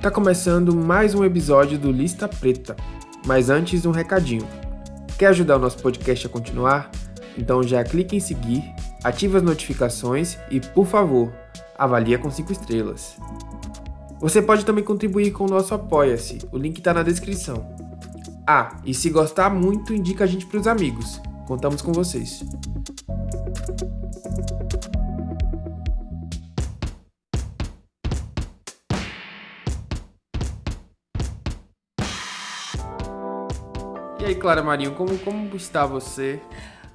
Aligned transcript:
Tá 0.00 0.10
começando 0.10 0.74
mais 0.74 1.14
um 1.14 1.22
episódio 1.22 1.78
do 1.78 1.92
Lista 1.92 2.26
Preta. 2.26 2.74
Mas 3.26 3.50
antes, 3.50 3.84
um 3.84 3.90
recadinho. 3.90 4.48
Quer 5.18 5.26
ajudar 5.26 5.56
o 5.56 5.58
nosso 5.58 5.76
podcast 5.76 6.26
a 6.26 6.30
continuar? 6.30 6.90
Então 7.36 7.62
já 7.62 7.84
clique 7.84 8.16
em 8.16 8.20
seguir, 8.20 8.64
ative 9.04 9.36
as 9.36 9.42
notificações 9.42 10.38
e, 10.50 10.58
por 10.58 10.86
favor, 10.86 11.30
avalie 11.76 12.16
com 12.16 12.30
5 12.30 12.50
estrelas. 12.50 13.18
Você 14.20 14.40
pode 14.40 14.64
também 14.64 14.82
contribuir 14.82 15.32
com 15.32 15.44
o 15.44 15.50
nosso 15.50 15.74
Apoia-se, 15.74 16.38
o 16.50 16.56
link 16.56 16.78
está 16.78 16.94
na 16.94 17.02
descrição. 17.02 17.70
Ah, 18.46 18.78
e 18.86 18.94
se 18.94 19.10
gostar 19.10 19.50
muito, 19.50 19.92
indica 19.92 20.24
a 20.24 20.26
gente 20.26 20.46
para 20.46 20.60
os 20.60 20.66
amigos. 20.66 21.20
Contamos 21.46 21.82
com 21.82 21.92
vocês. 21.92 22.42
E 34.30 34.32
aí, 34.32 34.38
Clara 34.38 34.62
Marinho, 34.62 34.92
como, 34.92 35.18
como 35.18 35.56
está 35.56 35.84
você? 35.84 36.40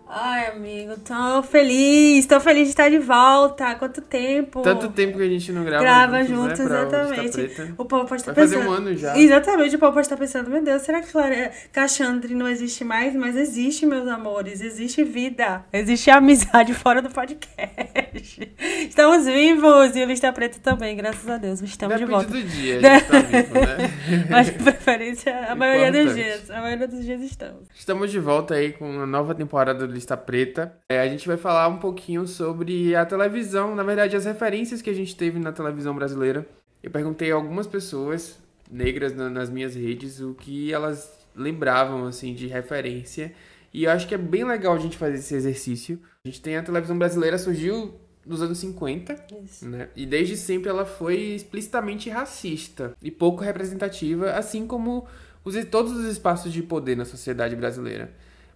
Ai, 0.07 0.47
amigo, 0.51 0.93
tô 0.99 1.41
feliz, 1.41 2.27
tô 2.27 2.39
feliz 2.39 2.65
de 2.65 2.69
estar 2.69 2.89
de 2.89 2.99
volta. 2.99 3.73
Quanto 3.73 4.01
tempo? 4.01 4.61
Tanto 4.61 4.89
tempo 4.89 5.17
que 5.17 5.23
a 5.23 5.27
gente 5.27 5.51
não 5.51 5.63
grava, 5.65 5.83
Grava 5.83 6.23
juntos, 6.23 6.59
juntos, 6.59 6.69
né, 6.69 7.25
exatamente. 7.25 7.73
O 7.75 7.85
povo 7.85 8.05
pode 8.07 8.21
estar 8.21 8.31
Vai 8.33 8.43
pensando. 8.43 8.59
fazer 8.65 8.69
um 8.69 8.71
ano 8.71 8.95
já. 8.95 9.17
Exatamente, 9.17 9.75
o 9.75 9.79
povo 9.79 9.93
pode 9.93 10.05
estar 10.05 10.15
pensando, 10.15 10.49
meu 10.51 10.63
Deus, 10.63 10.83
será 10.83 11.01
que 11.01 11.11
Clara 11.11 11.51
Caxandre 11.73 12.35
não 12.35 12.47
existe 12.47 12.83
mais? 12.83 13.15
Mas 13.15 13.35
existe, 13.35 13.87
meus 13.87 14.07
amores, 14.07 14.61
existe 14.61 15.03
vida. 15.03 15.65
Existe 15.73 16.11
amizade 16.11 16.71
fora 16.75 17.01
do 17.01 17.09
podcast. 17.09 18.53
Estamos 18.87 19.25
vivos! 19.25 19.95
E 19.95 20.03
o 20.03 20.05
Lista 20.05 20.31
Preta 20.31 20.59
também, 20.61 20.95
graças 20.95 21.27
a 21.27 21.37
Deus. 21.37 21.59
Estamos 21.63 21.99
Depende 21.99 22.05
de 22.05 22.15
volta. 22.15 22.29
do 22.31 22.43
dia, 22.43 22.77
a 22.77 22.81
gente 22.99 23.05
tá 23.07 23.19
vivo, 23.21 23.53
né? 23.55 24.25
Mas 24.29 24.45
de 24.45 24.51
preferência, 24.53 25.51
a 25.51 25.55
maioria 25.55 25.91
dos 25.91 26.11
Importante. 26.11 26.23
dias. 26.23 26.51
A 26.51 26.61
maioria 26.61 26.87
dos 26.87 27.03
dias 27.03 27.21
estamos. 27.23 27.63
Estamos 27.73 28.11
de 28.11 28.19
volta 28.19 28.53
aí 28.53 28.71
com 28.71 28.87
uma 28.87 29.07
nova 29.07 29.33
temporada 29.33 29.87
do 29.87 29.94
Lista 29.95 30.15
Preta. 30.15 30.75
É, 30.89 30.99
a 31.01 31.07
gente 31.07 31.27
vai 31.27 31.37
falar 31.37 31.67
um 31.67 31.77
pouquinho 31.77 32.27
sobre 32.27 32.95
a 32.95 33.05
televisão, 33.05 33.73
na 33.75 33.83
verdade, 33.83 34.15
as 34.15 34.25
referências 34.25 34.81
que 34.81 34.89
a 34.89 34.93
gente 34.93 35.15
teve 35.15 35.39
na 35.39 35.51
televisão 35.51 35.95
brasileira. 35.95 36.45
Eu 36.83 36.91
perguntei 36.91 37.31
a 37.31 37.35
algumas 37.35 37.65
pessoas 37.65 38.37
negras 38.69 39.13
na- 39.15 39.29
nas 39.29 39.49
minhas 39.49 39.73
redes 39.75 40.19
o 40.19 40.33
que 40.33 40.71
elas 40.71 41.11
lembravam, 41.35 42.05
assim, 42.05 42.33
de 42.33 42.47
referência. 42.47 43.33
E 43.73 43.83
eu 43.85 43.91
acho 43.91 44.07
que 44.07 44.15
é 44.15 44.17
bem 44.17 44.43
legal 44.45 44.75
a 44.75 44.79
gente 44.79 44.97
fazer 44.97 45.15
esse 45.15 45.33
exercício. 45.35 45.99
A 46.23 46.27
gente 46.27 46.41
tem 46.41 46.55
a 46.57 46.63
televisão 46.63 46.97
brasileira, 46.97 47.37
surgiu 47.37 47.93
nos 48.25 48.41
anos 48.41 48.57
50, 48.57 49.15
Isso. 49.43 49.67
né? 49.67 49.89
E 49.95 50.05
desde 50.05 50.35
sempre 50.37 50.69
ela 50.69 50.85
foi 50.85 51.17
explicitamente 51.35 52.09
racista 52.09 52.93
e 53.01 53.11
pouco 53.11 53.43
representativa, 53.43 54.31
assim 54.31 54.65
como 54.65 55.05
os, 55.43 55.53
todos 55.65 55.91
os 55.91 56.05
espaços 56.05 56.51
de 56.51 56.63
poder 56.63 56.95
na 56.97 57.05
sociedade 57.05 57.55
brasileira. 57.55 58.11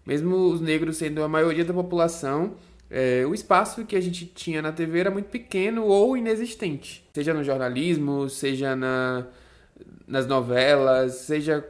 Mesmo 0.09 0.35
os 0.47 0.59
negros 0.59 0.97
sendo 0.97 1.21
a 1.21 1.27
maioria 1.27 1.63
da 1.63 1.71
população, 1.71 2.55
é, 2.89 3.23
o 3.27 3.33
espaço 3.35 3.85
que 3.85 3.95
a 3.95 4.01
gente 4.01 4.25
tinha 4.25 4.59
na 4.59 4.71
TV 4.71 5.01
era 5.01 5.11
muito 5.11 5.29
pequeno 5.29 5.85
ou 5.85 6.17
inexistente. 6.17 7.07
Seja 7.13 7.31
no 7.31 7.43
jornalismo, 7.43 8.27
seja 8.27 8.75
na, 8.75 9.27
nas 10.07 10.25
novelas, 10.25 11.13
seja 11.13 11.63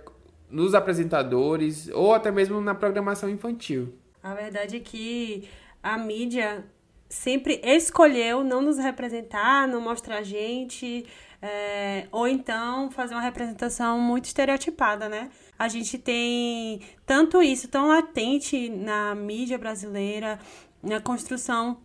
nos 0.49 0.73
apresentadores 0.73 1.89
ou 1.89 2.13
até 2.13 2.31
mesmo 2.31 2.61
na 2.61 2.73
programação 2.73 3.29
infantil. 3.29 3.93
A 4.23 4.33
verdade 4.33 4.77
é 4.77 4.79
que 4.79 5.49
a 5.83 5.97
mídia 5.97 6.63
sempre 7.09 7.59
escolheu 7.61 8.41
não 8.41 8.61
nos 8.61 8.77
representar, 8.77 9.67
não 9.67 9.81
mostrar 9.81 10.19
a 10.19 10.23
gente, 10.23 11.05
é, 11.41 12.07
ou 12.09 12.25
então 12.25 12.89
fazer 12.89 13.15
uma 13.15 13.21
representação 13.21 13.99
muito 13.99 14.25
estereotipada, 14.25 15.09
né? 15.09 15.29
A 15.59 15.67
gente 15.67 15.97
tem 15.97 16.81
tanto 17.05 17.43
isso 17.43 17.67
tão 17.67 17.89
latente 17.89 18.70
na 18.70 19.14
mídia 19.14 19.58
brasileira, 19.58 20.39
na 20.81 21.02
construção 21.02 21.77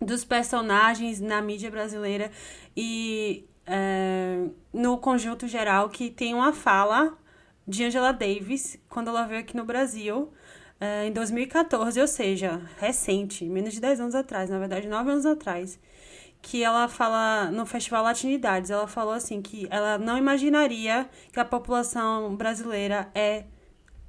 dos 0.00 0.24
personagens 0.24 1.20
na 1.20 1.40
mídia 1.40 1.70
brasileira 1.70 2.30
e 2.76 3.44
é, 3.66 4.46
no 4.72 4.98
conjunto 4.98 5.46
geral 5.46 5.88
que 5.88 6.10
tem 6.10 6.34
uma 6.34 6.52
fala 6.52 7.16
de 7.66 7.84
Angela 7.84 8.12
Davis 8.12 8.78
quando 8.88 9.08
ela 9.08 9.24
veio 9.24 9.40
aqui 9.40 9.56
no 9.56 9.64
Brasil 9.64 10.32
é, 10.80 11.06
em 11.06 11.12
2014, 11.12 12.00
ou 12.00 12.08
seja, 12.08 12.60
recente, 12.78 13.44
menos 13.44 13.72
de 13.72 13.80
10 13.80 14.00
anos 14.00 14.14
atrás, 14.16 14.50
na 14.50 14.58
verdade 14.58 14.88
9 14.88 15.12
anos 15.12 15.26
atrás, 15.26 15.78
que 16.42 16.62
ela 16.62 16.88
fala 16.88 17.50
no 17.52 17.64
Festival 17.64 18.02
Latinidades, 18.02 18.70
ela 18.70 18.88
falou 18.88 19.14
assim 19.14 19.40
que 19.40 19.66
ela 19.70 19.96
não 19.96 20.18
imaginaria 20.18 21.08
que 21.32 21.38
a 21.38 21.44
população 21.44 22.34
brasileira 22.34 23.08
é 23.14 23.44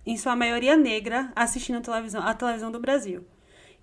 em 0.06 0.18
sua 0.18 0.36
maioria 0.36 0.76
negra 0.76 1.32
assistindo 1.36 1.78
a 1.78 1.82
televisão, 1.82 2.22
a 2.22 2.34
televisão 2.34 2.72
do 2.72 2.80
Brasil. 2.80 3.24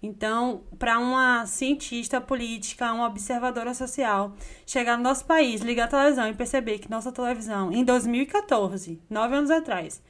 Então, 0.03 0.62
para 0.78 0.99
uma 0.99 1.47
cientista 1.47 2.21
política, 2.21 2.93
uma 2.93 3.06
observadora 3.06 3.72
social, 3.75 4.34
chegar 4.67 4.97
no 4.97 5.03
nosso 5.03 5.27
país, 5.27 5.61
ligar 5.61 5.84
a 5.84 5.88
televisão 5.88 6.28
e 6.28 6.34
perceber 6.34 6.78
que 6.78 6.91
nossa 6.91 7.12
televisão, 7.12 7.71
em 7.71 7.84
2014, 7.84 9.00
nove 9.11 9.37
anos 9.37 9.50
atrás, 9.50 10.03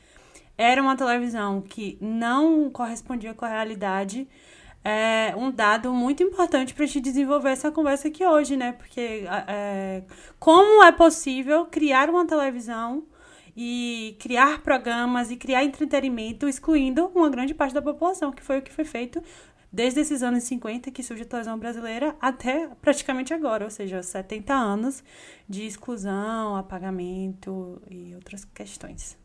era 0.57 0.81
uma 0.81 0.97
televisão 0.97 1.61
que 1.61 1.99
não 2.01 2.71
correspondia 2.71 3.35
com 3.35 3.45
a 3.45 3.49
realidade, 3.49 4.29
é 4.85 5.35
um 5.37 5.51
dado 5.51 5.93
muito 5.93 6.23
importante 6.23 6.73
para 6.73 6.85
a 6.85 6.87
gente 6.87 7.01
desenvolver 7.01 7.51
essa 7.51 7.71
conversa 7.71 8.09
aqui 8.09 8.25
hoje, 8.25 8.57
né? 8.57 8.73
Porque 8.73 9.25
é, 9.47 10.03
como 10.39 10.83
é 10.83 10.93
possível 10.93 11.67
criar 11.67 12.09
uma 12.09 12.27
televisão 12.27 13.05
e 13.57 14.17
criar 14.19 14.63
programas 14.63 15.31
e 15.31 15.37
criar 15.37 15.65
entretenimento 15.65 16.49
excluindo 16.49 17.11
uma 17.15 17.29
grande 17.29 17.53
parte 17.53 17.75
da 17.75 17.83
população, 17.83 18.33
que 18.33 18.43
foi 18.43 18.59
o 18.59 18.63
que 18.63 18.73
foi 18.73 18.85
feito 18.85 19.23
desde 19.73 20.01
esses 20.01 20.23
anos 20.23 20.43
50 20.45 20.91
que 20.91 21.03
surge 21.03 21.23
a 21.23 21.27
televisão 21.27 21.59
brasileira 21.59 22.17
até 22.21 22.69
praticamente 22.81 23.33
agora, 23.35 23.65
ou 23.65 23.71
seja, 23.71 24.03
70 24.03 24.53
anos 24.53 25.05
de 25.49 25.67
exclusão, 25.67 26.57
apagamento 26.57 27.81
e 27.89 28.15
outras 28.15 28.45
questões. 28.45 29.17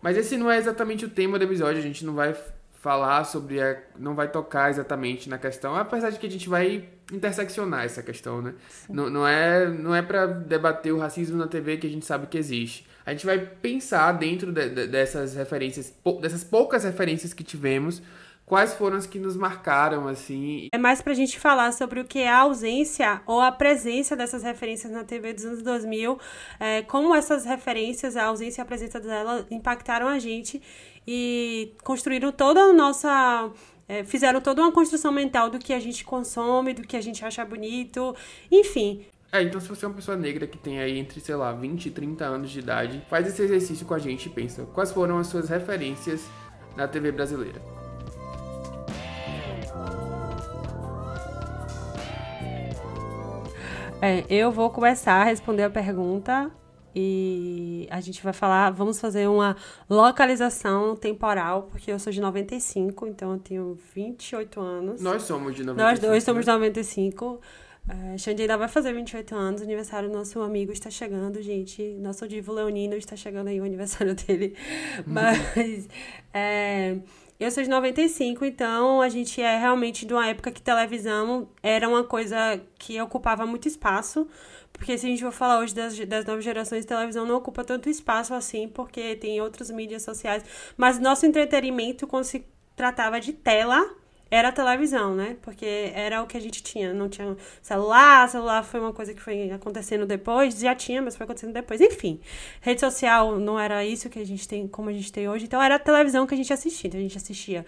Mas 0.00 0.16
esse 0.16 0.36
não 0.36 0.50
é 0.50 0.56
exatamente 0.56 1.04
o 1.04 1.10
tema 1.10 1.38
do 1.38 1.44
episódio, 1.44 1.78
a 1.78 1.82
gente 1.82 2.04
não 2.04 2.14
vai 2.14 2.34
falar 2.80 3.24
sobre, 3.24 3.60
a, 3.60 3.76
não 3.98 4.14
vai 4.14 4.28
tocar 4.30 4.70
exatamente 4.70 5.28
na 5.28 5.36
questão, 5.38 5.76
apesar 5.76 6.10
de 6.10 6.18
que 6.18 6.26
a 6.26 6.30
gente 6.30 6.48
vai 6.48 6.88
interseccionar 7.12 7.84
essa 7.84 8.02
questão, 8.02 8.40
né? 8.40 8.54
Não, 8.88 9.10
não 9.10 9.26
é, 9.28 9.68
não 9.68 9.94
é 9.94 10.00
para 10.00 10.26
debater 10.26 10.92
o 10.92 10.98
racismo 10.98 11.36
na 11.36 11.46
TV 11.46 11.76
que 11.76 11.86
a 11.86 11.90
gente 11.90 12.06
sabe 12.06 12.26
que 12.26 12.38
existe. 12.38 12.86
A 13.04 13.12
gente 13.12 13.26
vai 13.26 13.38
pensar 13.38 14.12
dentro 14.12 14.50
de- 14.52 14.68
de- 14.70 14.86
dessas 14.86 15.34
referências, 15.34 15.92
dessas 16.22 16.42
poucas 16.44 16.84
referências 16.84 17.34
que 17.34 17.42
tivemos, 17.44 18.00
quais 18.46 18.72
foram 18.74 18.96
as 18.96 19.06
que 19.06 19.18
nos 19.18 19.36
marcaram, 19.36 20.08
assim. 20.08 20.68
É 20.72 20.78
mais 20.78 21.02
pra 21.02 21.12
gente 21.14 21.38
falar 21.38 21.72
sobre 21.72 22.00
o 22.00 22.04
que 22.04 22.18
é 22.20 22.28
a 22.30 22.38
ausência 22.38 23.20
ou 23.26 23.40
a 23.40 23.52
presença 23.52 24.16
dessas 24.16 24.42
referências 24.42 24.90
na 24.92 25.04
TV 25.04 25.32
dos 25.32 25.44
anos 25.44 25.62
2000, 25.62 26.18
é, 26.58 26.82
como 26.82 27.14
essas 27.14 27.44
referências, 27.44 28.16
a 28.16 28.24
ausência 28.24 28.60
e 28.60 28.62
a 28.62 28.66
presença 28.66 28.98
delas 29.00 29.44
impactaram 29.50 30.08
a 30.08 30.18
gente 30.18 30.60
e 31.06 31.72
construíram 31.82 32.32
toda 32.32 32.60
a 32.60 32.72
nossa. 32.72 33.50
é, 33.88 34.04
fizeram 34.04 34.40
toda 34.40 34.62
uma 34.62 34.72
construção 34.72 35.10
mental 35.12 35.50
do 35.50 35.58
que 35.58 35.72
a 35.72 35.80
gente 35.80 36.04
consome, 36.04 36.74
do 36.74 36.82
que 36.82 36.96
a 36.96 37.00
gente 37.00 37.24
acha 37.24 37.44
bonito, 37.44 38.14
enfim. 38.50 39.04
É, 39.32 39.42
então 39.42 39.60
se 39.60 39.68
você 39.68 39.84
é 39.84 39.88
uma 39.88 39.94
pessoa 39.94 40.16
negra 40.16 40.46
que 40.46 40.58
tem 40.58 40.80
aí 40.80 40.98
entre, 40.98 41.20
sei 41.20 41.36
lá, 41.36 41.52
20 41.52 41.86
e 41.86 41.90
30 41.90 42.24
anos 42.24 42.50
de 42.50 42.58
idade, 42.58 43.04
faz 43.08 43.26
esse 43.26 43.40
exercício 43.42 43.86
com 43.86 43.94
a 43.94 43.98
gente 43.98 44.26
e 44.26 44.28
pensa, 44.28 44.66
quais 44.74 44.90
foram 44.90 45.18
as 45.18 45.28
suas 45.28 45.48
referências 45.48 46.28
na 46.76 46.88
TV 46.88 47.12
brasileira? 47.12 47.60
É, 54.02 54.24
eu 54.30 54.50
vou 54.50 54.70
começar 54.70 55.20
a 55.20 55.24
responder 55.24 55.62
a 55.62 55.70
pergunta 55.70 56.50
e 56.94 57.86
a 57.90 58.00
gente 58.00 58.22
vai 58.22 58.32
falar, 58.32 58.70
vamos 58.70 59.00
fazer 59.00 59.28
uma 59.28 59.56
localização 59.88 60.96
temporal, 60.96 61.68
porque 61.70 61.90
eu 61.90 61.98
sou 61.98 62.12
de 62.12 62.20
95, 62.20 63.06
então 63.06 63.32
eu 63.32 63.38
tenho 63.38 63.78
28 63.94 64.60
anos. 64.60 65.00
Nós 65.00 65.22
somos 65.22 65.54
de 65.54 65.64
95. 65.64 65.76
Nós 65.76 65.98
dois 65.98 66.24
somos 66.24 66.44
de 66.44 66.50
né? 66.50 66.56
95. 66.56 67.40
É, 67.88 68.18
Xande 68.18 68.42
ainda 68.42 68.56
vai 68.56 68.68
fazer 68.68 68.92
28 68.92 69.34
anos, 69.34 69.60
o 69.60 69.64
aniversário 69.64 70.08
do 70.08 70.14
nosso 70.16 70.40
amigo 70.40 70.72
está 70.72 70.90
chegando, 70.90 71.42
gente. 71.42 71.82
Nosso 72.00 72.28
divo 72.28 72.52
leonino 72.52 72.94
está 72.94 73.16
chegando 73.16 73.48
aí 73.48 73.60
o 73.60 73.64
aniversário 73.64 74.14
dele. 74.26 74.54
Mas 75.06 75.88
é, 76.32 76.98
eu 77.40 77.50
sou 77.50 77.62
de 77.62 77.70
95, 77.70 78.44
então 78.44 79.00
a 79.00 79.08
gente 79.08 79.40
é 79.40 79.56
realmente 79.58 80.04
de 80.04 80.12
uma 80.12 80.26
época 80.28 80.52
que 80.52 80.60
televisão 80.60 81.48
era 81.62 81.88
uma 81.88 82.04
coisa 82.04 82.60
que 82.78 83.00
ocupava 83.00 83.46
muito 83.46 83.66
espaço. 83.66 84.28
Porque 84.72 84.96
se 84.96 85.06
a 85.06 85.08
gente 85.08 85.22
for 85.22 85.32
falar 85.32 85.58
hoje 85.58 85.74
das, 85.74 85.98
das 86.00 86.24
novas 86.24 86.44
gerações, 86.44 86.84
televisão 86.84 87.26
não 87.26 87.36
ocupa 87.36 87.64
tanto 87.64 87.88
espaço 87.88 88.34
assim, 88.34 88.68
porque 88.68 89.16
tem 89.16 89.40
outras 89.40 89.70
mídias 89.70 90.02
sociais. 90.02 90.44
Mas 90.76 90.98
nosso 90.98 91.26
entretenimento, 91.26 92.06
quando 92.06 92.24
se 92.24 92.44
tratava 92.76 93.18
de 93.18 93.32
tela, 93.32 93.90
era 94.30 94.48
a 94.48 94.52
televisão, 94.52 95.14
né? 95.14 95.36
Porque 95.42 95.90
era 95.94 96.22
o 96.22 96.26
que 96.26 96.36
a 96.36 96.40
gente 96.40 96.62
tinha. 96.62 96.94
Não 96.94 97.08
tinha 97.08 97.36
celular, 97.60 98.28
celular 98.28 98.62
foi 98.62 98.80
uma 98.80 98.92
coisa 98.92 99.12
que 99.12 99.20
foi 99.20 99.50
acontecendo 99.50 100.06
depois, 100.06 100.58
já 100.58 100.74
tinha, 100.74 101.02
mas 101.02 101.16
foi 101.16 101.24
acontecendo 101.24 101.52
depois. 101.52 101.80
Enfim, 101.80 102.20
rede 102.60 102.80
social 102.80 103.38
não 103.38 103.58
era 103.58 103.84
isso 103.84 104.08
que 104.08 104.18
a 104.18 104.26
gente 104.26 104.46
tem, 104.46 104.68
como 104.68 104.88
a 104.88 104.92
gente 104.92 105.12
tem 105.12 105.28
hoje. 105.28 105.46
Então 105.46 105.60
era 105.60 105.76
a 105.76 105.78
televisão 105.78 106.26
que 106.26 106.34
a 106.34 106.36
gente 106.36 106.52
assistia. 106.52 106.88
Então 106.88 107.00
a 107.00 107.02
gente 107.02 107.16
assistia 107.16 107.66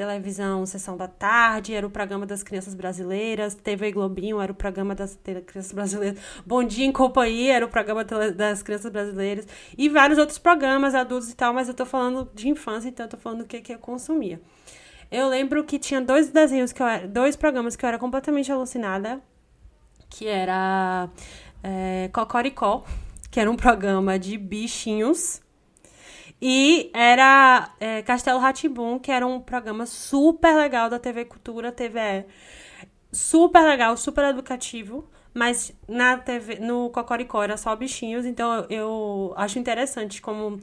televisão 0.00 0.64
Sessão 0.64 0.96
da 0.96 1.06
Tarde, 1.06 1.74
era 1.74 1.86
o 1.86 1.90
programa 1.90 2.24
das 2.24 2.42
crianças 2.42 2.74
brasileiras, 2.74 3.54
TV 3.54 3.92
Globinho 3.92 4.40
era 4.40 4.50
o 4.50 4.54
programa 4.54 4.94
das 4.94 5.18
crianças 5.44 5.72
brasileiras, 5.72 6.18
Bom 6.46 6.64
Dia 6.64 6.86
em 6.86 6.92
Companhia 6.92 7.56
era 7.56 7.66
o 7.66 7.68
programa 7.68 8.02
das 8.02 8.62
crianças 8.62 8.90
brasileiras, 8.90 9.46
e 9.76 9.90
vários 9.90 10.18
outros 10.18 10.38
programas 10.38 10.94
adultos 10.94 11.30
e 11.30 11.36
tal, 11.36 11.52
mas 11.52 11.68
eu 11.68 11.74
tô 11.74 11.84
falando 11.84 12.30
de 12.34 12.48
infância, 12.48 12.88
então 12.88 13.04
eu 13.04 13.10
tô 13.10 13.18
falando 13.18 13.40
do 13.40 13.44
que, 13.44 13.60
que 13.60 13.74
eu 13.74 13.78
consumia. 13.78 14.40
Eu 15.10 15.28
lembro 15.28 15.64
que 15.64 15.78
tinha 15.78 16.00
dois 16.00 16.28
desenhos 16.28 16.72
que 16.72 16.80
eu 16.80 16.86
era, 16.86 17.08
dois 17.08 17.34
programas 17.34 17.74
que 17.74 17.84
eu 17.84 17.88
era 17.88 17.98
completamente 17.98 18.50
alucinada, 18.52 19.20
que 20.08 20.26
era 20.26 21.08
é, 21.62 22.08
Cocoricó, 22.12 22.84
que 23.30 23.40
era 23.40 23.50
um 23.50 23.56
programa 23.56 24.18
de 24.18 24.38
bichinhos 24.38 25.40
e 26.40 26.90
era 26.94 27.74
é, 27.78 28.02
Castelo 28.02 28.38
Ratibum, 28.38 28.98
que 28.98 29.10
era 29.10 29.26
um 29.26 29.40
programa 29.40 29.84
super 29.84 30.56
legal 30.56 30.88
da 30.88 30.98
TV 30.98 31.24
Cultura, 31.26 31.70
TVE. 31.70 32.24
Super 33.12 33.62
legal, 33.62 33.96
super 33.96 34.24
educativo. 34.24 35.08
Mas 35.34 35.72
na 35.86 36.16
TV, 36.16 36.58
no 36.58 36.90
Cocoricó 36.90 37.42
era 37.42 37.56
só 37.56 37.76
bichinhos, 37.76 38.26
então 38.26 38.66
eu 38.68 39.32
acho 39.36 39.58
interessante 39.60 40.20
como 40.20 40.58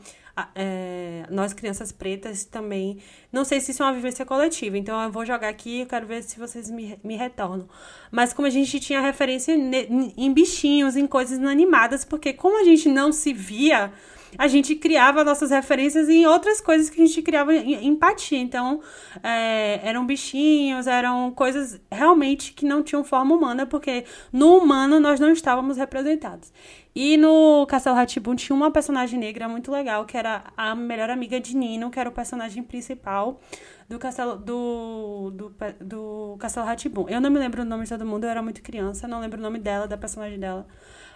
é, 0.56 1.26
nós 1.30 1.54
crianças 1.54 1.92
pretas 1.92 2.46
também. 2.46 3.00
Não 3.32 3.44
sei 3.44 3.60
se 3.60 3.72
isso 3.72 3.84
é 3.84 3.86
uma 3.86 3.94
vivência 3.94 4.26
coletiva, 4.26 4.78
então 4.78 5.02
eu 5.02 5.12
vou 5.12 5.26
jogar 5.26 5.50
aqui 5.50 5.82
e 5.82 5.86
quero 5.86 6.06
ver 6.06 6.24
se 6.24 6.40
vocês 6.40 6.70
me, 6.70 7.00
me 7.04 7.16
retornam. 7.16 7.68
Mas 8.12 8.34
como 8.34 8.48
a 8.48 8.52
gente 8.52 8.80
tinha 8.80 9.02
referência 9.02 9.54
em 9.54 10.34
bichinhos, 10.34 10.96
em 10.96 11.08
coisas 11.08 11.38
inanimadas, 11.38 12.06
porque 12.06 12.34
como 12.34 12.60
a 12.60 12.64
gente 12.64 12.90
não 12.90 13.12
se 13.12 13.34
via 13.34 13.92
a 14.38 14.48
gente 14.48 14.76
criava 14.76 15.24
nossas 15.24 15.52
referências 15.52 16.10
em 16.10 16.26
outras 16.26 16.60
coisas 16.60 16.90
que 16.90 17.02
a 17.02 17.06
gente 17.06 17.22
criava 17.22 17.54
empatia. 17.56 18.40
Então, 18.40 18.82
é, 19.24 19.80
eram 19.84 20.06
bichinhos, 20.06 20.88
eram 20.88 21.32
coisas 21.32 21.80
realmente 21.92 22.54
que 22.54 22.66
não 22.66 22.84
tinham 22.84 23.04
forma 23.04 23.36
humana, 23.36 23.66
porque 23.66 24.06
no 24.32 24.58
humano 24.58 25.00
nós 25.00 25.20
não 25.20 25.32
estávamos 25.32 25.78
representados. 25.78 26.52
E 27.00 27.16
no 27.16 27.64
Castelo 27.68 27.96
Ratibum 27.96 28.34
tinha 28.34 28.56
uma 28.56 28.72
personagem 28.72 29.20
negra 29.20 29.48
muito 29.48 29.72
legal, 29.72 30.04
que 30.04 30.18
era 30.18 30.46
a 30.58 30.74
melhor 30.74 31.12
amiga 31.12 31.40
de 31.40 31.56
Nino, 31.56 31.92
que 31.92 32.00
era 32.00 32.10
o 32.10 32.12
personagem 32.12 32.64
principal 32.64 33.40
do 33.88 34.00
Castelo 34.00 34.36
do, 34.36 35.30
do, 35.30 35.56
do 35.80 36.38
Castelo 36.40 36.66
Ratibum. 36.66 37.08
Eu 37.08 37.22
não 37.22 37.30
me 37.30 37.38
lembro 37.38 37.62
o 37.62 37.66
nome 37.66 37.84
de 37.84 37.90
todo 37.92 38.04
mundo, 38.04 38.24
eu 38.24 38.32
era 38.32 38.42
muito 38.42 38.64
criança, 38.64 39.08
não 39.08 39.20
lembro 39.20 39.38
o 39.38 39.44
nome 39.44 39.60
dela, 39.60 39.88
da 39.88 39.96
personagem 39.96 40.40
dela. 40.40 40.66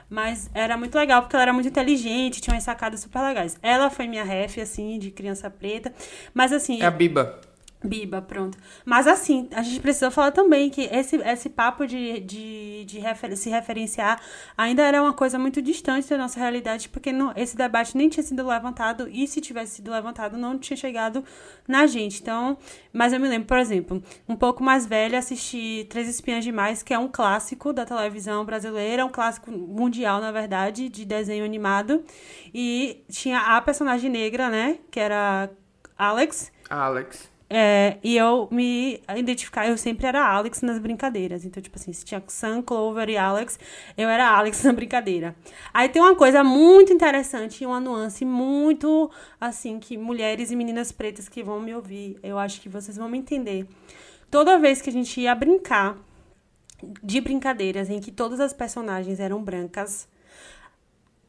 Mas 0.08 0.52
era 0.54 0.78
muito 0.78 0.94
legal, 0.94 1.24
porque 1.24 1.36
ela 1.36 1.42
era 1.42 1.54
muito 1.54 1.70
inteligente, 1.70 2.42
tinha 2.42 2.54
umas 2.54 2.64
sacadas 2.64 3.00
super 3.00 3.20
legais. 3.20 3.58
Ela 3.60 3.90
foi 3.90 4.06
minha 4.06 4.24
ref, 4.24 4.60
assim, 4.60 5.00
de 5.00 5.10
criança 5.10 5.50
preta. 5.50 5.92
Mas 6.32 6.54
assim. 6.54 6.80
É 6.80 6.86
a 6.86 6.92
Biba. 6.92 7.42
Biba, 7.84 8.22
pronto. 8.22 8.56
Mas 8.86 9.08
assim, 9.08 9.50
a 9.52 9.64
gente 9.64 9.80
precisa 9.80 10.12
falar 10.12 10.32
também 10.32 10.70
que 10.70 10.84
esse, 10.92 11.16
esse 11.16 11.50
papo 11.50 11.88
de, 11.88 12.20
de, 12.20 12.86
de 12.86 13.00
refer 13.00 13.36
se 13.36 13.50
referenciar 13.50 14.22
ainda 14.56 14.84
era 14.84 15.02
uma 15.02 15.14
coisa 15.14 15.40
muito 15.40 15.60
distante 15.64 16.08
da 16.08 16.16
nossa 16.16 16.40
realidade, 16.40 16.90
porque 16.90 17.12
não, 17.12 17.34
esse 17.36 17.58
debate 17.58 17.98
nem 17.98 18.08
tinha 18.08 18.24
sido 18.24 18.48
levantado, 18.48 19.10
e 19.10 19.28
se 19.28 19.42
tivesse 19.42 19.78
sido 19.78 19.90
levantado, 19.90 20.38
não 20.38 20.60
tinha 20.60 20.78
chegado 20.78 21.24
na 21.68 21.88
gente. 21.88 22.22
Então, 22.22 22.56
mas 22.94 23.14
eu 23.14 23.20
me 23.20 23.28
lembro, 23.28 23.48
por 23.48 23.58
exemplo, 23.58 24.04
um 24.30 24.36
pouco 24.36 24.64
mais 24.64 24.86
velha, 24.86 25.18
assisti 25.18 25.88
Três 25.90 26.08
Espinhas 26.08 26.44
Demais, 26.44 26.84
que 26.84 26.94
é 26.94 27.00
um 27.00 27.08
clássico 27.08 27.74
da 27.74 27.84
televisão 27.84 28.46
brasileira, 28.46 29.04
um 29.04 29.10
clássico 29.10 29.50
mundial, 29.50 30.22
na 30.22 30.32
verdade, 30.32 30.88
de 30.88 31.04
desenho 31.04 31.44
animado. 31.44 32.04
E 32.54 33.04
tinha 33.10 33.40
a 33.40 33.62
personagem 33.62 34.12
negra, 34.12 34.50
né? 34.50 34.78
Que 34.92 35.00
era 35.00 35.50
Alex. 35.98 36.52
Alex. 36.70 37.31
É, 37.54 37.98
e 38.02 38.16
eu 38.16 38.48
me 38.50 39.04
identificar, 39.14 39.68
eu 39.68 39.78
sempre 39.78 40.08
era 40.08 40.26
Alex 40.26 40.62
nas 40.62 40.80
brincadeiras. 40.80 41.44
Então, 41.44 41.62
tipo 41.62 41.78
assim, 41.78 41.92
se 41.92 42.06
tinha 42.06 42.24
Sam, 42.26 42.62
Clover 42.62 43.10
e 43.10 43.18
Alex, 43.18 43.60
eu 43.98 44.08
era 44.08 44.30
Alex 44.30 44.64
na 44.64 44.72
brincadeira. 44.72 45.36
Aí 45.74 45.90
tem 45.90 46.02
uma 46.02 46.16
coisa 46.16 46.46
muito 46.46 46.94
interessante 46.94 47.62
e 47.62 47.68
uma 47.68 47.82
nuance 47.82 48.24
muito, 48.24 49.12
assim, 49.40 49.82
que 49.82 49.98
mulheres 49.98 50.50
e 50.50 50.56
meninas 50.56 50.94
pretas 50.94 51.28
que 51.28 51.44
vão 51.44 51.60
me 51.60 51.76
ouvir, 51.76 52.18
eu 52.24 52.40
acho 52.40 52.62
que 52.62 52.70
vocês 52.70 52.96
vão 52.96 53.10
me 53.10 53.18
entender. 53.18 53.68
Toda 54.30 54.58
vez 54.58 54.82
que 54.82 54.90
a 54.90 54.94
gente 54.94 55.20
ia 55.20 55.36
brincar 55.36 55.98
de 57.04 57.20
brincadeiras 57.20 57.90
em 57.90 58.00
que 58.00 58.14
todas 58.14 58.40
as 58.40 58.54
personagens 58.54 59.20
eram 59.20 59.44
brancas, 59.44 60.08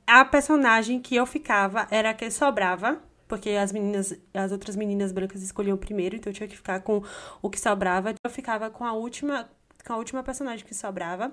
a 0.07 0.25
personagem 0.25 1.01
que 1.01 1.17
eu 1.17 1.27
ficava 1.27 1.89
era 1.91 2.11
a 2.11 2.15
que 2.15 2.31
sobrava 2.31 3.03
porque 3.27 3.51
as 3.51 3.73
meninas, 3.73 4.15
as 4.35 4.53
outras 4.53 4.77
meninas 4.77 5.13
brancas 5.13 5.43
escolhiam 5.43 5.77
primeiro, 5.77 6.17
então 6.17 6.31
eu 6.31 6.35
tinha 6.35 6.49
que 6.49 6.57
ficar 6.57 6.81
com 6.81 7.03
o 7.41 7.51
que 7.51 7.59
sobrava. 7.59 8.15
Eu 8.23 8.31
ficava 8.31 8.71
com 8.71 8.85
a 8.85 8.93
última, 8.93 9.49
com 9.87 9.93
a 9.93 9.97
última 9.97 10.23
personagem 10.23 10.65
que 10.67 10.75
sobrava, 10.75 11.33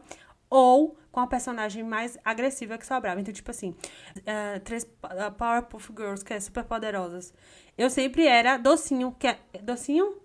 ou 0.50 0.98
com 1.12 1.20
a 1.20 1.28
personagem 1.28 1.84
mais 1.84 2.18
agressiva 2.24 2.78
que 2.78 2.86
sobrava. 2.86 3.22
Então, 3.22 3.34
tipo 3.34 3.52
assim, 3.52 3.76
uh, 4.18 4.60
três 4.64 4.84
uh, 4.84 5.32
Powerpuff 5.38 5.94
Girls, 5.96 6.26
que 6.26 6.34
é 6.34 6.40
super 6.40 6.64
poderosas. 6.64 7.34
Eu 7.78 7.90
sempre 7.90 8.26
era 8.26 8.58
docinho, 8.58 9.16
que 9.18 9.28
é. 9.28 9.40
Docinho? 9.62 10.18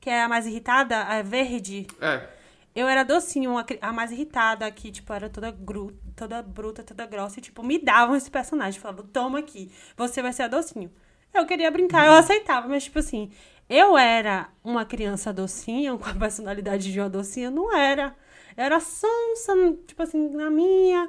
Que 0.00 0.10
é 0.10 0.22
a 0.22 0.28
mais 0.28 0.46
irritada, 0.46 1.02
a 1.02 1.22
verde. 1.22 1.86
É. 2.00 2.28
Eu 2.74 2.88
era 2.88 3.04
docinho, 3.04 3.58
a, 3.58 3.64
a 3.80 3.92
mais 3.92 4.10
irritada, 4.10 4.70
que, 4.70 4.90
tipo, 4.90 5.12
era 5.12 5.28
toda, 5.28 5.50
gru, 5.50 5.92
toda 6.16 6.42
bruta, 6.42 6.82
toda 6.82 7.06
grossa. 7.06 7.38
E, 7.38 7.42
tipo, 7.42 7.62
me 7.62 7.78
davam 7.78 8.16
esse 8.16 8.30
personagem. 8.30 8.80
Falavam, 8.80 9.06
toma 9.06 9.38
aqui, 9.40 9.70
você 9.96 10.22
vai 10.22 10.32
ser 10.32 10.44
a 10.44 10.48
docinho. 10.48 10.90
Eu 11.32 11.46
queria 11.46 11.70
brincar, 11.70 12.06
eu 12.06 12.12
aceitava, 12.12 12.68
mas 12.68 12.84
tipo 12.84 12.98
assim, 12.98 13.30
eu 13.68 13.96
era 13.96 14.48
uma 14.62 14.84
criança 14.84 15.32
docinha, 15.32 15.96
com 15.98 16.08
a 16.08 16.14
personalidade 16.14 16.92
de 16.92 17.00
uma 17.00 17.08
docinha, 17.08 17.50
não 17.50 17.74
era. 17.74 18.14
Eu 18.56 18.64
era 18.64 18.80
sonsa, 18.80 19.52
tipo 19.86 20.02
assim, 20.02 20.28
na 20.28 20.50
minha, 20.50 21.08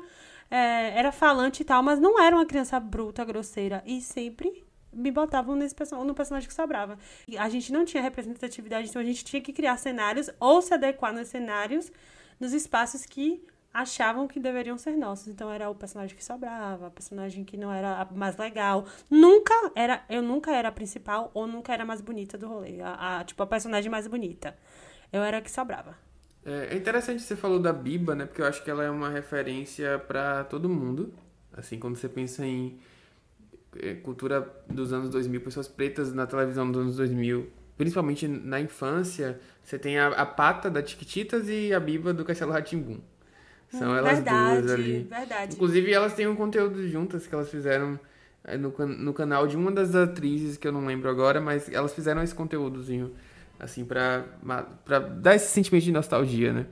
é, 0.49 0.97
era 0.97 1.11
falante 1.11 1.61
e 1.61 1.65
tal, 1.65 1.83
mas 1.83 1.99
não 1.99 2.19
era 2.21 2.35
uma 2.35 2.45
criança 2.45 2.79
bruta, 2.79 3.25
grosseira. 3.25 3.83
E 3.85 4.01
sempre 4.01 4.63
me 4.93 5.11
botavam 5.11 5.55
nesse 5.55 5.75
no 6.05 6.13
personagem 6.13 6.47
que 6.47 6.53
sobrava. 6.53 6.97
E 7.27 7.37
a 7.37 7.49
gente 7.49 7.73
não 7.73 7.83
tinha 7.83 8.01
representatividade, 8.01 8.89
então 8.89 9.01
a 9.01 9.05
gente 9.05 9.25
tinha 9.25 9.41
que 9.41 9.51
criar 9.51 9.77
cenários 9.77 10.29
ou 10.39 10.61
se 10.61 10.73
adequar 10.73 11.13
nos 11.13 11.27
cenários, 11.27 11.91
nos 12.39 12.53
espaços 12.53 13.05
que 13.05 13.43
achavam 13.73 14.27
que 14.27 14.39
deveriam 14.39 14.77
ser 14.77 14.95
nossos. 14.95 15.27
Então 15.27 15.49
era 15.49 15.69
o 15.69 15.75
personagem 15.75 16.15
que 16.15 16.23
sobrava, 16.23 16.87
a 16.87 16.91
personagem 16.91 17.43
que 17.43 17.57
não 17.57 17.71
era 17.71 18.01
a 18.01 18.05
mais 18.13 18.37
legal. 18.37 18.85
Nunca 19.09 19.53
era, 19.75 20.03
eu 20.09 20.21
nunca 20.21 20.51
era 20.51 20.69
a 20.69 20.71
principal 20.71 21.31
ou 21.33 21.47
nunca 21.47 21.73
era 21.73 21.83
a 21.83 21.85
mais 21.85 22.01
bonita 22.01 22.37
do 22.37 22.47
rolê, 22.47 22.81
a, 22.81 23.19
a 23.19 23.23
tipo 23.23 23.41
a 23.41 23.47
personagem 23.47 23.89
mais 23.89 24.07
bonita. 24.07 24.55
Eu 25.11 25.23
era 25.23 25.37
a 25.37 25.41
que 25.41 25.51
sobrava. 25.51 25.97
É, 26.45 26.73
é 26.73 26.77
interessante 26.77 27.21
você 27.21 27.35
falou 27.35 27.59
da 27.59 27.73
Biba, 27.73 28.13
né? 28.13 28.25
Porque 28.25 28.41
eu 28.41 28.45
acho 28.45 28.63
que 28.63 28.69
ela 28.69 28.83
é 28.83 28.89
uma 28.89 29.09
referência 29.09 29.97
para 29.99 30.43
todo 30.43 30.69
mundo. 30.69 31.13
Assim, 31.55 31.79
quando 31.79 31.95
você 31.95 32.09
pensa 32.09 32.45
em 32.45 32.79
é, 33.79 33.95
cultura 33.95 34.47
dos 34.67 34.91
anos 34.91 35.09
2000, 35.09 35.41
pessoas 35.41 35.67
pretas 35.67 36.13
na 36.13 36.25
televisão 36.27 36.69
dos 36.71 36.81
anos 36.81 36.97
2000, 36.97 37.49
principalmente 37.77 38.27
na 38.27 38.59
infância, 38.59 39.39
você 39.63 39.79
tem 39.79 39.97
a, 39.97 40.07
a 40.07 40.25
pata 40.25 40.69
da 40.69 40.81
Tiquititas 40.81 41.47
e 41.47 41.73
a 41.73 41.79
Biba 41.79 42.13
do 42.13 42.25
Castelo 42.25 42.51
Ratimbum. 42.51 42.99
São 43.77 43.91
hum, 43.91 43.97
elas 43.97 44.13
verdade, 44.15 44.61
duas 44.61 44.71
ali. 44.71 45.07
Verdade. 45.09 45.55
Inclusive, 45.55 45.91
elas 45.91 46.13
têm 46.13 46.27
um 46.27 46.35
conteúdo 46.35 46.87
juntas 46.87 47.25
que 47.25 47.33
elas 47.33 47.49
fizeram 47.49 47.99
eh, 48.43 48.57
no, 48.57 48.69
no 48.69 49.13
canal 49.13 49.47
de 49.47 49.57
uma 49.57 49.71
das 49.71 49.95
atrizes, 49.95 50.57
que 50.57 50.67
eu 50.67 50.71
não 50.71 50.85
lembro 50.85 51.09
agora, 51.09 51.41
mas 51.41 51.71
elas 51.71 51.93
fizeram 51.93 52.21
esse 52.21 52.35
conteúdozinho, 52.35 53.11
assim, 53.59 53.83
pra, 53.83 54.25
pra 54.85 54.99
dar 54.99 55.35
esse 55.35 55.47
sentimento 55.47 55.83
de 55.83 55.91
nostalgia, 55.91 56.53
né? 56.53 56.67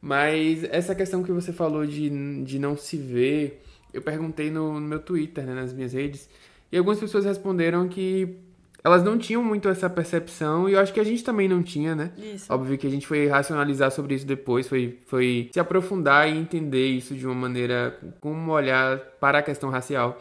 Mas 0.00 0.64
essa 0.64 0.96
questão 0.96 1.22
que 1.22 1.30
você 1.30 1.52
falou 1.52 1.86
de, 1.86 2.42
de 2.42 2.58
não 2.58 2.76
se 2.76 2.96
ver, 2.96 3.62
eu 3.94 4.02
perguntei 4.02 4.50
no, 4.50 4.80
no 4.80 4.88
meu 4.88 4.98
Twitter, 4.98 5.46
né, 5.46 5.54
nas 5.54 5.72
minhas 5.72 5.92
redes, 5.92 6.28
e 6.72 6.76
algumas 6.76 6.98
pessoas 6.98 7.24
responderam 7.24 7.88
que 7.88 8.36
elas 8.84 9.02
não 9.02 9.16
tinham 9.16 9.42
muito 9.42 9.68
essa 9.68 9.88
percepção 9.88 10.68
e 10.68 10.72
eu 10.72 10.80
acho 10.80 10.92
que 10.92 10.98
a 10.98 11.04
gente 11.04 11.22
também 11.22 11.48
não 11.48 11.62
tinha, 11.62 11.94
né? 11.94 12.10
Isso. 12.16 12.52
Óbvio 12.52 12.76
que 12.76 12.86
a 12.86 12.90
gente 12.90 13.06
foi 13.06 13.28
racionalizar 13.28 13.90
sobre 13.90 14.14
isso 14.14 14.26
depois, 14.26 14.68
foi, 14.68 14.98
foi 15.06 15.50
se 15.52 15.60
aprofundar 15.60 16.28
e 16.28 16.36
entender 16.36 16.88
isso 16.88 17.14
de 17.14 17.24
uma 17.24 17.34
maneira, 17.34 17.96
com 18.20 18.32
um 18.32 18.50
olhar 18.50 18.98
para 19.20 19.38
a 19.38 19.42
questão 19.42 19.70
racial 19.70 20.20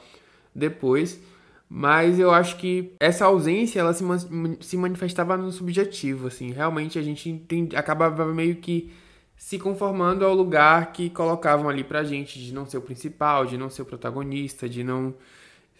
depois. 0.53 1.19
Mas 1.73 2.19
eu 2.19 2.31
acho 2.31 2.57
que 2.57 2.93
essa 2.99 3.25
ausência, 3.25 3.79
ela 3.79 3.93
se, 3.93 4.03
se 4.59 4.75
manifestava 4.75 5.37
no 5.37 5.51
subjetivo, 5.51 6.27
assim. 6.27 6.51
Realmente 6.51 6.99
a 6.99 7.01
gente 7.01 7.29
entende, 7.29 7.77
acabava 7.77 8.25
meio 8.25 8.57
que 8.57 8.91
se 9.37 9.57
conformando 9.57 10.23
ao 10.25 10.35
lugar 10.35 10.91
que 10.91 11.09
colocavam 11.09 11.69
ali 11.69 11.83
pra 11.83 12.03
gente, 12.03 12.39
de 12.39 12.53
não 12.53 12.65
ser 12.65 12.77
o 12.77 12.81
principal, 12.81 13.45
de 13.45 13.57
não 13.57 13.69
ser 13.69 13.81
o 13.81 13.85
protagonista, 13.85 14.69
de 14.69 14.83
não 14.83 15.15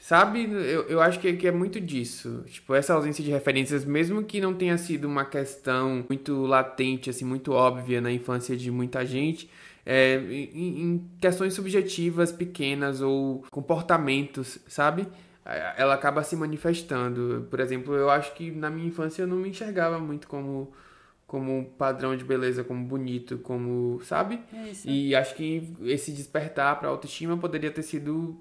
Sabe? 0.01 0.51
Eu, 0.51 0.87
eu 0.87 0.99
acho 0.99 1.19
que, 1.19 1.31
que 1.33 1.47
é 1.47 1.51
muito 1.51 1.79
disso. 1.79 2.43
Tipo, 2.47 2.73
essa 2.73 2.91
ausência 2.91 3.23
de 3.23 3.29
referências, 3.29 3.85
mesmo 3.85 4.23
que 4.23 4.41
não 4.41 4.51
tenha 4.51 4.75
sido 4.75 5.05
uma 5.05 5.23
questão 5.23 6.03
muito 6.09 6.43
latente, 6.47 7.11
assim, 7.11 7.23
muito 7.23 7.51
óbvia 7.51 8.01
na 8.01 8.11
infância 8.11 8.57
de 8.57 8.71
muita 8.71 9.05
gente, 9.05 9.47
é, 9.85 10.15
em, 10.15 10.81
em 10.81 11.11
questões 11.19 11.53
subjetivas 11.53 12.31
pequenas 12.31 12.99
ou 12.99 13.45
comportamentos, 13.51 14.57
sabe? 14.67 15.07
Ela 15.77 15.93
acaba 15.93 16.23
se 16.23 16.35
manifestando. 16.35 17.47
Por 17.51 17.59
exemplo, 17.59 17.93
eu 17.93 18.09
acho 18.09 18.33
que 18.33 18.49
na 18.49 18.71
minha 18.71 18.87
infância 18.87 19.21
eu 19.21 19.27
não 19.27 19.37
me 19.37 19.49
enxergava 19.49 19.99
muito 19.99 20.27
como 20.27 20.73
como 21.27 21.63
padrão 21.77 22.13
de 22.17 22.25
beleza, 22.25 22.61
como 22.61 22.83
bonito, 22.85 23.37
como, 23.37 24.01
sabe? 24.03 24.41
Isso. 24.69 24.89
E 24.89 25.15
acho 25.15 25.33
que 25.33 25.73
esse 25.83 26.11
despertar 26.11 26.77
para 26.77 26.89
autoestima 26.89 27.37
poderia 27.37 27.71
ter 27.71 27.83
sido 27.83 28.37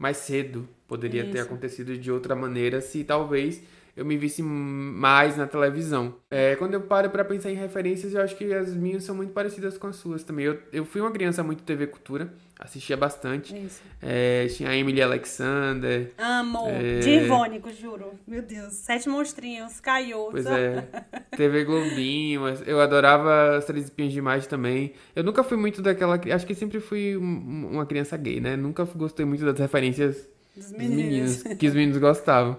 mais 0.00 0.16
cedo, 0.16 0.66
poderia 0.88 1.24
Isso. 1.24 1.32
ter 1.32 1.40
acontecido 1.40 1.94
de 1.98 2.10
outra 2.10 2.34
maneira 2.34 2.80
se 2.80 3.04
talvez 3.04 3.62
eu 4.00 4.06
me 4.06 4.16
visse 4.16 4.42
mais 4.42 5.36
na 5.36 5.46
televisão. 5.46 6.14
É, 6.30 6.56
quando 6.56 6.72
eu 6.72 6.80
paro 6.80 7.10
para 7.10 7.22
pensar 7.22 7.50
em 7.50 7.54
referências, 7.54 8.14
eu 8.14 8.22
acho 8.22 8.34
que 8.34 8.52
as 8.54 8.74
minhas 8.74 9.04
são 9.04 9.14
muito 9.14 9.32
parecidas 9.34 9.76
com 9.76 9.86
as 9.86 9.96
suas 9.96 10.24
também. 10.24 10.46
Eu, 10.46 10.58
eu 10.72 10.84
fui 10.86 11.02
uma 11.02 11.10
criança 11.10 11.42
muito 11.42 11.62
TV 11.62 11.86
Cultura, 11.86 12.32
assistia 12.58 12.96
bastante. 12.96 13.54
Isso. 13.54 13.82
É, 14.00 14.46
tinha 14.48 14.70
a 14.70 14.76
Emily 14.76 15.02
Alexander. 15.02 16.12
Amo. 16.16 16.66
É. 16.68 17.00
Divônico, 17.00 17.70
juro. 17.72 18.12
Meu 18.26 18.40
Deus. 18.40 18.72
Sete 18.72 19.06
monstrinhos, 19.08 19.80
caiu. 19.80 20.28
Pois 20.30 20.46
é, 20.46 20.88
TV 21.36 21.64
Globinho, 21.64 22.42
eu 22.66 22.80
adorava 22.80 23.56
as 23.56 23.66
Três 23.66 23.84
Espinhas 23.84 24.12
demais 24.14 24.46
também. 24.46 24.94
Eu 25.14 25.22
nunca 25.22 25.42
fui 25.44 25.58
muito 25.58 25.82
daquela. 25.82 26.18
Acho 26.34 26.46
que 26.46 26.54
sempre 26.54 26.80
fui 26.80 27.16
um- 27.18 27.68
uma 27.72 27.84
criança 27.84 28.16
gay, 28.16 28.40
né? 28.40 28.56
Nunca 28.56 28.84
gostei 28.84 29.26
muito 29.26 29.44
das 29.44 29.58
referências 29.58 30.26
Dos 30.56 30.70
dos 30.70 30.72
meninos. 30.72 31.02
meninos, 31.04 31.42
que 31.60 31.66
os 31.66 31.74
meninos 31.74 31.98
gostavam. 31.98 32.56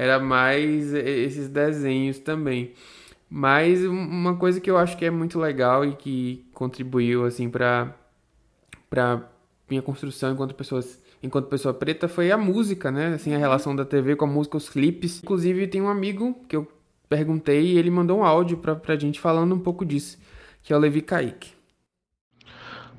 Era 0.00 0.18
mais 0.18 0.94
esses 0.94 1.46
desenhos 1.48 2.18
também. 2.18 2.72
Mas 3.28 3.84
um- 3.84 3.90
uma 3.92 4.34
coisa 4.36 4.58
que 4.58 4.70
eu 4.70 4.78
acho 4.78 4.96
que 4.96 5.04
é 5.04 5.10
muito 5.10 5.38
legal 5.38 5.84
e 5.84 5.94
que 5.94 6.46
contribuiu 6.54 7.26
assim 7.26 7.50
para 7.50 7.94
para 8.88 9.28
minha 9.68 9.82
construção 9.82 10.32
enquanto 10.32 10.54
pessoas 10.54 10.98
enquanto 11.22 11.48
pessoa 11.48 11.74
preta 11.74 12.08
foi 12.08 12.32
a 12.32 12.38
música, 12.38 12.90
né? 12.90 13.14
Assim, 13.14 13.34
a 13.34 13.38
relação 13.38 13.76
da 13.76 13.84
TV 13.84 14.16
com 14.16 14.24
a 14.24 14.28
música, 14.28 14.56
os 14.56 14.70
clipes. 14.70 15.20
Inclusive 15.22 15.66
tem 15.66 15.82
um 15.82 15.88
amigo 15.88 16.34
que 16.48 16.56
eu 16.56 16.66
perguntei 17.08 17.60
e 17.74 17.78
ele 17.78 17.90
mandou 17.90 18.20
um 18.20 18.24
áudio 18.24 18.56
pra, 18.56 18.74
pra 18.74 18.96
gente 18.96 19.20
falando 19.20 19.54
um 19.54 19.58
pouco 19.58 19.84
disso, 19.84 20.18
que 20.62 20.72
é 20.72 20.76
o 20.76 20.78
Levi 20.78 21.02
Kaique. 21.02 21.52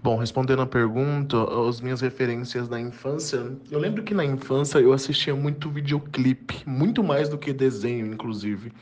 Bom, 0.03 0.17
respondendo 0.17 0.63
a 0.63 0.65
pergunta, 0.65 1.37
as 1.69 1.79
minhas 1.79 2.01
referências 2.01 2.67
da 2.67 2.79
infância, 2.81 3.55
eu 3.69 3.77
lembro 3.77 4.01
que 4.01 4.15
na 4.15 4.25
infância 4.25 4.79
eu 4.79 4.93
assistia 4.93 5.35
muito 5.35 5.69
videoclipe, 5.69 6.63
muito 6.65 7.03
mais 7.03 7.29
do 7.29 7.37
que 7.37 7.53
desenho, 7.53 8.07
inclusive. 8.07 8.73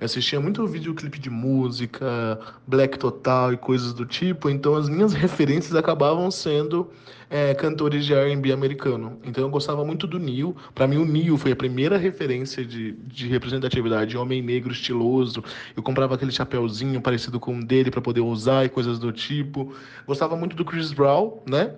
Eu 0.00 0.04
assistia 0.04 0.38
muito 0.38 0.64
videoclipe 0.68 1.18
de 1.18 1.30
música, 1.30 2.38
Black 2.64 2.96
Total 2.96 3.52
e 3.52 3.56
coisas 3.56 3.92
do 3.92 4.06
tipo, 4.06 4.48
então 4.48 4.76
as 4.76 4.88
minhas 4.88 5.12
referências 5.14 5.74
acabavam 5.74 6.30
sendo 6.30 6.88
é, 7.30 7.54
cantores 7.54 8.04
de 8.04 8.14
R&B 8.14 8.52
americano. 8.52 9.18
Então 9.24 9.44
eu 9.44 9.50
gostava 9.50 9.84
muito 9.84 10.06
do 10.06 10.18
Neil. 10.18 10.56
Para 10.74 10.86
mim 10.86 10.96
o 10.96 11.04
Neil 11.04 11.36
foi 11.36 11.52
a 11.52 11.56
primeira 11.56 11.96
referência 11.96 12.64
de, 12.64 12.92
de 12.92 13.28
representatividade, 13.28 14.16
homem 14.16 14.42
negro 14.42 14.72
estiloso. 14.72 15.42
Eu 15.76 15.82
comprava 15.82 16.14
aquele 16.14 16.32
chapéuzinho 16.32 17.00
parecido 17.00 17.38
com 17.38 17.58
o 17.58 17.64
dele 17.64 17.90
para 17.90 18.00
poder 18.00 18.20
usar 18.20 18.64
e 18.64 18.68
coisas 18.68 18.98
do 18.98 19.12
tipo. 19.12 19.74
Gostava 20.06 20.36
muito 20.36 20.56
do 20.56 20.64
Chris 20.64 20.92
Brown, 20.92 21.38
né? 21.46 21.74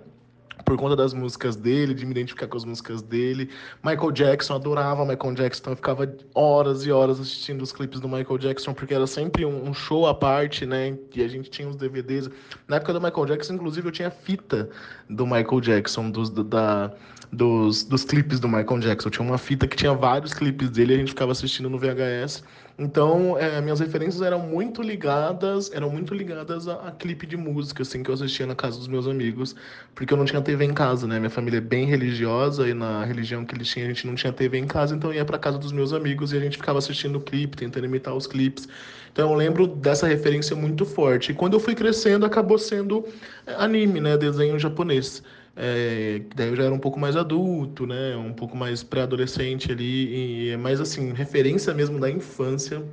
Por 0.71 0.77
conta 0.77 0.95
das 0.95 1.13
músicas 1.13 1.57
dele, 1.57 1.93
de 1.93 2.05
me 2.05 2.11
identificar 2.11 2.47
com 2.47 2.55
as 2.55 2.63
músicas 2.63 3.01
dele. 3.01 3.49
Michael 3.83 4.09
Jackson, 4.13 4.55
adorava 4.55 5.05
Michael 5.05 5.33
Jackson, 5.33 5.59
então 5.63 5.73
eu 5.73 5.75
ficava 5.75 6.15
horas 6.33 6.85
e 6.85 6.91
horas 6.93 7.19
assistindo 7.19 7.61
os 7.61 7.73
clipes 7.73 7.99
do 7.99 8.07
Michael 8.07 8.37
Jackson, 8.37 8.73
porque 8.73 8.93
era 8.93 9.05
sempre 9.05 9.43
um, 9.43 9.67
um 9.67 9.73
show 9.73 10.07
à 10.07 10.13
parte, 10.13 10.65
né? 10.65 10.97
E 11.13 11.21
a 11.21 11.27
gente 11.27 11.49
tinha 11.49 11.67
os 11.67 11.75
DVDs. 11.75 12.29
Na 12.69 12.77
época 12.77 12.93
do 12.93 13.01
Michael 13.01 13.25
Jackson, 13.25 13.55
inclusive, 13.55 13.85
eu 13.89 13.91
tinha 13.91 14.09
fita 14.09 14.69
do 15.09 15.25
Michael 15.25 15.59
Jackson, 15.59 16.09
dos, 16.09 16.29
do- 16.29 16.45
da, 16.45 16.89
dos, 17.33 17.83
dos 17.83 18.05
clipes 18.05 18.39
do 18.39 18.47
Michael 18.47 18.79
Jackson. 18.79 19.09
Eu 19.09 19.11
tinha 19.11 19.27
uma 19.27 19.37
fita 19.37 19.67
que 19.67 19.75
tinha 19.75 19.93
vários 19.93 20.31
clipes 20.33 20.69
dele 20.69 20.93
e 20.93 20.95
a 20.95 20.99
gente 20.99 21.09
ficava 21.09 21.33
assistindo 21.33 21.69
no 21.69 21.77
VHS. 21.77 22.45
Então, 22.77 23.37
é, 23.37 23.61
minhas 23.61 23.79
referências 23.79 24.21
eram 24.21 24.39
muito 24.39 24.81
ligadas, 24.81 25.71
eram 25.71 25.89
muito 25.89 26.13
ligadas 26.13 26.67
a, 26.67 26.87
a 26.87 26.91
clipe 26.91 27.27
de 27.27 27.37
música, 27.37 27.83
assim, 27.83 28.01
que 28.01 28.09
eu 28.09 28.13
assistia 28.15 28.45
na 28.45 28.55
casa 28.55 28.77
dos 28.77 28.87
meus 28.87 29.07
amigos, 29.07 29.55
porque 29.93 30.13
eu 30.13 30.17
não 30.17 30.25
tinha 30.25 30.41
TV 30.41 30.65
em 30.65 30.73
casa, 30.73 31.05
né? 31.07 31.19
Minha 31.19 31.29
família 31.29 31.57
é 31.57 31.61
bem 31.61 31.85
religiosa 31.85 32.67
e 32.67 32.73
na 32.73 33.03
religião 33.05 33.45
que 33.45 33.55
eles 33.55 33.67
tinham 33.67 33.85
a 33.85 33.89
gente 33.89 34.07
não 34.07 34.15
tinha 34.15 34.33
TV 34.33 34.57
em 34.57 34.67
casa, 34.67 34.95
então 34.95 35.11
eu 35.11 35.17
ia 35.17 35.25
pra 35.25 35.37
casa 35.37 35.57
dos 35.57 35.71
meus 35.71 35.93
amigos 35.93 36.33
e 36.33 36.37
a 36.37 36.39
gente 36.39 36.57
ficava 36.57 36.79
assistindo 36.79 37.17
o 37.17 37.21
clipe, 37.21 37.57
tentando 37.57 37.85
imitar 37.85 38.15
os 38.15 38.25
clipes. 38.25 38.67
Então 39.11 39.29
eu 39.29 39.35
lembro 39.35 39.67
dessa 39.67 40.07
referência 40.07 40.55
muito 40.55 40.85
forte. 40.85 41.31
E 41.31 41.35
quando 41.35 41.53
eu 41.53 41.59
fui 41.59 41.75
crescendo, 41.75 42.25
acabou 42.25 42.57
sendo 42.57 43.05
é, 43.45 43.53
anime, 43.55 43.99
né? 43.99 44.17
Desenho 44.17 44.57
japonês. 44.57 45.21
É, 45.55 46.21
daí 46.35 46.49
eu 46.49 46.55
já 46.55 46.63
era 46.63 46.73
um 46.73 46.79
pouco 46.79 46.99
mais 46.99 47.15
adulto, 47.15 47.85
né? 47.85 48.15
Um 48.15 48.33
pouco 48.33 48.55
mais 48.57 48.83
pré-adolescente 48.83 49.71
ali. 49.71 50.51
E, 50.51 50.57
mas 50.57 50.79
assim, 50.81 51.13
referência 51.13 51.73
mesmo 51.73 51.99
da 51.99 52.09
infância, 52.09 52.83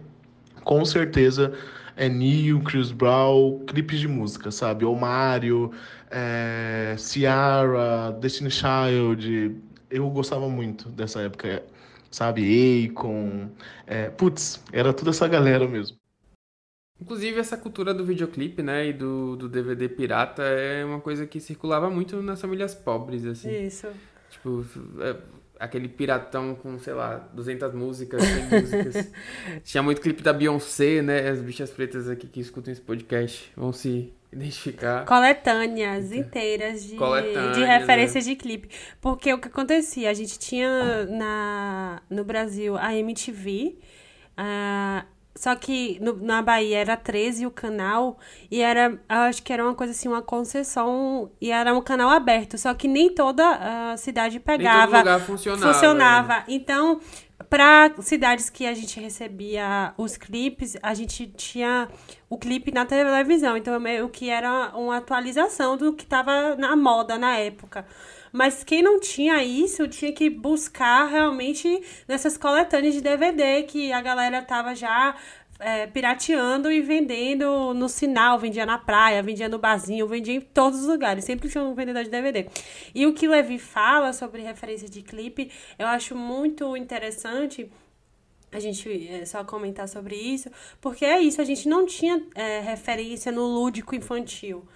com 0.64 0.84
certeza 0.84 1.52
é 1.96 2.08
Neil, 2.08 2.60
Chris 2.62 2.92
Brown, 2.92 3.60
clipes 3.66 4.00
de 4.00 4.08
música, 4.08 4.50
sabe? 4.50 4.84
Ou 4.84 4.96
Mario, 4.96 5.72
é, 6.10 6.94
Ciara, 6.98 8.12
Destiny 8.20 8.50
Child. 8.50 9.56
Eu 9.90 10.08
gostava 10.10 10.48
muito 10.48 10.88
dessa 10.90 11.20
época, 11.22 11.64
sabe? 12.10 12.88
Akon. 12.90 13.50
É, 13.86 14.10
putz, 14.10 14.62
era 14.72 14.92
toda 14.92 15.10
essa 15.10 15.26
galera 15.28 15.66
mesmo. 15.68 15.98
Inclusive, 17.00 17.38
essa 17.38 17.56
cultura 17.56 17.94
do 17.94 18.04
videoclipe, 18.04 18.62
né, 18.62 18.88
e 18.88 18.92
do, 18.92 19.36
do 19.36 19.48
DVD 19.48 19.88
pirata 19.88 20.42
é 20.42 20.84
uma 20.84 21.00
coisa 21.00 21.26
que 21.26 21.40
circulava 21.40 21.88
muito 21.88 22.20
nas 22.20 22.40
famílias 22.40 22.74
pobres, 22.74 23.24
assim. 23.24 23.66
Isso. 23.66 23.86
Tipo, 24.30 24.64
é, 25.00 25.16
aquele 25.58 25.88
piratão 25.88 26.54
com, 26.54 26.78
sei 26.78 26.94
lá, 26.94 27.28
200 27.32 27.72
músicas, 27.72 28.22
100 28.22 28.44
músicas. 28.60 29.12
Tinha 29.62 29.82
muito 29.82 30.00
clipe 30.00 30.22
da 30.22 30.32
Beyoncé, 30.32 31.00
né? 31.00 31.28
As 31.28 31.40
bichas 31.40 31.70
pretas 31.70 32.08
aqui 32.08 32.26
que 32.26 32.40
escutam 32.40 32.72
esse 32.72 32.82
podcast 32.82 33.50
vão 33.56 33.72
se 33.72 34.12
identificar. 34.32 35.04
Coletâneas 35.06 36.12
inteiras 36.12 36.84
de, 36.84 36.96
Coletâneas, 36.96 37.56
de 37.56 37.64
referências 37.64 38.24
de 38.24 38.36
clipe. 38.36 38.68
Porque 39.00 39.32
o 39.32 39.38
que 39.38 39.48
acontecia? 39.48 40.10
A 40.10 40.14
gente 40.14 40.38
tinha 40.38 41.06
na, 41.06 42.02
no 42.10 42.24
Brasil 42.24 42.76
a 42.76 42.94
MTV. 42.94 43.78
ah, 44.36 45.04
só 45.38 45.54
que 45.54 45.98
no- 46.00 46.16
na 46.16 46.42
Bahia 46.42 46.78
era 46.78 46.96
13 46.96 47.46
o 47.46 47.50
canal, 47.50 48.18
e 48.50 48.60
era, 48.60 48.98
acho 49.08 49.42
que 49.42 49.52
era 49.52 49.62
uma 49.62 49.74
coisa 49.74 49.92
assim, 49.92 50.08
uma 50.08 50.20
concessão, 50.22 51.30
e 51.40 51.50
era 51.50 51.72
um 51.74 51.80
canal 51.80 52.10
aberto, 52.10 52.58
só 52.58 52.74
que 52.74 52.88
nem 52.88 53.08
toda 53.14 53.44
a 53.92 53.96
cidade 53.96 54.34
Nem 54.36 54.40
pegava. 54.40 54.86
todo 54.86 54.98
lugar 54.98 55.20
funcionava. 55.20 55.72
funcionava. 55.72 56.44
Então, 56.48 57.00
para 57.48 57.92
cidades 58.00 58.50
que 58.50 58.66
a 58.66 58.74
gente 58.74 58.98
recebia 59.00 59.94
os 59.96 60.16
clipes, 60.16 60.76
a 60.82 60.92
gente 60.92 61.26
tinha 61.28 61.88
o 62.28 62.36
clipe 62.36 62.72
na 62.72 62.84
televisão. 62.84 63.56
Então, 63.56 63.78
meio 63.78 64.08
que 64.08 64.28
era 64.28 64.72
uma 64.74 64.96
atualização 64.96 65.76
do 65.76 65.92
que 65.92 66.02
estava 66.04 66.56
na 66.56 66.74
moda 66.74 67.16
na 67.16 67.36
época. 67.36 67.86
Mas 68.32 68.62
quem 68.64 68.82
não 68.82 69.00
tinha 69.00 69.42
isso 69.42 69.88
tinha 69.88 70.12
que 70.12 70.28
buscar 70.28 71.06
realmente 71.06 71.82
nessas 72.06 72.36
coletâneas 72.36 72.94
de 72.94 73.00
DVD 73.00 73.62
que 73.62 73.92
a 73.92 74.00
galera 74.00 74.42
tava 74.42 74.74
já 74.74 75.16
é, 75.58 75.86
pirateando 75.86 76.70
e 76.70 76.80
vendendo 76.80 77.74
no 77.74 77.88
sinal, 77.88 78.38
vendia 78.38 78.64
na 78.64 78.78
praia, 78.78 79.22
vendia 79.22 79.48
no 79.48 79.58
barzinho, 79.58 80.06
vendia 80.06 80.34
em 80.34 80.40
todos 80.40 80.80
os 80.80 80.86
lugares, 80.86 81.24
sempre 81.24 81.48
tinha 81.48 81.64
um 81.64 81.74
vendedor 81.74 82.04
de 82.04 82.10
DVD. 82.10 82.46
E 82.94 83.06
o 83.06 83.14
que 83.14 83.26
Levi 83.26 83.58
fala 83.58 84.12
sobre 84.12 84.42
referência 84.42 84.88
de 84.88 85.02
clipe, 85.02 85.50
eu 85.78 85.86
acho 85.86 86.14
muito 86.14 86.76
interessante 86.76 87.70
a 88.50 88.60
gente 88.60 89.08
é, 89.08 89.26
só 89.26 89.44
comentar 89.44 89.88
sobre 89.88 90.16
isso, 90.16 90.50
porque 90.80 91.04
é 91.04 91.20
isso, 91.20 91.40
a 91.40 91.44
gente 91.44 91.68
não 91.68 91.84
tinha 91.84 92.24
é, 92.34 92.60
referência 92.60 93.30
no 93.30 93.42
lúdico 93.42 93.94
infantil. 93.94 94.66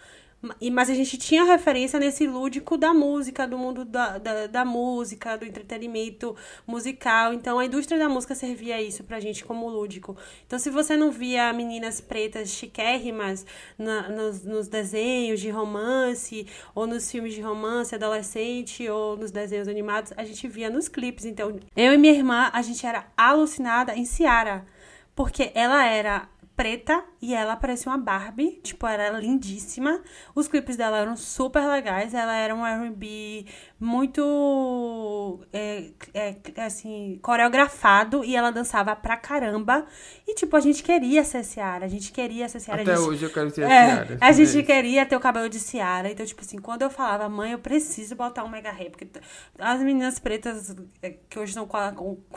Ma- 0.43 0.57
Mas 0.73 0.91
a 0.91 0.95
gente 0.95 1.17
tinha 1.17 1.45
referência 1.45 2.01
nesse 2.01 2.27
lúdico 2.27 2.77
da 2.77 2.93
música, 2.93 3.47
do 3.47 3.57
mundo 3.57 3.85
da, 3.85 4.19
da, 4.19 4.47
da 4.49 4.65
música, 4.65 5.39
do 5.39 5.45
entretenimento 5.45 6.35
musical. 6.67 7.33
Então 7.33 7.59
a 7.61 7.65
indústria 7.65 7.97
da 7.99 8.09
música 8.09 8.35
servia 8.35 8.83
isso 8.83 9.05
pra 9.05 9.21
gente 9.21 9.45
como 9.45 9.69
lúdico. 9.69 10.17
Então, 10.47 10.59
se 10.59 10.69
você 10.69 10.97
não 10.97 11.13
via 11.13 11.53
meninas 11.53 12.01
pretas 12.01 12.49
chiquérrimas 12.51 13.47
na- 13.79 14.09
nos, 14.09 14.43
nos 14.45 14.67
desenhos 14.69 15.41
de 15.41 15.49
romance, 15.49 16.47
ou 16.75 16.87
nos 16.89 17.09
filmes 17.11 17.35
de 17.35 17.41
romance 17.41 17.95
adolescente, 17.95 18.89
ou 18.89 19.17
nos 19.17 19.31
desenhos 19.31 19.69
animados, 19.69 20.13
a 20.17 20.25
gente 20.25 20.49
via 20.49 20.69
nos 20.69 20.89
clipes. 20.89 21.25
Então, 21.25 21.57
eu 21.77 21.93
e 21.95 21.99
minha 21.99 22.13
irmã, 22.15 22.51
a 22.53 22.63
gente 22.63 22.85
era 22.85 23.07
alucinada 23.17 23.95
em 23.95 24.05
Ciara. 24.05 24.67
Porque 25.15 25.53
ela 25.55 25.87
era 25.87 26.27
preta 26.57 27.03
e 27.21 27.35
ela 27.35 27.57
parecia 27.57 27.91
uma 27.91 27.99
Barbie, 27.99 28.61
tipo, 28.63 28.87
era 28.87 29.11
lindíssima. 29.19 30.03
Os 30.35 30.49
clipes 30.49 30.77
dela 30.77 30.99
eram 30.99 31.17
super 31.17 31.67
legais, 31.67 32.15
ela 32.15 32.35
era 32.35 32.55
um 32.55 32.67
R&B 32.67 33.47
muito, 33.81 35.41
é, 35.53 35.91
é, 36.15 36.37
assim, 36.65 37.19
coreografado 37.23 38.25
e 38.25 38.37
ela 38.37 38.51
dançava 38.51 38.95
pra 38.95 39.17
caramba. 39.17 39.87
E, 40.27 40.35
tipo, 40.35 40.57
a 40.57 40.61
gente 40.61 40.83
queria 40.83 41.25
ser 41.25 41.45
Ciara, 41.45 41.87
a 41.87 41.89
gente 41.89 42.13
queria 42.13 42.49
ser 42.49 42.61
Ciara. 42.61 42.83
Até 42.83 42.97
gente, 42.97 43.09
hoje 43.09 43.25
eu 43.25 43.31
quero 43.31 43.51
ser 43.51 43.63
é, 43.63 43.67
Ciara. 43.67 44.19
A 44.21 44.33
gente 44.33 44.63
queria 44.63 45.07
ter 45.07 45.17
o 45.17 45.21
cabelo 45.21 45.49
de 45.49 45.59
Ciara. 45.59 46.11
Então, 46.11 46.27
tipo 46.27 46.43
assim, 46.43 46.59
quando 46.59 46.83
eu 46.83 46.91
falava, 46.91 47.29
mãe, 47.29 47.53
eu 47.53 47.59
preciso 47.59 48.15
botar 48.15 48.45
um 48.45 48.49
mega 48.49 48.71
hair, 48.71 48.91
porque 48.91 49.09
as 49.59 49.81
meninas 49.81 50.19
pretas, 50.19 50.77
é, 51.01 51.15
que 51.29 51.39
hoje 51.39 51.53
são, 51.53 51.69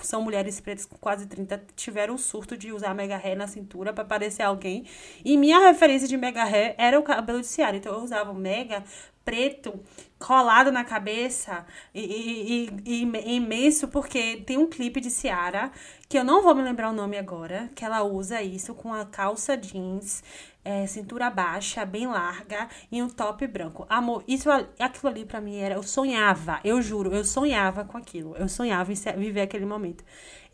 são 0.01 0.21
mulheres 0.21 0.59
pretas 0.59 0.85
com 0.85 0.95
quase 0.97 1.25
30, 1.25 1.61
tiveram 1.75 2.13
um 2.15 2.17
surto 2.17 2.55
de 2.57 2.71
usar 2.71 2.93
mega 2.93 3.17
hair 3.17 3.37
na 3.37 3.47
cintura 3.47 3.91
pra 3.91 4.04
parecer 4.05 4.43
alguém. 4.43 4.85
E 5.23 5.37
minha 5.37 5.59
referência 5.59 6.07
de 6.07 6.17
mega 6.17 6.43
hair 6.43 6.75
era 6.77 6.99
o 6.99 7.03
cabelo 7.03 7.41
de 7.41 7.47
Ciara. 7.47 7.75
Então, 7.77 7.93
eu 7.93 7.99
usava 8.01 8.31
o 8.31 8.35
mega 8.35 8.83
preto 9.25 9.73
colado 10.17 10.71
na 10.71 10.83
cabeça 10.83 11.65
e, 11.93 12.01
e, 12.01 12.69
e, 12.85 13.03
e 13.03 13.35
imenso 13.35 13.87
porque 13.87 14.37
tem 14.37 14.57
um 14.57 14.67
clipe 14.67 15.01
de 15.01 15.11
Ciara 15.11 15.71
que 16.07 16.17
eu 16.17 16.23
não 16.23 16.41
vou 16.41 16.55
me 16.55 16.61
lembrar 16.61 16.89
o 16.89 16.93
nome 16.93 17.17
agora 17.17 17.69
que 17.75 17.83
ela 17.83 18.03
usa 18.03 18.41
isso 18.41 18.73
com 18.73 18.93
a 18.93 19.05
calça 19.05 19.57
jeans 19.57 20.23
é, 20.65 20.87
cintura 20.87 21.29
baixa 21.29 21.85
bem 21.85 22.07
larga 22.07 22.67
e 22.91 23.01
um 23.01 23.07
top 23.07 23.45
branco. 23.45 23.85
Amor 23.87 24.23
isso 24.27 24.49
aquilo 24.49 25.11
ali 25.11 25.23
pra 25.23 25.39
mim 25.39 25.57
era 25.57 25.75
eu 25.75 25.83
sonhava 25.83 26.59
eu 26.63 26.81
juro 26.81 27.13
eu 27.13 27.23
sonhava 27.23 27.85
com 27.85 27.97
aquilo 27.97 28.35
eu 28.35 28.49
sonhava 28.49 28.91
em 28.91 28.95
viver 29.19 29.41
aquele 29.41 29.65
momento. 29.65 30.03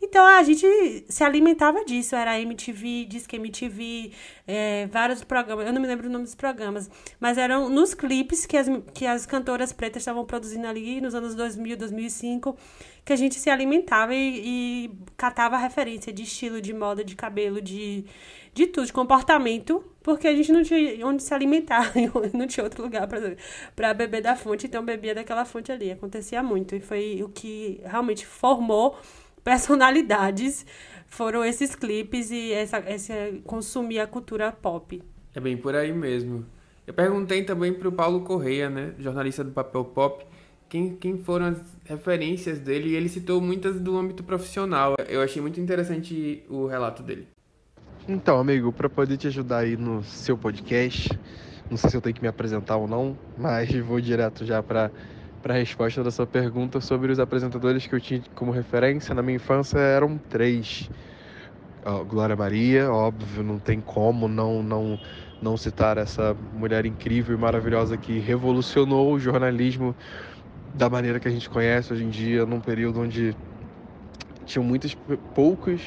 Então 0.04 0.26
a 0.26 0.42
gente 0.42 0.66
se 1.08 1.24
alimentava 1.24 1.82
disso 1.84 2.14
era 2.14 2.38
MTV 2.38 3.06
Disque 3.06 3.36
MTV 3.36 4.12
é, 4.46 4.86
vários 4.88 5.24
programas 5.24 5.66
eu 5.66 5.72
não 5.72 5.80
me 5.80 5.88
lembro 5.88 6.08
o 6.08 6.10
nome 6.10 6.24
dos 6.24 6.34
programas 6.34 6.90
mas 7.18 7.38
eram 7.38 7.70
nos 7.70 7.94
clipes 7.94 8.44
que 8.44 8.56
as, 8.58 8.66
que 8.92 9.06
as 9.06 9.24
cantoras 9.24 9.51
pretas 9.72 10.02
estavam 10.02 10.24
produzindo 10.24 10.66
ali 10.66 11.00
nos 11.00 11.14
anos 11.14 11.34
2000, 11.34 11.76
2005, 11.76 12.56
que 13.04 13.12
a 13.12 13.16
gente 13.16 13.34
se 13.34 13.50
alimentava 13.50 14.14
e, 14.14 14.42
e 14.44 14.90
catava 15.16 15.56
referência 15.56 16.12
de 16.12 16.22
estilo, 16.22 16.60
de 16.60 16.72
moda, 16.72 17.04
de 17.04 17.14
cabelo, 17.14 17.60
de, 17.60 18.04
de 18.54 18.66
tudo, 18.66 18.86
de 18.86 18.92
comportamento, 18.92 19.84
porque 20.02 20.26
a 20.26 20.34
gente 20.34 20.52
não 20.52 20.62
tinha 20.62 21.06
onde 21.06 21.22
se 21.22 21.34
alimentar, 21.34 21.92
não 22.32 22.46
tinha 22.46 22.64
outro 22.64 22.82
lugar 22.82 23.06
para 23.76 23.94
beber 23.94 24.22
da 24.22 24.34
fonte, 24.36 24.66
então 24.66 24.84
bebia 24.84 25.14
daquela 25.14 25.44
fonte 25.44 25.70
ali. 25.70 25.90
Acontecia 25.90 26.42
muito 26.42 26.74
e 26.74 26.80
foi 26.80 27.22
o 27.22 27.28
que 27.28 27.80
realmente 27.84 28.26
formou 28.26 28.96
personalidades. 29.44 30.64
Foram 31.06 31.44
esses 31.44 31.74
clipes 31.74 32.30
e 32.30 32.52
essa, 32.52 32.78
essa 32.78 33.14
consumir 33.44 33.98
a 33.98 34.06
cultura 34.06 34.50
pop. 34.50 35.02
É 35.34 35.40
bem 35.40 35.56
por 35.56 35.74
aí 35.74 35.92
mesmo. 35.92 36.46
Eu 36.92 36.94
perguntei 36.94 37.42
também 37.42 37.72
pro 37.72 37.90
Paulo 37.90 38.20
Correia, 38.20 38.68
né, 38.68 38.92
jornalista 38.98 39.42
do 39.42 39.50
Papel 39.50 39.82
Pop, 39.82 40.26
quem, 40.68 40.94
quem 40.94 41.16
foram 41.16 41.46
as 41.46 41.58
referências 41.86 42.60
dele 42.60 42.90
e 42.90 42.94
ele 42.94 43.08
citou 43.08 43.40
muitas 43.40 43.80
do 43.80 43.96
âmbito 43.96 44.22
profissional. 44.22 44.94
Eu 45.08 45.22
achei 45.22 45.40
muito 45.40 45.58
interessante 45.58 46.44
o 46.50 46.66
relato 46.66 47.02
dele. 47.02 47.26
Então, 48.06 48.38
amigo, 48.38 48.70
para 48.70 48.90
poder 48.90 49.16
te 49.16 49.26
ajudar 49.26 49.60
aí 49.60 49.74
no 49.74 50.04
seu 50.04 50.36
podcast, 50.36 51.18
não 51.70 51.78
sei 51.78 51.88
se 51.88 51.96
eu 51.96 52.02
tenho 52.02 52.14
que 52.14 52.20
me 52.20 52.28
apresentar 52.28 52.76
ou 52.76 52.86
não, 52.86 53.16
mas 53.38 53.72
vou 53.80 53.98
direto 53.98 54.44
já 54.44 54.62
para 54.62 54.90
para 55.42 55.54
a 55.54 55.56
resposta 55.56 56.04
da 56.04 56.10
sua 56.10 56.26
pergunta 56.26 56.80
sobre 56.80 57.10
os 57.10 57.18
apresentadores 57.18 57.84
que 57.86 57.94
eu 57.94 58.00
tinha 58.00 58.22
como 58.34 58.52
referência 58.52 59.12
na 59.12 59.22
minha 59.22 59.36
infância 59.36 59.78
eram 59.78 60.18
três. 60.28 60.88
Glória 62.06 62.36
Maria, 62.36 62.92
óbvio, 62.92 63.42
não 63.42 63.58
tem 63.58 63.80
como 63.80 64.28
não 64.28 64.62
não 64.62 65.00
não 65.42 65.56
citar 65.56 65.98
essa 65.98 66.36
mulher 66.54 66.86
incrível 66.86 67.36
e 67.36 67.38
maravilhosa 67.38 67.96
que 67.96 68.18
revolucionou 68.20 69.12
o 69.12 69.18
jornalismo 69.18 69.94
da 70.74 70.88
maneira 70.88 71.18
que 71.18 71.28
a 71.28 71.30
gente 71.30 71.50
conhece 71.50 71.92
hoje 71.92 72.04
em 72.04 72.08
dia, 72.08 72.46
num 72.46 72.60
período 72.60 73.00
onde 73.00 73.36
tinham 74.46 74.64
muitas 74.64 74.94
poucas 75.34 75.80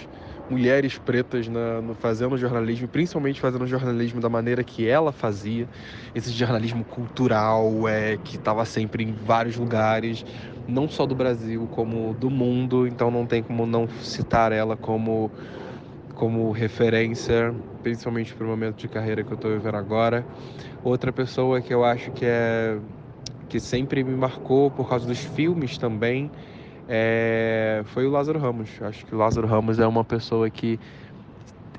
mulheres 0.49 0.97
pretas 0.97 1.47
na, 1.47 1.81
no, 1.81 1.95
fazendo 1.95 2.37
jornalismo, 2.37 2.87
principalmente 2.87 3.39
fazendo 3.39 3.65
jornalismo 3.65 4.21
da 4.21 4.29
maneira 4.29 4.63
que 4.63 4.87
ela 4.87 5.11
fazia, 5.11 5.67
esse 6.13 6.31
jornalismo 6.31 6.83
cultural 6.83 7.87
é, 7.87 8.17
que 8.17 8.35
estava 8.35 8.63
sempre 8.65 9.03
em 9.03 9.11
vários 9.11 9.55
lugares, 9.55 10.23
não 10.67 10.87
só 10.87 11.05
do 11.05 11.15
Brasil, 11.15 11.67
como 11.71 12.13
do 12.13 12.29
mundo, 12.29 12.85
então 12.85 13.09
não 13.09 13.25
tem 13.25 13.41
como 13.41 13.65
não 13.65 13.87
citar 14.01 14.51
ela 14.51 14.75
como, 14.75 15.31
como 16.13 16.51
referência, 16.51 17.53
principalmente 17.85 18.33
para 18.33 18.43
o 18.43 18.49
momento 18.49 18.77
de 18.77 18.87
carreira 18.87 19.23
que 19.23 19.31
eu 19.31 19.35
estou 19.35 19.51
vivendo 19.51 19.75
agora. 19.75 20.25
Outra 20.83 21.13
pessoa 21.13 21.61
que 21.61 21.71
eu 21.71 21.85
acho 21.85 22.09
que 22.13 22.25
é 22.25 22.79
que 23.47 23.59
sempre 23.59 24.03
me 24.03 24.15
marcou 24.15 24.71
por 24.71 24.89
causa 24.89 25.05
dos 25.05 25.19
filmes 25.19 25.77
também, 25.77 26.31
é, 26.89 27.83
foi 27.85 28.07
o 28.07 28.09
Lázaro 28.09 28.39
Ramos. 28.39 28.69
Acho 28.81 29.05
que 29.05 29.13
o 29.13 29.17
Lázaro 29.19 29.45
Ramos 29.45 29.77
é 29.77 29.85
uma 29.85 30.03
pessoa 30.03 30.49
que 30.49 30.79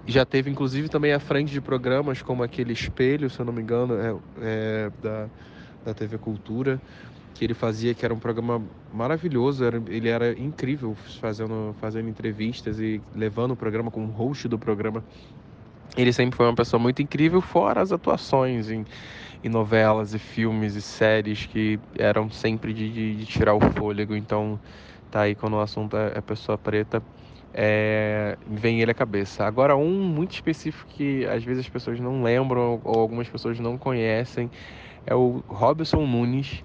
já 0.06 0.24
teve, 0.24 0.48
inclusive, 0.48 0.88
também 0.88 1.12
à 1.12 1.18
frente 1.18 1.50
de 1.50 1.60
programas 1.60 2.22
como 2.22 2.44
aquele 2.44 2.72
Espelho, 2.72 3.28
se 3.28 3.40
eu 3.40 3.44
não 3.44 3.52
me 3.52 3.60
engano, 3.60 3.94
é, 3.94 4.14
é, 4.40 4.90
da, 5.02 5.28
da 5.86 5.92
TV 5.92 6.18
Cultura, 6.18 6.80
que 7.34 7.44
ele 7.44 7.52
fazia, 7.52 7.92
que 7.94 8.04
era 8.04 8.14
um 8.14 8.20
programa 8.20 8.62
maravilhoso, 8.94 9.64
era, 9.64 9.82
ele 9.88 10.08
era 10.08 10.38
incrível 10.38 10.94
fazendo, 11.20 11.74
fazendo 11.80 12.08
entrevistas 12.08 12.78
e 12.78 13.02
levando 13.12 13.50
o 13.50 13.56
programa 13.56 13.90
como 13.90 14.06
host 14.12 14.46
do 14.46 14.56
programa. 14.56 15.02
Ele 15.96 16.12
sempre 16.12 16.36
foi 16.36 16.46
uma 16.46 16.54
pessoa 16.54 16.80
muito 16.80 17.02
incrível, 17.02 17.40
fora 17.40 17.80
as 17.80 17.92
atuações 17.92 18.70
em, 18.70 18.84
em 19.44 19.48
novelas 19.48 20.14
e 20.14 20.18
filmes 20.18 20.74
e 20.74 20.82
séries 20.82 21.46
que 21.46 21.78
eram 21.98 22.30
sempre 22.30 22.72
de, 22.72 22.90
de, 22.92 23.16
de 23.16 23.26
tirar 23.26 23.54
o 23.54 23.60
fôlego. 23.60 24.14
Então, 24.14 24.58
tá 25.10 25.22
aí 25.22 25.34
quando 25.34 25.54
o 25.54 25.60
assunto 25.60 25.96
é, 25.96 26.12
é 26.16 26.20
pessoa 26.20 26.58
preta, 26.58 27.02
é, 27.54 28.36
vem 28.46 28.80
ele 28.82 28.90
à 28.90 28.94
cabeça. 28.94 29.44
Agora, 29.44 29.76
um 29.76 30.02
muito 30.02 30.32
específico 30.32 30.90
que 30.90 31.24
às 31.26 31.42
vezes 31.42 31.64
as 31.64 31.68
pessoas 31.70 31.98
não 31.98 32.22
lembram 32.22 32.80
ou 32.84 33.00
algumas 33.00 33.28
pessoas 33.28 33.58
não 33.58 33.78
conhecem 33.78 34.50
é 35.06 35.14
o 35.14 35.42
Robson 35.46 36.04
Nunes, 36.04 36.64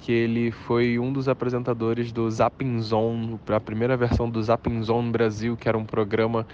que 0.00 0.12
ele 0.12 0.52
foi 0.52 0.98
um 0.98 1.12
dos 1.12 1.28
apresentadores 1.28 2.12
do 2.12 2.30
Zapping 2.30 2.80
Zone, 2.80 3.40
a 3.48 3.60
primeira 3.60 3.96
versão 3.96 4.30
do 4.30 4.40
Zapping 4.42 4.82
Zone 4.82 5.10
Brasil, 5.10 5.56
que 5.56 5.68
era 5.68 5.76
um 5.76 5.84
programa 5.84 6.46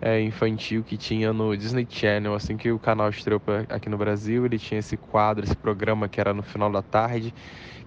é, 0.00 0.20
infantil 0.20 0.82
que 0.82 0.96
tinha 0.96 1.32
no 1.32 1.56
Disney 1.56 1.86
Channel, 1.88 2.34
assim 2.34 2.56
que 2.56 2.70
o 2.70 2.78
canal 2.78 3.10
estreou 3.10 3.40
aqui 3.68 3.88
no 3.88 3.96
Brasil, 3.96 4.44
ele 4.46 4.58
tinha 4.58 4.78
esse 4.78 4.96
quadro, 4.96 5.44
esse 5.44 5.56
programa 5.56 6.08
que 6.08 6.20
era 6.20 6.32
no 6.32 6.42
final 6.42 6.70
da 6.70 6.82
tarde, 6.82 7.34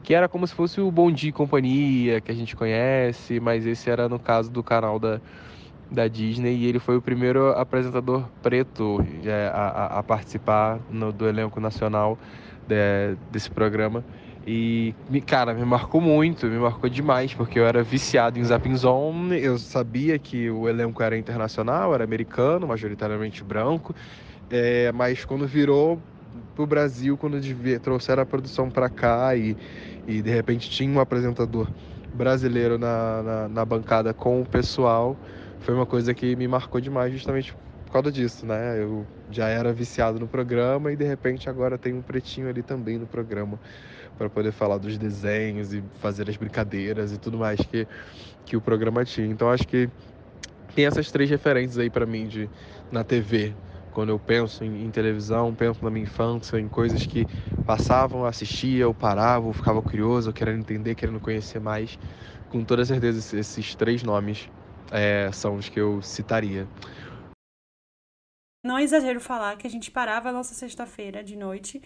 que 0.03 0.13
era 0.13 0.27
como 0.27 0.45
se 0.45 0.53
fosse 0.53 0.81
o 0.81 0.91
Bom 0.91 1.11
Dia 1.11 1.29
e 1.29 1.33
Companhia, 1.33 2.19
que 2.19 2.31
a 2.31 2.35
gente 2.35 2.55
conhece, 2.55 3.39
mas 3.39 3.65
esse 3.65 3.89
era 3.89 4.09
no 4.09 4.19
caso 4.19 4.49
do 4.51 4.63
canal 4.63 4.99
da, 4.99 5.21
da 5.89 6.07
Disney, 6.07 6.55
e 6.55 6.65
ele 6.65 6.79
foi 6.79 6.97
o 6.97 7.01
primeiro 7.01 7.49
apresentador 7.51 8.25
preto 8.41 9.05
é, 9.23 9.51
a, 9.53 9.99
a, 9.99 10.03
participar 10.03 10.79
no, 10.89 11.11
do 11.11 11.27
elenco 11.27 11.59
nacional 11.59 12.17
de, 12.67 13.15
desse 13.31 13.49
programa. 13.49 14.03
E, 14.45 14.95
cara, 15.27 15.53
me 15.53 15.63
marcou 15.63 16.01
muito, 16.01 16.47
me 16.47 16.57
marcou 16.57 16.89
demais, 16.89 17.33
porque 17.33 17.59
eu 17.59 17.65
era 17.65 17.83
viciado 17.83 18.39
em 18.39 18.43
Zapping 18.43 18.75
Zone, 18.75 19.39
eu 19.39 19.57
sabia 19.59 20.17
que 20.19 20.49
o 20.49 20.67
elenco 20.67 21.03
era 21.03 21.15
internacional, 21.17 21.93
era 21.93 22.03
americano, 22.03 22.67
majoritariamente 22.67 23.43
branco, 23.43 23.93
é, 24.49 24.91
mas 24.93 25.25
quando 25.25 25.47
virou 25.47 26.03
pro 26.55 26.65
Brasil, 26.67 27.17
quando 27.17 27.39
devia, 27.39 27.79
trouxeram 27.79 28.23
a 28.23 28.25
produção 28.25 28.71
para 28.71 28.89
cá 28.89 29.35
e, 29.35 29.57
e 30.07 30.21
de 30.21 30.29
repente 30.31 30.69
tinha 30.69 30.89
um 30.91 30.99
apresentador 30.99 31.71
brasileiro 32.11 32.77
na, 32.77 33.23
na, 33.23 33.49
na 33.49 33.65
bancada 33.65 34.13
com 34.13 34.41
o 34.41 34.47
pessoal, 34.49 35.19
foi 35.59 35.73
uma 35.75 35.85
coisa 35.85 36.13
que 36.15 36.35
me 36.35 36.47
marcou 36.47 36.81
demais 36.81 37.13
justamente 37.13 37.53
por 37.91 37.95
causa 37.95 38.09
disso, 38.09 38.45
né? 38.45 38.81
Eu 38.81 39.05
já 39.29 39.49
era 39.49 39.73
viciado 39.73 40.17
no 40.17 40.25
programa 40.25 40.93
e 40.93 40.95
de 40.95 41.03
repente 41.03 41.49
agora 41.49 41.77
tem 41.77 41.93
um 41.93 42.01
pretinho 42.01 42.47
ali 42.47 42.63
também 42.63 42.97
no 42.97 43.05
programa 43.05 43.59
para 44.17 44.29
poder 44.29 44.53
falar 44.53 44.77
dos 44.77 44.97
desenhos 44.97 45.73
e 45.73 45.83
fazer 45.99 46.29
as 46.29 46.37
brincadeiras 46.37 47.11
e 47.11 47.17
tudo 47.17 47.37
mais 47.37 47.59
que, 47.59 47.85
que 48.45 48.55
o 48.55 48.61
programa 48.61 49.03
tinha. 49.03 49.27
Então 49.27 49.51
acho 49.51 49.67
que 49.67 49.89
tem 50.73 50.85
essas 50.85 51.11
três 51.11 51.29
referências 51.29 51.77
aí 51.77 51.89
para 51.89 52.05
mim 52.05 52.29
de 52.29 52.49
na 52.89 53.03
TV. 53.03 53.53
Quando 53.91 54.07
eu 54.07 54.19
penso 54.19 54.63
em, 54.63 54.85
em, 54.85 54.89
televisão, 54.89 55.53
penso 55.53 55.83
na 55.83 55.91
minha 55.91 56.03
infância, 56.03 56.57
em 56.57 56.69
coisas 56.69 57.05
que 57.05 57.27
passavam, 57.65 58.23
assistia, 58.23 58.83
eu 58.83 58.93
parava, 58.93 59.49
eu 59.49 59.53
ficava 59.53 59.81
curioso, 59.81 60.31
querendo 60.31 60.61
entender, 60.61 60.95
querendo 60.95 61.19
conhecer 61.19 61.59
mais. 61.59 61.99
Com 62.47 62.63
toda 62.63 62.85
certeza, 62.85 63.37
esses, 63.37 63.75
três 63.75 64.01
nomes 64.01 64.47
é, 64.93 65.29
são 65.33 65.57
os 65.57 65.67
que 65.67 65.79
eu 65.79 66.01
citaria. 66.01 66.69
Não 68.63 68.77
é 68.77 68.83
exagero 68.83 69.19
falar 69.19 69.57
que 69.57 69.65
a 69.65 69.69
gente 69.69 69.89
parava 69.89 70.29
a 70.29 70.31
nossa 70.31 70.53
sexta-feira 70.53 71.23
de 71.23 71.35
noite 71.35 71.81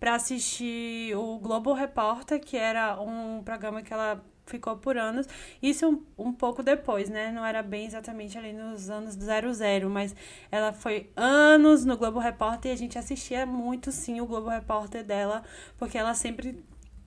para 0.00 0.16
assistir 0.16 1.14
o 1.16 1.38
Globo 1.38 1.72
Repórter, 1.72 2.40
que 2.40 2.56
era 2.56 3.00
um 3.00 3.42
programa 3.44 3.80
que 3.80 3.92
ela 3.92 4.20
ficou 4.44 4.76
por 4.76 4.98
anos. 4.98 5.28
Isso 5.62 5.88
um, 5.88 6.26
um 6.30 6.32
pouco 6.32 6.64
depois, 6.64 7.08
né? 7.08 7.30
Não 7.30 7.46
era 7.46 7.62
bem 7.62 7.86
exatamente 7.86 8.36
ali 8.36 8.52
nos 8.52 8.90
anos 8.90 9.14
00, 9.14 9.88
mas 9.88 10.16
ela 10.50 10.72
foi 10.72 11.12
anos 11.14 11.84
no 11.84 11.96
Globo 11.96 12.18
Repórter 12.18 12.72
e 12.72 12.74
a 12.74 12.76
gente 12.76 12.98
assistia 12.98 13.46
muito, 13.46 13.92
sim, 13.92 14.20
o 14.20 14.26
Globo 14.26 14.48
Repórter 14.48 15.04
dela, 15.04 15.44
porque 15.78 15.96
ela 15.96 16.14
sempre 16.14 16.60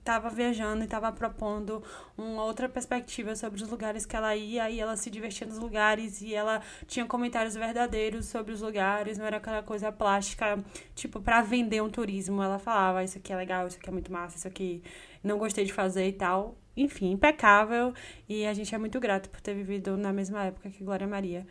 estava 0.04 0.28
viajando 0.28 0.82
e 0.82 0.84
estava 0.84 1.10
propondo 1.10 1.82
uma 2.16 2.44
outra 2.44 2.68
perspectiva 2.68 3.34
sobre 3.34 3.62
os 3.62 3.68
lugares 3.70 4.04
que 4.04 4.14
ela 4.14 4.36
ia 4.36 4.70
e 4.70 4.78
ela 4.78 4.96
se 4.96 5.10
divertia 5.10 5.46
nos 5.46 5.58
lugares 5.58 6.20
e 6.20 6.34
ela 6.34 6.60
tinha 6.86 7.06
comentários 7.06 7.54
verdadeiros 7.54 8.26
sobre 8.26 8.52
os 8.52 8.60
lugares, 8.60 9.16
não 9.16 9.24
era 9.24 9.38
aquela 9.38 9.62
coisa 9.62 9.90
plástica, 9.90 10.62
tipo, 10.94 11.20
para 11.22 11.40
vender 11.40 11.82
um 11.82 11.88
turismo. 11.88 12.42
Ela 12.42 12.58
falava, 12.58 13.02
isso 13.02 13.16
aqui 13.16 13.32
é 13.32 13.36
legal, 13.36 13.66
isso 13.66 13.78
aqui 13.78 13.88
é 13.88 13.92
muito 13.92 14.12
massa, 14.12 14.36
isso 14.36 14.46
aqui 14.46 14.82
não 15.22 15.38
gostei 15.38 15.64
de 15.64 15.72
fazer 15.72 16.06
e 16.06 16.12
tal. 16.12 16.54
Enfim, 16.76 17.12
impecável 17.12 17.94
e 18.28 18.44
a 18.44 18.52
gente 18.52 18.74
é 18.74 18.78
muito 18.78 19.00
grato 19.00 19.30
por 19.30 19.40
ter 19.40 19.54
vivido 19.54 19.96
na 19.96 20.12
mesma 20.12 20.44
época 20.44 20.68
que 20.68 20.84
Glória 20.84 21.06
Maria. 21.06 21.46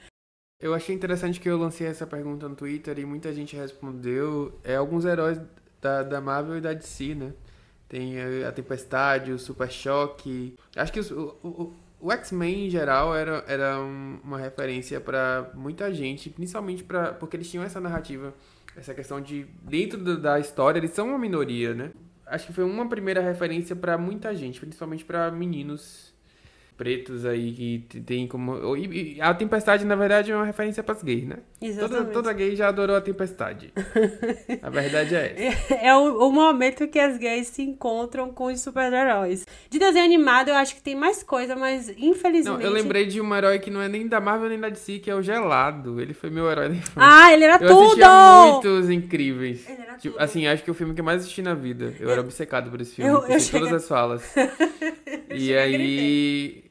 Eu 0.62 0.76
achei 0.76 0.96
interessante 0.96 1.40
que 1.40 1.50
eu 1.50 1.58
lancei 1.58 1.88
essa 1.88 2.06
pergunta 2.06 2.48
no 2.48 2.56
Twitter 2.56 3.00
e 3.00 3.06
muita 3.06 3.34
gente 3.34 3.56
respondeu. 3.56 4.60
É 4.64 4.76
alguns 4.76 5.06
heróis 5.06 5.40
da, 5.82 6.04
da 6.04 6.22
Marvel 6.22 6.58
e 6.58 6.62
da 6.62 6.72
DC, 6.72 7.16
né? 7.16 7.34
Tem 7.94 8.16
a 8.44 8.52
Tempestade, 8.52 9.32
o 9.32 9.38
Super 9.38 9.70
Choque. 9.70 10.56
Acho 10.76 10.92
que 10.92 11.00
o, 11.00 11.38
o, 11.44 11.74
o 12.00 12.12
X-Men 12.12 12.66
em 12.66 12.70
geral 12.72 13.16
era, 13.16 13.46
era 13.48 13.78
uma 13.80 14.40
referência 14.40 15.00
para 15.00 15.52
muita 15.54 15.94
gente, 15.94 16.28
principalmente 16.28 16.84
pra, 16.84 17.14
porque 17.14 17.38
eles 17.38 17.52
tinham 17.52 17.64
essa 17.64 17.80
narrativa, 17.80 18.34
essa 18.76 18.96
questão 18.96 19.22
de, 19.22 19.46
dentro 19.62 20.18
da 20.18 20.40
história, 20.40 20.80
eles 20.80 20.90
são 20.90 21.10
uma 21.10 21.20
minoria, 21.20 21.76
né? 21.76 21.92
Acho 22.26 22.48
que 22.48 22.54
foi 22.54 22.64
uma 22.64 22.90
primeira 22.90 23.22
referência 23.22 23.76
para 23.76 23.96
muita 23.96 24.34
gente, 24.34 24.60
principalmente 24.60 25.06
para 25.06 25.30
meninos 25.30 26.13
pretos 26.78 27.26
aí 27.26 27.54
que 27.54 28.02
tem 28.02 28.28
como. 28.28 28.76
E, 28.76 29.20
a 29.22 29.34
Tempestade, 29.34 29.86
na 29.86 29.96
verdade, 29.96 30.32
é 30.32 30.36
uma 30.36 30.46
referência 30.46 30.84
para 30.84 30.96
as 30.96 31.04
gays, 31.04 31.26
né? 31.26 31.38
Exatamente. 31.62 31.98
Toda, 31.98 32.12
toda 32.12 32.34
gay 32.34 32.56
já 32.56 32.68
adorou 32.68 32.96
a 32.96 33.02
Tempestade. 33.02 33.72
a 34.62 34.70
verdade 34.70 35.16
é 35.16 35.48
essa. 35.48 35.74
É, 35.76 35.88
é 35.88 35.96
o, 35.96 36.28
o, 36.28 36.32
momento 36.32 36.88
que 36.88 37.00
as 37.00 37.18
gays 37.18 37.48
se 37.48 37.62
encontram 37.62 38.32
com 38.32 38.46
os 38.46 38.60
super-heróis. 38.60 39.46
De 39.70 39.80
desenho 39.80 40.06
animado, 40.06 40.50
eu 40.50 40.56
acho 40.56 40.76
que 40.76 40.82
tem 40.82 40.96
mais 40.96 41.24
coisa, 41.24 41.56
mas 41.56 41.90
infelizmente. 41.98 42.58
Não, 42.58 42.62
eu 42.62 42.72
lembrei 42.72 43.06
de 43.06 43.22
um 43.22 43.36
herói 43.36 43.60
que 43.60 43.70
não 43.70 43.82
é 43.82 43.88
nem 43.88 44.08
da 44.08 44.20
Marvel 44.20 44.50
nem 44.50 44.60
da 44.60 44.70
DC, 44.70 45.00
que 45.00 45.10
é 45.10 45.16
o 45.16 45.22
Gelado. 45.22 46.02
Ele 46.02 46.14
foi 46.14 46.30
meu 46.30 46.50
herói 46.50 46.70
da 46.70 46.76
infância. 46.76 46.94
Ah, 46.96 47.32
ele 47.32 47.44
era 47.44 47.64
eu 47.64 47.68
tudo! 47.70 48.06
muitos 48.52 48.90
incríveis. 48.90 49.68
Ele 49.68 49.82
era 49.82 49.98
tipo, 49.98 50.14
tudo. 50.16 50.24
Assim, 50.24 50.48
acho 50.48 50.64
que 50.64 50.70
é 50.70 50.74
o 50.74 50.76
filme 50.76 50.94
que 50.94 51.02
eu 51.02 51.06
mais 51.06 51.22
assisti 51.22 51.42
na 51.42 51.54
vida. 51.54 51.94
Eu, 52.00 52.10
era 52.10 52.22
obcecado 52.22 52.70
por 52.70 52.82
esse 52.82 52.96
filme. 52.96 53.12
Eu, 53.12 53.26
eu 53.26 53.40
cheguei... 53.40 53.62
todas 53.62 53.84
as 53.84 53.88
falas. 53.88 54.24
e 55.30 55.56
aí. 55.56 56.63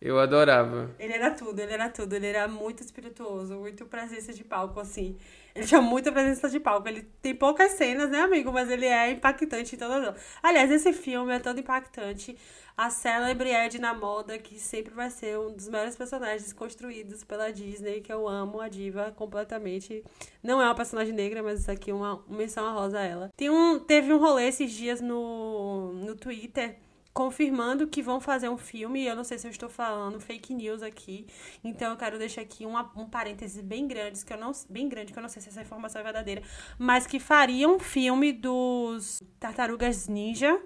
Eu 0.00 0.18
adorava. 0.20 0.94
Ele 0.96 1.12
era 1.12 1.32
tudo, 1.32 1.58
ele 1.58 1.72
era 1.72 1.88
tudo. 1.88 2.12
Ele 2.14 2.26
era 2.26 2.46
muito 2.46 2.82
espirituoso, 2.84 3.56
muito 3.56 3.84
presença 3.86 4.32
de 4.32 4.44
palco, 4.44 4.78
assim. 4.78 5.16
Ele 5.54 5.66
tinha 5.66 5.82
muita 5.82 6.12
presença 6.12 6.48
de 6.48 6.60
palco. 6.60 6.88
Ele 6.88 7.02
tem 7.20 7.34
poucas 7.34 7.72
cenas, 7.72 8.08
né, 8.08 8.20
amigo? 8.20 8.52
Mas 8.52 8.70
ele 8.70 8.86
é 8.86 9.10
impactante 9.10 9.74
em 9.74 9.78
todas. 9.78 10.14
Aliás, 10.40 10.70
esse 10.70 10.92
filme 10.92 11.34
é 11.34 11.40
todo 11.40 11.58
impactante. 11.58 12.38
A 12.76 12.90
célebre 12.90 13.50
Edna 13.50 13.92
Moda, 13.92 14.38
que 14.38 14.60
sempre 14.60 14.94
vai 14.94 15.10
ser 15.10 15.36
um 15.36 15.52
dos 15.52 15.68
melhores 15.68 15.96
personagens 15.96 16.52
construídos 16.52 17.24
pela 17.24 17.52
Disney, 17.52 18.00
que 18.00 18.12
eu 18.12 18.28
amo 18.28 18.60
a 18.60 18.68
diva 18.68 19.10
completamente. 19.16 20.04
Não 20.44 20.62
é 20.62 20.64
uma 20.64 20.76
personagem 20.76 21.12
negra, 21.12 21.42
mas 21.42 21.58
isso 21.58 21.70
aqui 21.72 21.90
é 21.90 21.94
uma, 21.94 22.22
uma 22.28 22.38
menção 22.38 22.72
rosa 22.72 23.00
a 23.00 23.04
ela. 23.04 23.32
Tem 23.36 23.50
um, 23.50 23.80
teve 23.80 24.12
um 24.12 24.18
rolê 24.18 24.46
esses 24.46 24.70
dias 24.70 25.00
no, 25.00 25.92
no 25.94 26.14
Twitter 26.14 26.76
confirmando 27.18 27.88
que 27.88 28.00
vão 28.00 28.20
fazer 28.20 28.48
um 28.48 28.56
filme. 28.56 29.04
Eu 29.04 29.16
não 29.16 29.24
sei 29.24 29.38
se 29.38 29.44
eu 29.48 29.50
estou 29.50 29.68
falando 29.68 30.20
fake 30.20 30.54
news 30.54 30.84
aqui. 30.84 31.26
Então 31.64 31.90
eu 31.90 31.96
quero 31.96 32.16
deixar 32.16 32.42
aqui 32.42 32.64
uma, 32.64 32.92
um 32.94 33.08
parêntese 33.08 33.60
bem 33.60 33.88
grande, 33.88 34.24
que 34.24 34.32
eu 34.32 34.38
não 34.38 34.52
bem 34.70 34.88
grande, 34.88 35.12
que 35.12 35.18
eu 35.18 35.22
não 35.22 35.28
sei 35.28 35.42
se 35.42 35.48
essa 35.48 35.60
informação 35.60 36.00
é 36.00 36.04
verdadeira, 36.04 36.42
mas 36.78 37.08
que 37.08 37.18
faria 37.18 37.68
um 37.68 37.80
filme 37.80 38.32
dos 38.32 39.20
Tartarugas 39.40 40.06
Ninja 40.06 40.60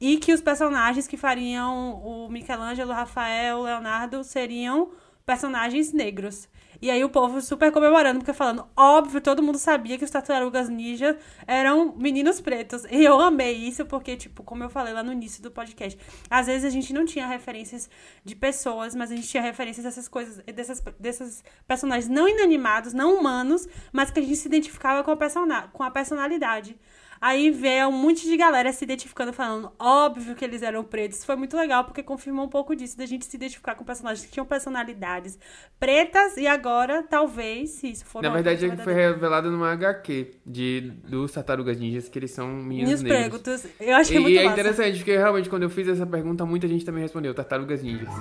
e 0.00 0.16
que 0.16 0.32
os 0.32 0.40
personagens 0.40 1.06
que 1.06 1.18
fariam 1.18 2.02
o 2.02 2.30
Michelangelo, 2.30 2.94
Rafael, 2.94 3.60
Leonardo 3.60 4.24
seriam 4.24 4.90
personagens 5.26 5.92
negros. 5.92 6.48
E 6.80 6.90
aí 6.90 7.04
o 7.04 7.08
povo 7.08 7.40
super 7.40 7.70
comemorando, 7.72 8.20
porque 8.20 8.32
falando, 8.32 8.66
óbvio, 8.76 9.20
todo 9.20 9.42
mundo 9.42 9.58
sabia 9.58 9.96
que 9.98 10.04
os 10.04 10.10
tartarugas 10.10 10.68
ninja 10.68 11.16
eram 11.46 11.94
meninos 11.96 12.40
pretos. 12.40 12.84
E 12.90 13.04
eu 13.04 13.20
amei 13.20 13.52
isso, 13.54 13.84
porque, 13.86 14.16
tipo, 14.16 14.42
como 14.42 14.64
eu 14.64 14.70
falei 14.70 14.92
lá 14.92 15.02
no 15.02 15.12
início 15.12 15.42
do 15.42 15.50
podcast, 15.50 15.98
às 16.28 16.46
vezes 16.46 16.64
a 16.64 16.70
gente 16.70 16.92
não 16.92 17.04
tinha 17.04 17.26
referências 17.26 17.88
de 18.24 18.34
pessoas, 18.34 18.94
mas 18.94 19.10
a 19.10 19.16
gente 19.16 19.28
tinha 19.28 19.42
referências 19.42 19.84
dessas 19.84 20.08
coisas, 20.08 20.42
dessas, 20.54 20.82
desses 20.98 21.44
personagens 21.66 22.08
não 22.08 22.28
inanimados, 22.28 22.92
não 22.92 23.18
humanos, 23.18 23.68
mas 23.92 24.10
que 24.10 24.20
a 24.20 24.22
gente 24.22 24.36
se 24.36 24.48
identificava 24.48 25.02
com 25.02 25.10
a, 25.10 25.16
persona 25.16 25.68
com 25.72 25.82
a 25.82 25.90
personalidade. 25.90 26.76
Aí 27.24 27.50
vê 27.50 27.82
um 27.86 27.90
monte 27.90 28.26
de 28.26 28.36
galera 28.36 28.70
se 28.70 28.84
identificando, 28.84 29.32
falando, 29.32 29.72
óbvio 29.78 30.34
que 30.34 30.44
eles 30.44 30.60
eram 30.60 30.84
pretos. 30.84 31.24
Foi 31.24 31.34
muito 31.36 31.56
legal, 31.56 31.82
porque 31.82 32.02
confirmou 32.02 32.44
um 32.44 32.50
pouco 32.50 32.76
disso, 32.76 32.98
da 32.98 33.06
gente 33.06 33.24
se 33.24 33.34
identificar 33.34 33.74
com 33.76 33.82
personagens 33.82 34.26
que 34.26 34.30
tinham 34.30 34.44
personalidades 34.44 35.38
pretas, 35.80 36.36
e 36.36 36.46
agora, 36.46 37.02
talvez, 37.02 37.70
se 37.70 37.92
isso 37.92 38.04
for... 38.04 38.22
Na 38.22 38.28
verdade, 38.28 38.66
é 38.66 38.76
foi 38.76 38.92
revelado 38.92 39.50
numa 39.50 39.72
HQ 39.72 40.32
de, 40.44 40.92
dos 41.08 41.32
Tartarugas 41.32 41.78
Ninjas, 41.78 42.10
que 42.10 42.18
eles 42.18 42.30
são 42.30 42.46
meninos 42.46 43.00
negros. 43.00 43.40
Pretos. 43.40 43.70
Eu 43.80 43.96
achei 43.96 44.18
e 44.18 44.20
muito 44.20 44.34
E 44.34 44.38
é 44.40 44.44
massa. 44.44 44.60
interessante, 44.60 44.98
porque 44.98 45.16
realmente, 45.16 45.48
quando 45.48 45.62
eu 45.62 45.70
fiz 45.70 45.88
essa 45.88 46.04
pergunta, 46.04 46.44
muita 46.44 46.68
gente 46.68 46.84
também 46.84 47.00
respondeu, 47.00 47.32
Tartarugas 47.32 47.82
Ninjas. 47.82 48.12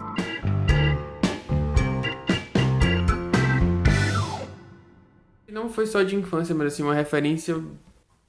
Não 5.50 5.68
foi 5.68 5.88
só 5.88 6.04
de 6.04 6.16
infância, 6.16 6.56
mas 6.56 6.68
assim, 6.68 6.84
uma 6.84 6.96
referência 6.96 7.62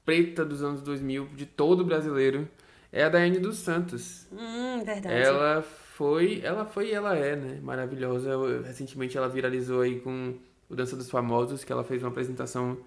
preta 0.05 0.45
dos 0.45 0.63
anos 0.63 0.83
2000, 0.83 1.29
de 1.35 1.47
todo 1.47 1.85
brasileiro, 1.85 2.49
é 2.93 3.05
a 3.05 3.09
Daiane 3.09 3.39
dos 3.39 3.59
Santos. 3.59 4.27
Hum, 4.33 4.85
verdade. 4.85 5.15
Ela 5.15 5.63
foi, 5.63 6.41
ela 6.45 6.65
foi 6.65 6.89
e 6.89 6.93
ela 6.93 7.17
é, 7.17 7.35
né? 7.37 7.61
Maravilhosa. 7.63 8.31
Recentemente 8.65 9.17
ela 9.17 9.29
viralizou 9.29 9.81
aí 9.81 10.01
com 10.01 10.35
o 10.69 10.77
Dança 10.77 10.97
dos 10.97 11.11
Famosos, 11.11 11.65
que 11.65 11.73
ela 11.73 11.85
fez 11.85 12.03
uma 12.03 12.11
apresentação 12.11 12.79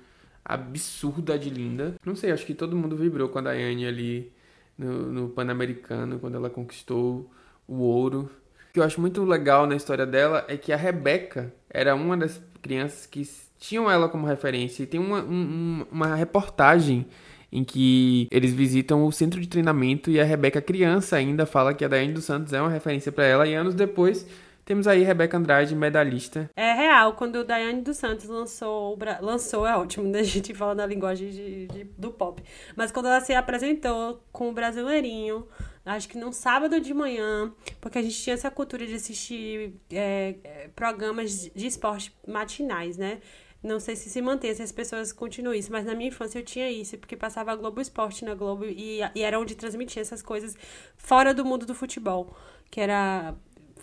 absurda 0.43 1.37
de 1.37 1.49
linda. 1.49 1.95
Não 2.05 2.15
sei, 2.15 2.31
acho 2.31 2.45
que 2.45 2.53
todo 2.53 2.75
mundo 2.75 2.95
vibrou 2.95 3.27
com 3.29 3.39
a 3.39 3.41
Daiane 3.41 3.85
ali 3.85 4.31
no, 4.77 5.11
no 5.11 5.29
Pan-Americano, 5.29 6.19
quando 6.19 6.35
ela 6.35 6.49
conquistou 6.49 7.29
o 7.67 7.79
ouro. 7.79 8.29
O 8.69 8.73
que 8.73 8.79
eu 8.79 8.83
acho 8.83 9.01
muito 9.01 9.23
legal 9.25 9.67
na 9.67 9.75
história 9.75 10.05
dela 10.05 10.45
é 10.47 10.55
que 10.55 10.71
a 10.71 10.77
Rebeca 10.77 11.53
era 11.69 11.95
uma 11.95 12.15
das 12.15 12.41
crianças 12.61 13.05
que 13.05 13.27
tinham 13.59 13.89
ela 13.89 14.07
como 14.09 14.25
referência. 14.25 14.83
E 14.83 14.85
tem 14.85 14.99
uma, 14.99 15.21
um, 15.21 15.85
uma 15.91 16.15
reportagem 16.15 17.05
em 17.51 17.63
que 17.63 18.27
eles 18.29 18.53
visitam 18.53 19.05
o 19.05 19.11
centro 19.11 19.39
de 19.39 19.47
treinamento 19.47 20.11
e 20.11 20.19
a 20.19 20.23
Rebeca 20.23 20.61
criança 20.61 21.15
ainda 21.15 21.45
fala 21.45 21.73
que 21.73 21.85
a 21.85 21.87
Daiane 21.87 22.13
dos 22.13 22.25
Santos 22.25 22.51
é 22.53 22.61
uma 22.61 22.69
referência 22.69 23.11
para 23.11 23.25
ela 23.25 23.47
e 23.47 23.53
anos 23.53 23.73
depois 23.73 24.27
temos 24.67 24.85
aí 24.85 25.01
Rebeca 25.01 25.37
Andrade, 25.37 25.73
medalhista. 25.73 26.51
É 26.53 26.73
real, 26.73 27.13
quando 27.13 27.45
Daiane 27.45 27.81
dos 27.81 27.95
Santos 27.95 28.25
lançou, 28.25 28.99
lançou 29.21 29.65
é 29.65 29.73
ótimo, 29.77 30.09
né? 30.09 30.19
A 30.19 30.23
gente 30.27 30.53
fala 30.53 30.75
na 30.75 30.85
linguagem 30.85 31.29
de, 31.29 31.67
de, 31.67 31.83
do 31.97 32.11
pop. 32.11 32.43
Mas 32.75 32.91
quando 32.91 33.05
ela 33.05 33.21
se 33.21 33.33
apresentou 33.33 34.21
com 34.29 34.49
o 34.49 34.51
Brasileirinho, 34.51 35.47
acho 35.85 36.09
que 36.09 36.17
num 36.17 36.33
sábado 36.33 36.81
de 36.81 36.93
manhã, 36.93 37.49
porque 37.79 37.97
a 37.97 38.01
gente 38.01 38.21
tinha 38.21 38.33
essa 38.33 38.51
cultura 38.51 38.85
de 38.85 38.95
assistir 38.95 39.73
é, 39.89 40.35
é 40.43 40.69
programas 40.75 41.49
de 41.55 41.65
esporte 41.65 42.13
matinais, 42.27 42.97
né? 42.97 43.19
Não 43.67 43.79
sei 43.79 43.95
se 43.95 44.09
se 44.09 44.21
mantém, 44.21 44.53
se 44.55 44.63
as 44.63 44.71
pessoas 44.71 45.11
continuam 45.11 45.53
isso, 45.53 45.71
mas 45.71 45.85
na 45.85 45.93
minha 45.93 46.07
infância 46.09 46.39
eu 46.39 46.43
tinha 46.43 46.71
isso, 46.71 46.97
porque 46.97 47.17
passava 47.17 47.55
Globo 47.55 47.81
Esporte 47.81 48.23
na 48.23 48.33
Globo 48.33 48.65
e, 48.65 48.99
e 49.13 49.21
era 49.21 49.37
onde 49.39 49.55
transmitia 49.55 50.01
essas 50.01 50.21
coisas 50.21 50.55
fora 50.95 51.33
do 51.33 51.43
mundo 51.43 51.65
do 51.65 51.75
futebol, 51.75 52.33
que 52.71 52.79
era 52.79 53.35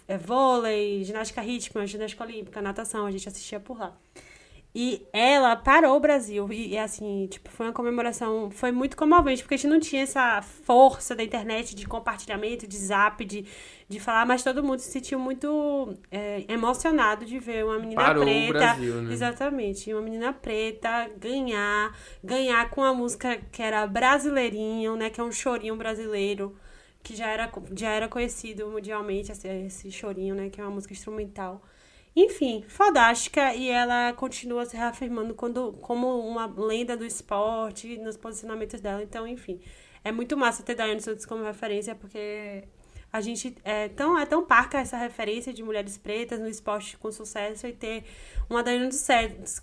é, 0.08 0.16
vôlei, 0.16 1.04
ginástica 1.04 1.42
rítmica, 1.42 1.86
ginástica 1.86 2.24
olímpica, 2.24 2.62
natação, 2.62 3.06
a 3.06 3.10
gente 3.10 3.28
assistia 3.28 3.60
por 3.60 3.78
lá. 3.78 3.94
E 4.76 5.06
ela 5.12 5.54
parou 5.54 5.96
o 5.96 6.00
Brasil. 6.00 6.52
E, 6.52 6.76
assim, 6.76 7.28
tipo, 7.30 7.48
foi 7.48 7.66
uma 7.66 7.72
comemoração. 7.72 8.50
Foi 8.50 8.72
muito 8.72 8.96
comovente, 8.96 9.42
porque 9.42 9.54
a 9.54 9.56
gente 9.56 9.70
não 9.70 9.78
tinha 9.78 10.02
essa 10.02 10.42
força 10.42 11.14
da 11.14 11.22
internet 11.22 11.76
de 11.76 11.86
compartilhamento, 11.86 12.66
de 12.66 12.76
zap, 12.76 13.24
de, 13.24 13.46
de 13.88 14.00
falar, 14.00 14.26
mas 14.26 14.42
todo 14.42 14.64
mundo 14.64 14.80
se 14.80 14.90
sentiu 14.90 15.16
muito 15.16 15.96
é, 16.10 16.44
emocionado 16.48 17.24
de 17.24 17.38
ver 17.38 17.64
uma 17.64 17.78
menina 17.78 18.02
parou 18.02 18.24
preta. 18.24 18.50
O 18.50 18.52
Brasil, 18.52 19.02
né? 19.02 19.12
Exatamente. 19.12 19.92
Uma 19.92 20.02
menina 20.02 20.32
preta 20.32 21.08
ganhar, 21.18 21.96
ganhar 22.22 22.68
com 22.70 22.82
a 22.82 22.92
música 22.92 23.36
que 23.52 23.62
era 23.62 23.86
brasileirinho, 23.86 24.96
né? 24.96 25.08
Que 25.08 25.20
é 25.20 25.24
um 25.24 25.30
chorinho 25.30 25.76
brasileiro. 25.76 26.56
Que 27.00 27.14
já 27.14 27.28
era, 27.28 27.52
já 27.76 27.90
era 27.90 28.08
conhecido 28.08 28.66
mundialmente, 28.66 29.30
esse, 29.30 29.46
esse 29.46 29.92
chorinho, 29.92 30.34
né? 30.34 30.50
Que 30.50 30.60
é 30.60 30.64
uma 30.64 30.72
música 30.72 30.92
instrumental. 30.92 31.62
Enfim, 32.16 32.64
fodástica 32.68 33.54
e 33.54 33.68
ela 33.68 34.12
continua 34.12 34.64
se 34.66 34.76
reafirmando 34.76 35.34
quando, 35.34 35.72
como 35.74 36.20
uma 36.20 36.46
lenda 36.46 36.96
do 36.96 37.04
esporte 37.04 37.96
nos 37.98 38.16
posicionamentos 38.16 38.80
dela. 38.80 39.02
Então, 39.02 39.26
enfim, 39.26 39.60
é 40.04 40.12
muito 40.12 40.36
massa 40.36 40.62
ter 40.62 40.74
Daiane 40.76 41.00
Santos 41.00 41.26
como 41.26 41.42
referência 41.44 41.94
porque 41.94 42.64
A 43.14 43.20
gente 43.20 43.56
é 43.62 43.88
tão, 43.90 44.18
é 44.18 44.26
tão 44.26 44.44
parca 44.44 44.80
essa 44.80 44.96
referência 44.96 45.52
de 45.52 45.62
mulheres 45.62 45.96
pretas 45.96 46.40
no 46.40 46.48
esporte 46.48 46.96
com 46.96 47.12
sucesso 47.12 47.64
e 47.64 47.72
ter 47.72 48.02
uma 48.50 48.60
Daiane 48.60 48.90
Santos, 48.92 49.60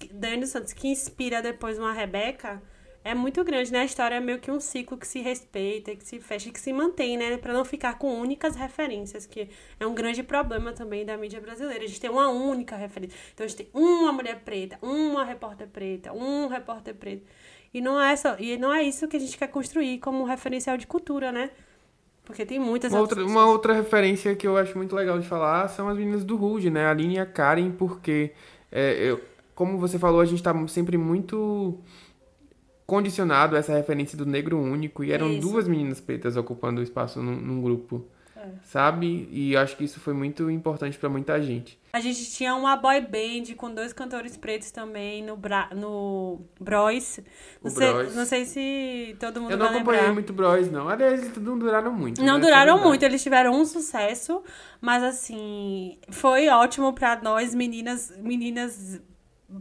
Santos 0.48 0.72
que 0.72 0.88
inspira 0.88 1.42
depois 1.42 1.78
uma 1.78 1.92
Rebeca 1.92 2.64
é 3.04 3.16
muito 3.16 3.44
grande, 3.44 3.72
né? 3.72 3.80
A 3.80 3.86
história 3.86 4.16
é 4.16 4.20
meio 4.20 4.40
que 4.40 4.52
um 4.52 4.60
ciclo 4.60 4.98
que 4.98 5.08
se 5.08 5.20
respeita, 5.20 5.96
que 5.96 6.06
se 6.06 6.20
fecha, 6.20 6.52
que 6.52 6.60
se 6.60 6.72
mantém, 6.72 7.18
né? 7.18 7.38
Para 7.38 7.54
não 7.54 7.66
ficar 7.66 7.98
com 7.98 8.20
únicas 8.20 8.56
referências, 8.56 9.26
que 9.26 9.50
é 9.80 9.86
um 9.86 9.94
grande 9.94 10.22
problema 10.22 10.72
também 10.72 11.06
da 11.06 11.18
mídia 11.18 11.42
brasileira. 11.42 11.84
A 11.84 11.88
gente 11.88 12.00
tem 12.00 12.10
uma 12.10 12.30
única 12.30 12.76
referência. 12.76 13.18
Então 13.34 13.46
a 13.46 13.48
gente 13.48 13.58
tem 13.58 13.68
uma 13.74 14.12
mulher 14.12 14.42
preta, 14.46 14.78
uma 14.82 15.24
repórter 15.24 15.68
preta, 15.68 16.14
um 16.14 16.48
repórter 16.48 16.94
preto. 16.94 17.26
E 17.74 17.82
não 17.82 18.00
é 18.00 18.16
só, 18.16 18.36
e 18.38 18.58
não 18.58 18.74
é 18.74 18.84
isso 18.84 19.08
que 19.08 19.18
a 19.18 19.20
gente 19.20 19.38
quer 19.38 19.48
construir 19.48 19.98
como 20.00 20.24
referencial 20.24 20.78
de 20.78 20.86
cultura, 20.86 21.32
né? 21.32 21.50
Porque 22.24 22.46
tem 22.46 22.60
muitas 22.60 22.92
uma 22.92 23.02
outra, 23.02 23.26
uma 23.26 23.46
outra 23.48 23.74
referência 23.74 24.36
que 24.36 24.46
eu 24.46 24.58
acho 24.58 24.78
muito 24.78 24.96
legal 24.96 25.18
de 25.20 25.28
falar 25.28 25.68
são 25.70 25.88
as 25.88 25.98
meninas 25.98 26.24
do 26.24 26.36
Ruge, 26.36 26.70
né? 26.70 26.86
A 26.86 26.92
Aline 26.92 27.16
e 27.16 27.20
a 27.20 27.26
Karen, 27.26 27.72
porque 27.72 28.32
é, 28.72 28.94
eu, 29.10 29.22
como 29.56 29.78
você 29.78 29.98
falou, 29.98 30.22
a 30.22 30.26
gente 30.26 30.44
tá 30.44 30.54
sempre 30.68 30.98
muito 30.98 31.80
condicionado 32.92 33.56
a 33.56 33.60
essa 33.60 33.74
referência 33.74 34.18
do 34.18 34.26
negro 34.26 34.60
único 34.60 35.02
e 35.02 35.14
eram 35.14 35.32
isso. 35.32 35.40
duas 35.40 35.66
meninas 35.66 36.02
pretas 36.02 36.36
ocupando 36.36 36.82
o 36.82 36.84
espaço 36.84 37.24
num, 37.24 37.38
num 37.38 37.62
grupo. 37.62 38.06
É. 38.36 38.50
Sabe? 38.66 39.30
E 39.32 39.56
acho 39.56 39.78
que 39.78 39.86
isso 39.86 40.02
foi 40.02 40.14
muito 40.14 40.52
importante 40.52 40.98
para 40.98 41.08
muita 41.08 41.42
gente. 41.42 41.80
A 41.94 42.02
gente 42.02 42.30
tinha 42.32 42.54
uma 42.54 42.76
boy 42.76 43.00
band 43.00 43.56
com 43.56 43.74
dois 43.74 43.94
cantores 43.94 44.36
pretos 44.36 44.72
também 44.72 45.24
no, 45.24 45.38
Bra... 45.38 45.70
no 45.74 46.42
Bros. 46.60 47.22
Não, 47.64 47.72
sei, 47.72 47.94
Bros. 47.94 48.16
não 48.16 48.26
sei 48.26 48.44
se 48.44 49.16
todo 49.18 49.40
mundo 49.40 49.52
Eu 49.52 49.58
não 49.58 49.68
acompanhei 49.68 50.02
lembrar. 50.02 50.14
muito 50.14 50.34
Bros, 50.34 50.70
não. 50.70 50.90
Aliás, 50.90 51.22
eles 51.22 51.38
não 51.38 51.58
duraram 51.58 51.94
muito. 51.94 52.22
Não 52.22 52.40
né? 52.40 52.42
duraram 52.42 52.84
muito, 52.84 53.04
eles 53.04 53.24
tiveram 53.24 53.54
um 53.54 53.64
sucesso, 53.64 54.44
mas 54.82 55.02
assim, 55.02 55.98
foi 56.10 56.50
ótimo 56.50 56.92
para 56.92 57.22
nós 57.22 57.56
meninas, 57.56 58.12
meninas 58.18 59.00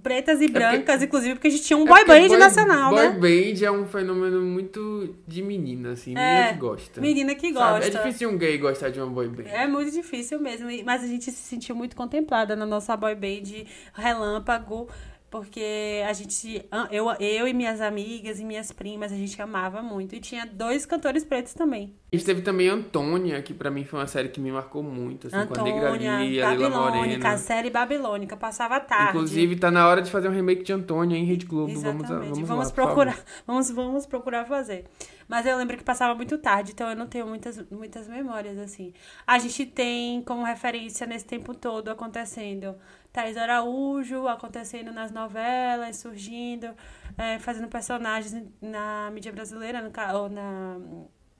pretas 0.02 0.40
e 0.40 0.48
brancas, 0.48 0.74
é 0.74 0.78
porque, 0.78 1.04
inclusive, 1.04 1.34
porque 1.34 1.48
a 1.48 1.50
gente 1.50 1.64
tinha 1.64 1.76
um 1.76 1.82
é 1.82 1.86
boy 1.86 2.04
band 2.04 2.28
boy, 2.28 2.38
nacional, 2.38 2.90
boy 2.90 3.02
né? 3.02 3.10
Boy 3.10 3.52
band 3.52 3.64
é 3.64 3.70
um 3.70 3.86
fenômeno 3.86 4.40
muito 4.40 5.14
de 5.26 5.42
menina, 5.42 5.92
assim, 5.92 6.10
menina 6.10 6.30
é, 6.30 6.52
que 6.52 6.58
gosta. 6.58 7.00
Menina 7.00 7.34
que 7.34 7.52
gosta. 7.52 7.86
É 7.86 7.90
difícil 7.90 8.30
um 8.30 8.38
gay 8.38 8.56
gostar 8.58 8.90
de 8.90 9.00
uma 9.00 9.08
boy 9.10 9.28
band. 9.28 9.44
É 9.46 9.66
muito 9.66 9.90
difícil 9.90 10.40
mesmo, 10.40 10.68
mas 10.84 11.02
a 11.02 11.06
gente 11.06 11.24
se 11.24 11.32
sentiu 11.32 11.74
muito 11.74 11.96
contemplada 11.96 12.54
na 12.54 12.66
nossa 12.66 12.96
boy 12.96 13.14
band 13.14 13.64
relâmpago 13.92 14.88
porque 15.30 16.02
a 16.08 16.12
gente, 16.12 16.66
eu, 16.90 17.08
eu 17.20 17.46
e 17.46 17.54
minhas 17.54 17.80
amigas 17.80 18.40
e 18.40 18.44
minhas 18.44 18.72
primas, 18.72 19.12
a 19.12 19.14
gente 19.14 19.40
amava 19.40 19.80
muito. 19.80 20.16
E 20.16 20.20
tinha 20.20 20.44
dois 20.44 20.84
cantores 20.84 21.24
pretos 21.24 21.54
também. 21.54 21.94
A 22.12 22.16
gente 22.16 22.26
teve 22.26 22.42
também 22.42 22.68
Antônia, 22.68 23.40
que 23.40 23.54
para 23.54 23.70
mim 23.70 23.84
foi 23.84 24.00
uma 24.00 24.08
série 24.08 24.28
que 24.28 24.40
me 24.40 24.50
marcou 24.50 24.82
muito, 24.82 25.28
assim, 25.28 25.36
Antônia, 25.36 25.72
com 25.72 25.78
a 25.78 25.90
Negra 25.92 26.18
Lee, 26.18 26.42
a 26.42 26.54
Lila 26.54 26.70
Morena. 26.70 27.28
a 27.28 27.38
série 27.38 27.70
Babilônica, 27.70 28.36
passava 28.36 28.80
tarde. 28.80 29.10
Inclusive, 29.10 29.54
tá 29.54 29.70
na 29.70 29.86
hora 29.86 30.02
de 30.02 30.10
fazer 30.10 30.28
um 30.28 30.32
remake 30.32 30.64
de 30.64 30.72
Antônia 30.72 31.16
em 31.16 31.24
Rede 31.24 31.46
Globo. 31.46 31.70
Exatamente. 31.70 32.08
Vamos, 32.08 32.26
vamos, 32.26 32.48
vamos 32.48 32.66
lá, 32.66 32.74
procurar, 32.74 33.18
vamos, 33.46 33.70
vamos 33.70 34.06
procurar 34.06 34.44
fazer. 34.46 34.86
Mas 35.28 35.46
eu 35.46 35.56
lembro 35.56 35.76
que 35.76 35.84
passava 35.84 36.12
muito 36.12 36.36
tarde, 36.38 36.72
então 36.72 36.90
eu 36.90 36.96
não 36.96 37.06
tenho 37.06 37.24
muitas, 37.24 37.64
muitas 37.70 38.08
memórias, 38.08 38.58
assim. 38.58 38.92
A 39.24 39.38
gente 39.38 39.64
tem 39.64 40.20
como 40.22 40.42
referência 40.42 41.06
nesse 41.06 41.24
tempo 41.24 41.54
todo 41.54 41.88
acontecendo 41.88 42.74
Thais 43.12 43.36
Araújo 43.36 44.28
acontecendo 44.28 44.92
nas 44.92 45.10
novelas, 45.10 45.96
surgindo, 45.96 46.74
é, 47.18 47.38
fazendo 47.38 47.68
personagens 47.68 48.46
na 48.60 49.10
mídia 49.12 49.32
brasileira, 49.32 49.82
no, 49.82 49.90
ou 50.18 50.28
na, 50.28 50.78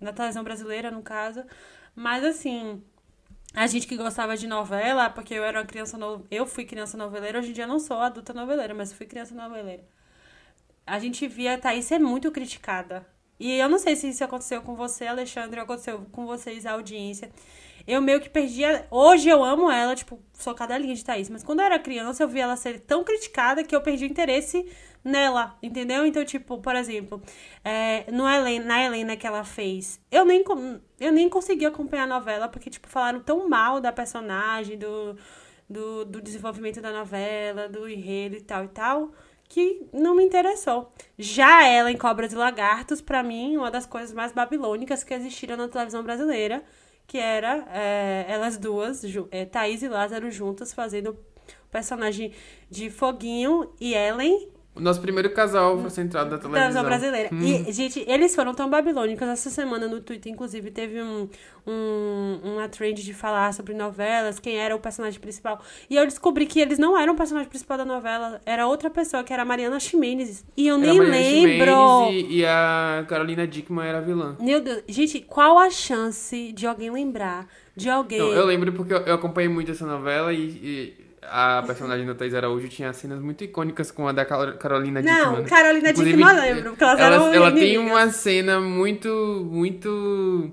na 0.00 0.12
televisão 0.12 0.42
brasileira, 0.42 0.90
no 0.90 1.02
caso. 1.02 1.44
Mas 1.94 2.24
assim, 2.24 2.82
a 3.54 3.66
gente 3.66 3.86
que 3.86 3.96
gostava 3.96 4.36
de 4.36 4.46
novela, 4.46 5.10
porque 5.10 5.34
eu 5.34 5.44
era 5.44 5.60
uma 5.60 5.66
criança 5.66 5.96
no... 5.96 6.26
eu 6.30 6.46
fui 6.46 6.64
criança 6.64 6.96
noveleira, 6.96 7.38
hoje 7.38 7.50
em 7.50 7.52
dia 7.52 7.66
não 7.66 7.78
sou 7.78 7.98
adulta 7.98 8.32
noveleira, 8.32 8.74
mas 8.74 8.92
fui 8.92 9.06
criança 9.06 9.34
noveleira. 9.34 9.84
A 10.86 10.98
gente 10.98 11.26
via 11.28 11.54
a 11.54 11.58
Thaís 11.58 11.84
ser 11.84 11.98
muito 12.00 12.30
criticada. 12.32 13.06
E 13.38 13.52
eu 13.52 13.68
não 13.68 13.78
sei 13.78 13.96
se 13.96 14.08
isso 14.08 14.22
aconteceu 14.24 14.60
com 14.62 14.74
você, 14.74 15.06
Alexandre, 15.06 15.58
ou 15.60 15.64
aconteceu 15.64 16.04
com 16.12 16.26
vocês, 16.26 16.66
a 16.66 16.72
audiência 16.72 17.30
eu 17.92 18.00
meio 18.00 18.20
que 18.20 18.28
perdia. 18.28 18.86
Hoje 18.90 19.28
eu 19.28 19.42
amo 19.42 19.70
ela, 19.70 19.94
tipo, 19.94 20.20
sou 20.34 20.54
cadelinha 20.54 20.94
de 20.94 21.04
Thaís. 21.04 21.28
Mas 21.28 21.42
quando 21.42 21.60
eu 21.60 21.66
era 21.66 21.78
criança, 21.78 22.22
eu 22.22 22.28
via 22.28 22.44
ela 22.44 22.56
ser 22.56 22.80
tão 22.80 23.02
criticada 23.04 23.64
que 23.64 23.74
eu 23.74 23.80
perdi 23.80 24.04
o 24.04 24.08
interesse 24.08 24.66
nela, 25.02 25.56
entendeu? 25.62 26.04
Então, 26.06 26.24
tipo, 26.24 26.58
por 26.58 26.76
exemplo, 26.76 27.22
é, 27.64 28.10
no 28.12 28.28
Helena, 28.28 28.64
na 28.64 28.84
Helena 28.84 29.16
que 29.16 29.26
ela 29.26 29.44
fez, 29.44 29.98
eu 30.10 30.24
nem, 30.24 30.44
eu 31.00 31.12
nem 31.12 31.28
consegui 31.28 31.64
acompanhar 31.64 32.04
a 32.04 32.06
novela, 32.06 32.48
porque, 32.48 32.68
tipo, 32.68 32.88
falaram 32.88 33.20
tão 33.20 33.48
mal 33.48 33.80
da 33.80 33.90
personagem, 33.90 34.76
do, 34.78 35.16
do, 35.68 36.04
do 36.04 36.20
desenvolvimento 36.20 36.80
da 36.80 36.92
novela, 36.92 37.68
do 37.68 37.88
enredo 37.88 38.36
e 38.36 38.40
tal 38.40 38.64
e 38.64 38.68
tal 38.68 39.10
que 39.50 39.84
não 39.92 40.14
me 40.14 40.24
interessou. 40.24 40.92
Já 41.18 41.66
ela 41.66 41.90
em 41.90 41.96
Cobras 41.96 42.32
e 42.32 42.36
Lagartos, 42.36 43.00
para 43.00 43.20
mim, 43.20 43.56
uma 43.56 43.68
das 43.68 43.84
coisas 43.84 44.14
mais 44.14 44.30
babilônicas 44.30 45.02
que 45.02 45.12
existiram 45.12 45.56
na 45.56 45.66
televisão 45.66 46.04
brasileira 46.04 46.62
que 47.10 47.18
era 47.18 47.66
é, 47.72 48.24
elas 48.28 48.56
duas, 48.56 49.02
é, 49.32 49.44
Thaís 49.44 49.82
e 49.82 49.88
Lázaro 49.88 50.30
juntas, 50.30 50.72
fazendo 50.72 51.10
o 51.10 51.68
personagem 51.68 52.32
de 52.70 52.88
Foguinho 52.88 53.68
e 53.80 53.94
Ellen. 53.94 54.48
Nosso 54.80 55.00
primeiro 55.00 55.30
casal 55.30 55.88
centrado 55.90 56.30
da 56.30 56.38
televisão. 56.38 56.60
Televisão 56.60 56.84
brasileira. 56.84 57.28
Hum. 57.32 57.40
E, 57.40 57.72
gente, 57.72 58.04
eles 58.08 58.34
foram 58.34 58.54
tão 58.54 58.68
babilônicos. 58.68 59.28
Essa 59.28 59.50
semana 59.50 59.86
no 59.86 60.00
Twitter, 60.00 60.32
inclusive, 60.32 60.70
teve 60.70 61.02
um, 61.02 61.28
um, 61.66 62.40
uma 62.42 62.68
trend 62.68 63.02
de 63.02 63.14
falar 63.14 63.52
sobre 63.52 63.74
novelas, 63.74 64.38
quem 64.38 64.56
era 64.56 64.74
o 64.74 64.78
personagem 64.78 65.20
principal. 65.20 65.60
E 65.88 65.96
eu 65.96 66.04
descobri 66.06 66.46
que 66.46 66.60
eles 66.60 66.78
não 66.78 66.98
eram 66.98 67.12
o 67.12 67.16
personagem 67.16 67.48
principal 67.48 67.78
da 67.78 67.84
novela. 67.84 68.40
Era 68.46 68.66
outra 68.66 68.88
pessoa, 68.90 69.22
que 69.22 69.32
era 69.32 69.42
a 69.42 69.44
Mariana 69.44 69.78
Ximenes. 69.78 70.44
E 70.56 70.66
eu 70.68 70.78
nem 70.78 70.98
lembro. 70.98 72.10
E, 72.10 72.38
e 72.38 72.46
a 72.46 73.04
Carolina 73.08 73.46
Dickman 73.46 73.86
era 73.86 73.98
a 73.98 74.00
vilã. 74.00 74.36
Meu 74.40 74.60
Deus. 74.60 74.82
Gente, 74.88 75.20
qual 75.20 75.58
a 75.58 75.70
chance 75.70 76.52
de 76.52 76.66
alguém 76.66 76.90
lembrar 76.90 77.46
de 77.76 77.88
alguém... 77.88 78.18
Não, 78.18 78.32
eu 78.32 78.46
lembro 78.46 78.72
porque 78.72 78.92
eu, 78.92 78.98
eu 78.98 79.14
acompanhei 79.14 79.48
muito 79.48 79.70
essa 79.70 79.86
novela 79.86 80.32
e... 80.32 80.40
e 80.40 81.09
a 81.22 81.62
personagem 81.66 82.06
da 82.06 82.14
Thais 82.14 82.34
Araújo 82.34 82.68
tinha 82.68 82.92
cenas 82.92 83.20
muito 83.20 83.44
icônicas 83.44 83.90
com 83.90 84.08
a 84.08 84.12
da 84.12 84.24
Carolina 84.24 85.02
Dickman. 85.02 85.24
Não, 85.24 85.44
Carolina 85.44 85.92
Dickman 85.92 86.28
eu 86.28 86.40
lembro, 86.40 86.70
porque 86.70 86.84
elas 86.84 87.00
ela, 87.00 87.16
eram 87.16 87.34
Ela 87.34 87.52
tem 87.52 87.78
uma 87.78 88.10
cena 88.10 88.60
muito, 88.60 89.46
muito... 89.50 90.50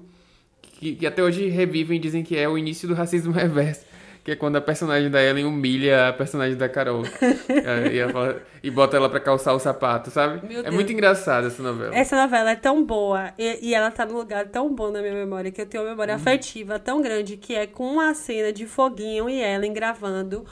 Que, 0.61 0.95
que 0.95 1.07
até 1.07 1.23
hoje 1.23 1.47
revivem 1.47 1.97
e 1.97 1.99
dizem 1.99 2.23
que 2.23 2.37
é 2.37 2.47
o 2.47 2.57
início 2.57 2.87
do 2.87 2.93
racismo 2.93 3.31
reverso. 3.31 3.86
Que 4.27 4.31
é 4.31 4.35
quando 4.35 4.57
a 4.57 4.61
personagem 4.61 5.09
da 5.09 5.23
Ellen 5.23 5.45
humilha 5.45 6.09
a 6.09 6.11
personagem 6.11 6.57
da 6.57 6.67
Carol. 6.67 7.01
é, 7.47 7.87
e, 7.87 8.11
fala, 8.11 8.41
e, 8.61 8.69
bota 8.69 8.97
ela 8.97 9.09
pra 9.09 9.21
calçar 9.21 9.53
o 9.53 9.59
sapato, 9.59 10.11
sabe? 10.11 10.45
Meu 10.45 10.59
é 10.59 10.63
Deus. 10.63 10.75
muito 10.75 10.91
engraçada 10.91 11.47
essa 11.47 11.63
novela. 11.63 11.95
Essa 11.95 12.21
novela 12.21 12.51
é 12.51 12.55
tão 12.57 12.83
boa. 12.83 13.31
E, 13.37 13.69
e, 13.69 13.73
ela 13.73 13.89
tá 13.89 14.05
num 14.05 14.17
lugar 14.17 14.47
tão 14.47 14.75
bom 14.75 14.91
na 14.91 14.99
minha 14.99 15.13
memória 15.13 15.49
que 15.49 15.61
eu 15.61 15.65
tenho 15.65 15.81
uma 15.81 15.91
memória 15.91 16.13
uhum. 16.13 16.19
afetiva 16.19 16.77
tão 16.77 17.01
grande 17.01 17.37
que 17.37 17.55
é 17.55 17.65
com 17.65 17.89
uma 17.89 18.13
cena 18.13 18.51
de 18.51 18.67
Foguinho 18.67 19.29
e 19.29 19.41
Ellen 19.41 19.71
gravando 19.71 20.43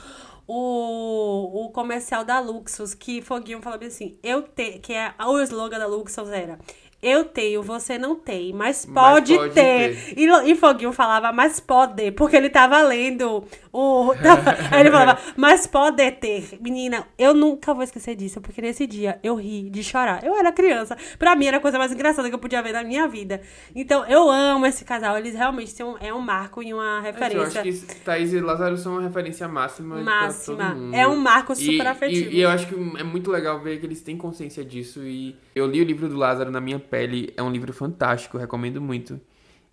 o, 0.48 1.66
o 1.66 1.70
comercial 1.72 2.24
da 2.24 2.40
Luxus, 2.40 2.94
que 2.94 3.22
Foguinho 3.22 3.62
falou 3.62 3.78
assim, 3.86 4.18
eu 4.24 4.42
te, 4.42 4.80
que 4.80 4.94
é 4.94 5.14
o 5.20 5.38
slogan 5.42 5.80
da 5.80 5.86
Luxus 5.86 6.30
era 6.30 6.58
eu 7.06 7.24
tenho, 7.24 7.62
você 7.62 8.00
não 8.00 8.16
tem, 8.16 8.52
mas 8.52 8.84
pode, 8.84 9.36
mas 9.36 9.42
pode 9.42 9.54
ter. 9.54 9.96
ter. 9.96 10.20
E, 10.20 10.52
e 10.52 10.56
Foguinho 10.56 10.92
falava, 10.92 11.32
mas 11.32 11.60
pode, 11.60 12.12
porque 12.12 12.36
ele 12.36 12.50
tava 12.50 12.82
lendo 12.82 13.44
o. 13.76 14.12
Aí 14.72 14.80
ele 14.80 14.92
falava, 14.92 15.20
mas 15.36 15.68
pode 15.68 16.10
ter. 16.14 16.58
Menina, 16.62 17.06
eu 17.18 17.34
nunca 17.34 17.74
vou 17.74 17.84
esquecer 17.84 18.16
disso, 18.16 18.40
porque 18.40 18.62
nesse 18.62 18.88
dia 18.88 19.20
eu 19.22 19.36
ri 19.36 19.70
de 19.70 19.84
chorar. 19.84 20.24
Eu 20.24 20.36
era 20.36 20.52
criança. 20.52 20.96
Pra 21.20 21.36
mim 21.36 21.46
era 21.48 21.58
a 21.58 21.60
coisa 21.60 21.78
mais 21.78 21.92
engraçada 21.92 22.30
que 22.30 22.36
eu 22.36 22.40
podia 22.40 22.62
ver 22.62 22.72
na 22.72 22.84
minha 22.84 23.08
vida. 23.08 23.42
Então 23.76 24.06
eu 24.06 24.30
amo 24.30 24.66
esse 24.66 24.86
casal. 24.86 25.18
Eles 25.18 25.34
realmente 25.34 25.72
são, 25.72 25.98
é 26.00 26.14
um 26.14 26.22
marco 26.22 26.64
e 26.64 26.74
uma 26.74 27.02
referência. 27.02 27.60
Eu 27.60 27.72
acho 27.72 27.86
que 27.86 27.96
Thaís 27.98 28.32
e 28.32 28.40
Lázaro 28.40 28.78
são 28.78 28.94
uma 28.94 29.02
referência 29.02 29.48
máxima. 29.48 29.98
Máxima. 29.98 30.78
É 30.94 31.06
um 31.06 31.18
marco 31.18 31.54
super 31.56 31.86
e, 31.86 31.88
afetivo. 31.88 32.32
E, 32.32 32.38
e 32.38 32.42
eu 32.42 32.50
acho 32.50 32.68
que 32.68 32.76
é 32.76 33.04
muito 33.04 33.30
legal 33.30 33.60
ver 33.60 33.80
que 33.80 33.86
eles 33.86 34.02
têm 34.02 34.16
consciência 34.16 34.64
disso. 34.64 35.04
E 35.04 35.36
eu 35.54 35.68
li 35.68 35.82
o 35.82 35.86
livro 35.86 36.08
do 36.08 36.16
Lázaro 36.16 36.50
na 36.50 36.62
minha 36.62 36.80
Pele 36.80 37.34
é 37.36 37.44
um 37.44 37.52
livro 37.52 37.74
fantástico, 37.74 38.38
recomendo 38.38 38.82
muito. 38.82 39.20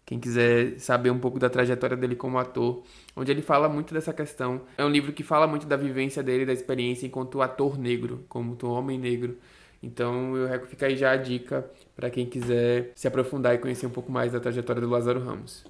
Quem 0.05 0.19
quiser 0.19 0.79
saber 0.79 1.11
um 1.11 1.19
pouco 1.19 1.39
da 1.39 1.49
trajetória 1.49 1.97
dele 1.97 2.17
como 2.17 2.39
ator, 2.39 2.83
onde 3.17 3.31
ele 3.31 3.43
fala 3.43 3.69
muito 3.69 3.95
dessa 3.95 4.13
questão. 4.13 4.63
É 4.77 4.85
um 4.85 4.91
livro 4.91 5.13
que 5.13 5.23
fala 5.23 5.47
muito 5.47 5.67
da 5.67 5.77
vivência 5.77 6.23
dele, 6.23 6.45
da 6.45 6.53
experiência 6.53 7.07
enquanto 7.07 7.41
ator 7.41 7.79
negro, 7.79 8.25
como 8.29 8.57
homem 8.65 8.99
negro. 8.99 9.39
Então, 9.83 10.37
eu 10.37 10.67
fica 10.67 10.87
aí 10.87 10.97
já 10.97 11.13
a 11.13 11.17
dica 11.17 11.69
para 11.97 12.09
quem 12.09 12.27
quiser 12.27 12.93
se 12.95 13.09
aprofundar 13.09 13.55
e 13.55 13.59
conhecer 13.59 13.87
um 13.87 13.91
pouco 13.91 14.13
mais 14.13 14.33
da 14.33 14.39
trajetória 14.39 14.81
do 14.81 14.89
Lázaro 14.89 15.21
Ramos. 15.21 15.65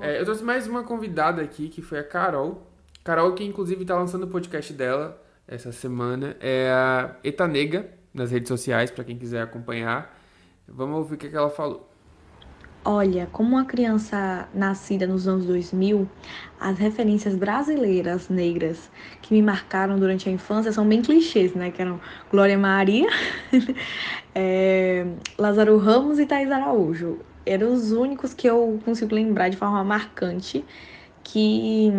É, 0.00 0.20
eu 0.20 0.24
trouxe 0.24 0.42
mais 0.42 0.66
uma 0.66 0.84
convidada 0.84 1.42
aqui, 1.42 1.68
que 1.68 1.82
foi 1.82 1.98
a 1.98 2.04
Carol. 2.04 2.66
Carol, 3.02 3.34
que 3.34 3.44
inclusive 3.44 3.82
está 3.82 3.96
lançando 3.96 4.24
o 4.24 4.28
podcast 4.28 4.72
dela 4.72 5.20
essa 5.46 5.72
semana, 5.72 6.36
é 6.40 6.70
a 6.70 7.16
Etanega 7.22 7.90
nas 8.14 8.30
redes 8.30 8.48
sociais, 8.48 8.90
para 8.90 9.04
quem 9.04 9.18
quiser 9.18 9.42
acompanhar. 9.42 10.16
Vamos 10.66 10.96
ouvir 10.98 11.14
o 11.16 11.18
que, 11.18 11.36
ela 11.36 11.50
falou. 11.50 11.90
Olha, 12.86 13.26
como 13.32 13.48
uma 13.56 13.64
criança 13.64 14.46
nascida 14.52 15.06
nos 15.06 15.26
anos 15.26 15.46
2000, 15.46 16.06
as 16.60 16.78
referências 16.78 17.34
brasileiras 17.34 18.28
negras 18.28 18.90
que 19.22 19.32
me 19.32 19.40
marcaram 19.40 19.98
durante 19.98 20.28
a 20.28 20.32
infância 20.32 20.70
são 20.70 20.86
bem 20.86 21.00
clichês, 21.00 21.54
né? 21.54 21.70
Que 21.70 21.80
eram 21.80 21.98
Glória 22.30 22.58
Maria, 22.58 23.08
é, 24.34 25.06
Lázaro 25.38 25.78
Ramos 25.78 26.18
e 26.18 26.26
Thais 26.26 26.50
Araújo. 26.52 27.20
Eram 27.46 27.72
os 27.72 27.90
únicos 27.90 28.34
que 28.34 28.46
eu 28.46 28.78
consigo 28.84 29.14
lembrar 29.14 29.48
de 29.48 29.56
forma 29.56 29.82
marcante 29.82 30.62
que 31.22 31.90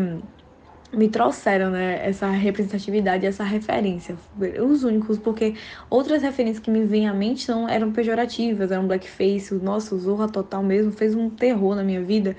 me 0.95 1.09
trouxeram 1.09 1.69
né, 1.69 2.07
essa 2.07 2.27
representatividade, 2.29 3.25
essa 3.25 3.43
referência. 3.43 4.15
Os 4.63 4.83
únicos, 4.83 5.17
porque 5.17 5.55
outras 5.89 6.21
referências 6.21 6.59
que 6.59 6.71
me 6.71 6.85
vêm 6.85 7.07
à 7.07 7.13
mente 7.13 7.43
são, 7.43 7.67
eram 7.67 7.91
pejorativas, 7.91 8.71
eram 8.71 8.87
blackface. 8.87 9.53
O 9.53 9.61
nosso 9.61 9.97
Zorra 9.99 10.27
Total 10.27 10.63
mesmo 10.63 10.91
fez 10.91 11.13
um 11.13 11.29
terror 11.29 11.75
na 11.75 11.83
minha 11.83 12.01
vida. 12.01 12.35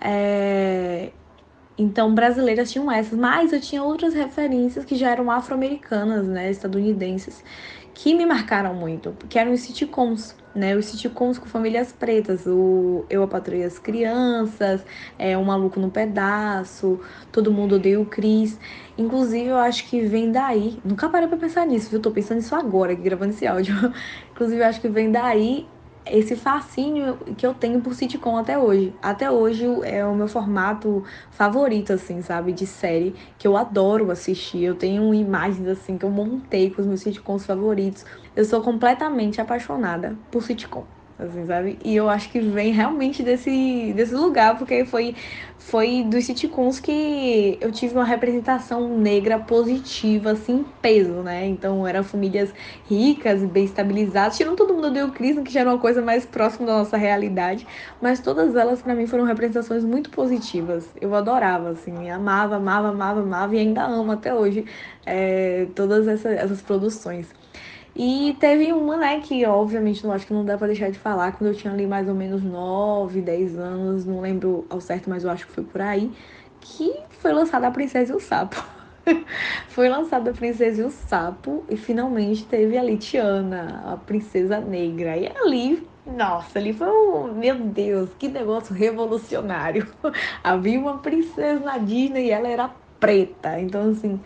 É... 0.00 1.10
Então, 1.78 2.14
brasileiras 2.14 2.70
tinham 2.70 2.90
essas, 2.90 3.18
mas 3.18 3.52
eu 3.52 3.60
tinha 3.60 3.82
outras 3.82 4.14
referências 4.14 4.84
que 4.84 4.94
já 4.94 5.10
eram 5.10 5.30
afro-americanas, 5.30 6.26
né, 6.26 6.50
estadunidenses, 6.50 7.42
que 7.94 8.14
me 8.14 8.24
marcaram 8.26 8.74
muito, 8.74 9.14
que 9.28 9.38
eram 9.38 9.52
os 9.52 9.60
sitcoms, 9.60 10.34
né? 10.54 10.76
Os 10.76 10.86
sitcoms 10.86 11.38
com 11.38 11.46
famílias 11.46 11.92
pretas, 11.92 12.46
o 12.46 13.04
Eu, 13.08 13.22
a 13.22 13.28
Patroa 13.28 13.64
as 13.64 13.78
Crianças, 13.78 14.84
é, 15.18 15.36
O 15.36 15.44
Maluco 15.44 15.80
no 15.80 15.90
Pedaço, 15.90 17.00
Todo 17.30 17.52
Mundo 17.52 17.76
Odeia 17.76 18.00
o 18.00 18.06
Cris. 18.06 18.58
Inclusive, 18.96 19.46
eu 19.46 19.56
acho 19.56 19.88
que 19.88 20.02
vem 20.02 20.30
daí, 20.30 20.78
nunca 20.84 21.08
parei 21.08 21.28
pra 21.28 21.36
pensar 21.36 21.66
nisso, 21.66 21.90
viu? 21.90 22.00
Tô 22.00 22.10
pensando 22.10 22.38
nisso 22.38 22.54
agora, 22.54 22.94
gravando 22.94 23.30
esse 23.32 23.46
áudio. 23.46 23.74
Inclusive, 24.32 24.60
eu 24.60 24.66
acho 24.66 24.80
que 24.80 24.88
vem 24.88 25.10
daí 25.10 25.66
esse 26.06 26.36
fascínio 26.36 27.18
que 27.36 27.46
eu 27.46 27.54
tenho 27.54 27.80
por 27.80 27.94
sitcom 27.94 28.36
até 28.36 28.58
hoje. 28.58 28.94
Até 29.02 29.30
hoje 29.30 29.66
é 29.84 30.04
o 30.04 30.14
meu 30.14 30.28
formato 30.28 31.04
favorito, 31.30 31.92
assim, 31.92 32.22
sabe? 32.22 32.52
De 32.52 32.66
série, 32.66 33.14
que 33.38 33.46
eu 33.46 33.56
adoro 33.56 34.10
assistir. 34.10 34.64
Eu 34.64 34.74
tenho 34.74 35.12
imagens, 35.14 35.66
assim, 35.68 35.96
que 35.98 36.04
eu 36.04 36.10
montei 36.10 36.70
com 36.70 36.80
os 36.80 36.86
meus 36.86 37.00
sitcoms 37.00 37.46
favoritos. 37.46 38.04
Eu 38.34 38.44
sou 38.44 38.60
completamente 38.62 39.40
apaixonada 39.40 40.18
por 40.30 40.42
sitcom 40.42 40.86
assim, 41.18 41.46
sabe? 41.46 41.78
E 41.84 41.94
eu 41.94 42.08
acho 42.08 42.30
que 42.30 42.40
vem 42.40 42.72
realmente 42.72 43.22
desse, 43.22 43.92
desse 43.94 44.14
lugar, 44.14 44.58
porque 44.58 44.84
foi, 44.84 45.14
foi 45.58 46.02
dos 46.04 46.24
sitcoms 46.24 46.80
que 46.80 47.58
eu 47.60 47.70
tive 47.70 47.94
uma 47.94 48.04
representação 48.04 48.98
negra 48.98 49.38
positiva, 49.38 50.32
assim, 50.32 50.64
peso, 50.80 51.22
né? 51.22 51.46
Então 51.46 51.86
eram 51.86 52.02
famílias 52.02 52.52
ricas, 52.88 53.42
bem 53.44 53.64
estabilizadas, 53.64 54.36
tirando 54.36 54.56
todo 54.56 54.74
mundo 54.74 54.90
do 54.90 55.12
Cris, 55.12 55.38
que 55.40 55.52
já 55.52 55.60
era 55.60 55.70
uma 55.70 55.78
coisa 55.78 56.02
mais 56.02 56.26
próxima 56.26 56.66
da 56.66 56.78
nossa 56.78 56.96
realidade, 56.96 57.66
mas 58.00 58.20
todas 58.20 58.56
elas 58.56 58.82
para 58.82 58.94
mim 58.94 59.06
foram 59.06 59.24
representações 59.24 59.84
muito 59.84 60.10
positivas. 60.10 60.88
Eu 61.00 61.14
adorava, 61.14 61.70
assim, 61.70 62.10
amava, 62.10 62.56
amava, 62.56 62.88
amava, 62.88 63.20
amava 63.20 63.54
e 63.54 63.58
ainda 63.58 63.84
amo 63.84 64.12
até 64.12 64.34
hoje 64.34 64.64
é, 65.06 65.66
todas 65.74 66.08
essas, 66.08 66.32
essas 66.32 66.62
produções. 66.62 67.41
E 67.94 68.36
teve 68.40 68.72
uma, 68.72 68.96
né, 68.96 69.20
que 69.20 69.44
obviamente 69.44 70.02
não 70.04 70.12
acho 70.12 70.26
que 70.26 70.32
não 70.32 70.44
dá 70.44 70.56
pra 70.56 70.66
deixar 70.66 70.90
de 70.90 70.98
falar, 70.98 71.32
quando 71.32 71.50
eu 71.50 71.54
tinha 71.54 71.72
ali 71.72 71.86
mais 71.86 72.08
ou 72.08 72.14
menos 72.14 72.42
9, 72.42 73.20
10 73.20 73.58
anos, 73.58 74.06
não 74.06 74.20
lembro 74.20 74.66
ao 74.70 74.80
certo, 74.80 75.10
mas 75.10 75.24
eu 75.24 75.30
acho 75.30 75.46
que 75.46 75.52
foi 75.52 75.64
por 75.64 75.80
aí, 75.80 76.10
que 76.60 76.94
foi 77.10 77.32
lançada 77.32 77.66
a 77.66 77.70
Princesa 77.70 78.12
e 78.12 78.16
o 78.16 78.20
Sapo. 78.20 78.64
foi 79.68 79.88
lançada 79.88 80.30
a 80.30 80.34
Princesa 80.34 80.80
e 80.80 80.84
o 80.84 80.90
Sapo 80.90 81.64
e 81.68 81.76
finalmente 81.76 82.46
teve 82.46 82.78
a 82.78 82.82
Litiana, 82.82 83.82
a 83.84 83.96
Princesa 83.96 84.58
Negra. 84.60 85.16
E 85.18 85.26
ali, 85.26 85.86
nossa, 86.06 86.58
ali 86.58 86.72
foi 86.72 86.88
um, 86.88 87.34
meu 87.34 87.58
Deus, 87.58 88.10
que 88.18 88.28
negócio 88.28 88.74
revolucionário. 88.74 89.86
Havia 90.42 90.80
uma 90.80 90.98
princesa 90.98 91.60
na 91.60 91.78
Disney 91.78 92.26
e 92.26 92.30
ela 92.30 92.48
era 92.48 92.70
preta. 92.98 93.60
Então, 93.60 93.90
assim, 93.90 94.20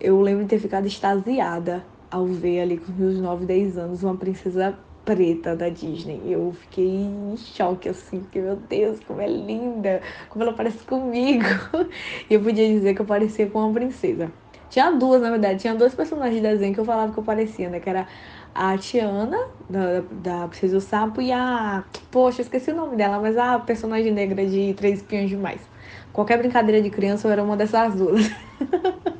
eu 0.00 0.20
lembro 0.20 0.44
de 0.44 0.50
ter 0.50 0.58
ficado 0.58 0.86
extasiada 0.86 1.84
ao 2.12 2.26
ver 2.26 2.60
ali 2.60 2.76
com 2.76 2.92
meus 2.92 3.18
9, 3.18 3.46
10 3.46 3.78
anos 3.78 4.02
uma 4.02 4.14
princesa 4.14 4.78
preta 5.04 5.56
da 5.56 5.68
Disney. 5.68 6.20
Eu 6.26 6.52
fiquei 6.52 6.86
em 6.86 7.34
choque, 7.36 7.88
assim, 7.88 8.20
porque, 8.20 8.38
meu 8.40 8.56
Deus, 8.56 9.00
como 9.00 9.20
é 9.20 9.26
linda, 9.26 10.02
como 10.28 10.44
ela 10.44 10.52
parece 10.52 10.84
comigo. 10.84 11.44
E 12.28 12.34
eu 12.34 12.40
podia 12.40 12.68
dizer 12.68 12.94
que 12.94 13.00
eu 13.00 13.06
parecia 13.06 13.46
com 13.46 13.58
uma 13.60 13.72
princesa. 13.72 14.30
Tinha 14.70 14.90
duas, 14.90 15.20
na 15.20 15.30
verdade, 15.30 15.60
tinha 15.60 15.74
dois 15.74 15.94
personagens 15.94 16.36
de 16.36 16.48
desenho 16.48 16.72
que 16.72 16.80
eu 16.80 16.84
falava 16.84 17.12
que 17.12 17.18
eu 17.18 17.24
parecia, 17.24 17.68
né? 17.68 17.80
Que 17.80 17.90
era 17.90 18.06
a 18.54 18.76
Tiana, 18.78 19.38
da, 19.68 20.00
da 20.10 20.48
Princesa 20.48 20.76
do 20.76 20.80
Sapo, 20.80 21.20
e 21.20 21.32
a. 21.32 21.84
Poxa, 22.10 22.42
esqueci 22.42 22.70
o 22.70 22.76
nome 22.76 22.96
dela, 22.96 23.18
mas 23.18 23.36
a 23.36 23.58
personagem 23.58 24.12
negra 24.12 24.46
de 24.46 24.72
Três 24.74 25.00
Espiões 25.00 25.28
Demais. 25.28 25.60
Qualquer 26.12 26.38
brincadeira 26.38 26.80
de 26.80 26.90
criança 26.90 27.28
eu 27.28 27.32
era 27.32 27.42
uma 27.42 27.56
dessas 27.56 27.94
duas. 27.94 28.30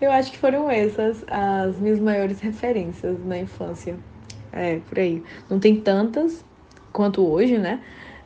Eu 0.00 0.12
acho 0.12 0.30
que 0.30 0.38
foram 0.38 0.70
essas 0.70 1.24
as 1.28 1.78
minhas 1.78 1.98
maiores 1.98 2.40
referências 2.40 3.18
na 3.24 3.38
infância. 3.38 3.96
É, 4.52 4.80
por 4.88 4.98
aí. 4.98 5.22
Não 5.50 5.58
tem 5.58 5.80
tantas 5.80 6.44
quanto 6.92 7.26
hoje, 7.26 7.58
né? 7.58 7.80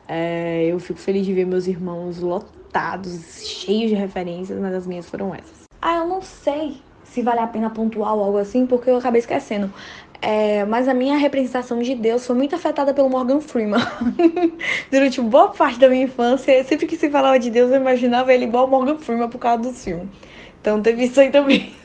É, 0.07 0.65
eu 0.65 0.79
fico 0.79 0.99
feliz 0.99 1.25
de 1.25 1.33
ver 1.33 1.45
meus 1.45 1.67
irmãos 1.67 2.19
lotados, 2.19 3.43
cheios 3.43 3.89
de 3.89 3.95
referências, 3.95 4.59
mas 4.59 4.73
as 4.73 4.85
minhas 4.85 5.09
foram 5.09 5.33
essas. 5.33 5.63
Ah, 5.81 5.97
eu 5.97 6.07
não 6.07 6.21
sei 6.21 6.77
se 7.03 7.21
vale 7.21 7.39
a 7.39 7.47
pena 7.47 7.69
pontuar 7.69 8.09
algo 8.11 8.37
assim, 8.37 8.65
porque 8.65 8.89
eu 8.89 8.97
acabei 8.97 9.19
esquecendo. 9.19 9.71
É, 10.21 10.63
mas 10.65 10.87
a 10.87 10.93
minha 10.93 11.17
representação 11.17 11.79
de 11.79 11.95
Deus 11.95 12.25
foi 12.25 12.35
muito 12.35 12.55
afetada 12.55 12.93
pelo 12.93 13.09
Morgan 13.09 13.41
Freeman. 13.41 13.81
Durante 14.89 15.19
boa 15.19 15.49
parte 15.49 15.79
da 15.79 15.89
minha 15.89 16.03
infância, 16.03 16.63
sempre 16.63 16.87
que 16.87 16.95
se 16.95 17.09
falava 17.09 17.37
de 17.37 17.49
Deus, 17.49 17.71
eu 17.71 17.77
imaginava 17.77 18.33
ele 18.33 18.45
igual 18.45 18.67
Morgan 18.67 18.97
Freeman 18.97 19.29
por 19.29 19.37
causa 19.37 19.63
do 19.63 19.73
filme. 19.73 20.09
Então 20.63 20.81
teve 20.81 21.03
isso 21.03 21.19
aí 21.19 21.29
também. 21.29 21.75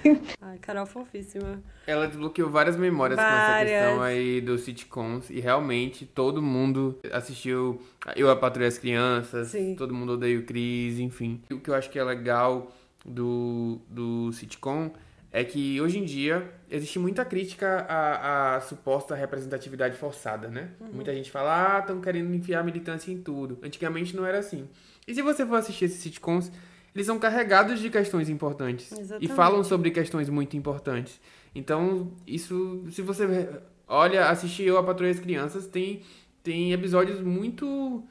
Ai, 0.40 0.56
Carol 0.58 0.86
fofíssima. 0.86 1.60
Ela 1.84 2.06
desbloqueou 2.06 2.48
várias 2.48 2.76
memórias 2.76 3.16
várias. 3.16 3.40
com 3.40 3.44
essa 3.44 3.64
questão 3.64 4.02
aí 4.02 4.40
dos 4.40 4.60
sitcoms. 4.60 5.30
E 5.30 5.40
realmente 5.40 6.06
todo 6.06 6.40
mundo 6.40 6.96
assistiu 7.12 7.82
Eu, 8.14 8.30
a 8.30 8.36
Patrulha 8.36 8.68
as 8.68 8.78
Crianças, 8.78 9.48
Sim. 9.48 9.74
todo 9.74 9.92
mundo 9.92 10.12
odeia 10.12 10.38
o 10.38 10.44
Cris, 10.44 11.00
enfim. 11.00 11.42
O 11.50 11.58
que 11.58 11.70
eu 11.70 11.74
acho 11.74 11.90
que 11.90 11.98
é 11.98 12.04
legal 12.04 12.70
do, 13.04 13.80
do 13.88 14.32
sitcom 14.32 14.92
é 15.32 15.42
que 15.42 15.80
hoje 15.80 15.98
em 15.98 16.04
dia 16.04 16.48
existe 16.70 17.00
muita 17.00 17.24
crítica 17.24 17.84
à, 17.88 18.54
à 18.54 18.60
suposta 18.60 19.16
representatividade 19.16 19.96
forçada, 19.96 20.46
né? 20.46 20.68
Uhum. 20.80 20.90
Muita 20.92 21.12
gente 21.12 21.32
fala, 21.32 21.78
ah, 21.78 21.80
estão 21.80 22.00
querendo 22.00 22.32
enfiar 22.32 22.62
militância 22.62 23.10
em 23.10 23.18
tudo. 23.18 23.58
Antigamente 23.60 24.14
não 24.14 24.24
era 24.24 24.38
assim. 24.38 24.68
E 25.04 25.12
se 25.12 25.20
você 25.20 25.44
for 25.44 25.56
assistir 25.56 25.86
esses 25.86 25.98
sitcoms, 25.98 26.52
eles 26.98 27.06
são 27.06 27.18
carregados 27.18 27.78
de 27.78 27.88
questões 27.90 28.28
importantes. 28.28 28.90
Exatamente. 28.90 29.24
E 29.24 29.34
falam 29.34 29.62
sobre 29.62 29.92
questões 29.92 30.28
muito 30.28 30.56
importantes. 30.56 31.20
Então, 31.54 32.10
isso, 32.26 32.84
se 32.90 33.02
você 33.02 33.48
olha, 33.86 34.28
assistir 34.28 34.64
Eu, 34.64 34.76
a 34.76 34.82
Patrulha 34.82 35.12
das 35.12 35.22
Crianças, 35.22 35.66
tem, 35.66 36.02
tem 36.42 36.72
episódios 36.72 37.20
muito, 37.20 38.04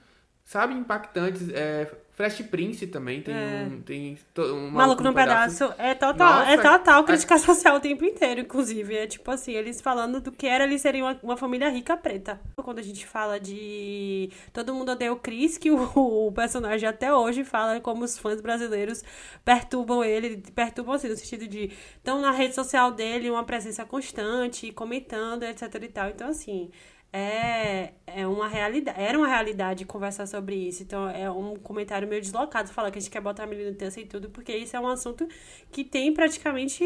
sabe, 0.46 0.74
impactantes. 0.74 1.50
É, 1.50 1.92
Fresh 2.18 2.42
Prince 2.48 2.88
também 2.88 3.22
tem 3.22 3.36
é. 3.36 3.70
um. 3.70 3.80
Tem 3.80 4.18
um 4.40 4.72
Maluco 4.72 5.04
no 5.04 5.14
pedaço. 5.14 5.68
pedaço. 5.68 5.80
É 5.80 5.94
total, 5.94 6.40
Nossa, 6.40 6.52
é 6.52 6.58
total 6.58 7.04
crítica 7.04 7.36
a... 7.36 7.38
social 7.38 7.76
o 7.76 7.80
tempo 7.80 8.04
inteiro, 8.04 8.42
inclusive. 8.42 8.96
É 8.96 9.06
tipo 9.06 9.30
assim, 9.30 9.52
eles 9.54 9.80
falando 9.80 10.20
do 10.20 10.32
que 10.32 10.48
era 10.48 10.64
eles 10.64 10.82
serem 10.82 11.04
uma, 11.04 11.16
uma 11.22 11.38
família 11.38 11.70
rica 11.70 11.96
preta. 11.96 12.42
Quando 12.56 12.80
a 12.80 12.82
gente 12.82 13.06
fala 13.06 13.40
de. 13.40 14.32
Todo 14.52 14.74
mundo 14.74 14.94
odeia 14.94 15.14
o 15.14 15.18
Chris, 15.18 15.60
que 15.60 15.70
o, 15.70 15.78
o, 16.28 16.32
personagem 16.32 16.90
até 16.90 17.14
hoje 17.14 17.44
fala 17.44 17.80
como 17.80 18.04
os 18.04 18.18
fãs 18.18 18.42
brasileiros 18.42 19.04
perturbam 19.46 20.04
ele, 20.04 20.42
perturbam 20.56 20.96
assim, 20.96 21.10
no 21.10 21.16
sentido 21.16 21.48
de. 21.48 21.72
Estão 21.98 22.20
na 22.20 22.32
rede 22.32 22.56
social 22.56 22.92
dele, 22.92 23.30
uma 23.30 23.44
presença 23.44 23.86
constante, 23.86 24.72
comentando, 24.72 25.44
etc 25.44 25.72
e 25.84 25.88
tal. 25.88 26.10
Então, 26.10 26.30
assim 26.30 26.72
é, 27.18 27.94
é 28.06 28.28
uma 28.28 28.48
realidade, 28.48 29.00
era 29.02 29.18
uma 29.18 29.28
realidade 29.28 29.86
conversar 29.86 30.28
sobre 30.28 30.56
isso. 30.56 30.84
Então 30.84 31.10
é 31.10 31.30
um 31.32 31.56
comentário 31.56 32.08
meio 32.08 32.22
deslocado 32.22 32.70
falar 32.70 32.92
que 32.92 33.00
a 33.00 33.02
gente 33.02 33.12
quer 33.12 33.22
botar 33.22 33.44
a 33.44 33.48
militância 33.48 34.00
e 34.00 34.06
tudo, 34.06 34.30
porque 34.30 34.56
isso 34.56 34.76
é 34.76 34.80
um 34.80 34.88
assunto 34.88 35.28
que 35.72 35.84
tem 35.84 36.14
praticamente 36.14 36.84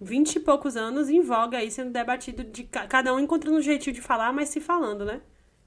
vinte 0.00 0.36
e 0.36 0.40
poucos 0.40 0.76
anos 0.76 1.08
em 1.08 1.22
voga 1.22 1.58
aí 1.58 1.70
sendo 1.70 1.90
debatido 1.90 2.44
de 2.44 2.64
cada 2.64 3.14
um 3.14 3.18
encontrando 3.18 3.56
um 3.56 3.62
jeitinho 3.62 3.94
de 3.94 4.02
falar, 4.02 4.32
mas 4.32 4.50
se 4.50 4.60
falando, 4.60 5.04
né? 5.06 5.22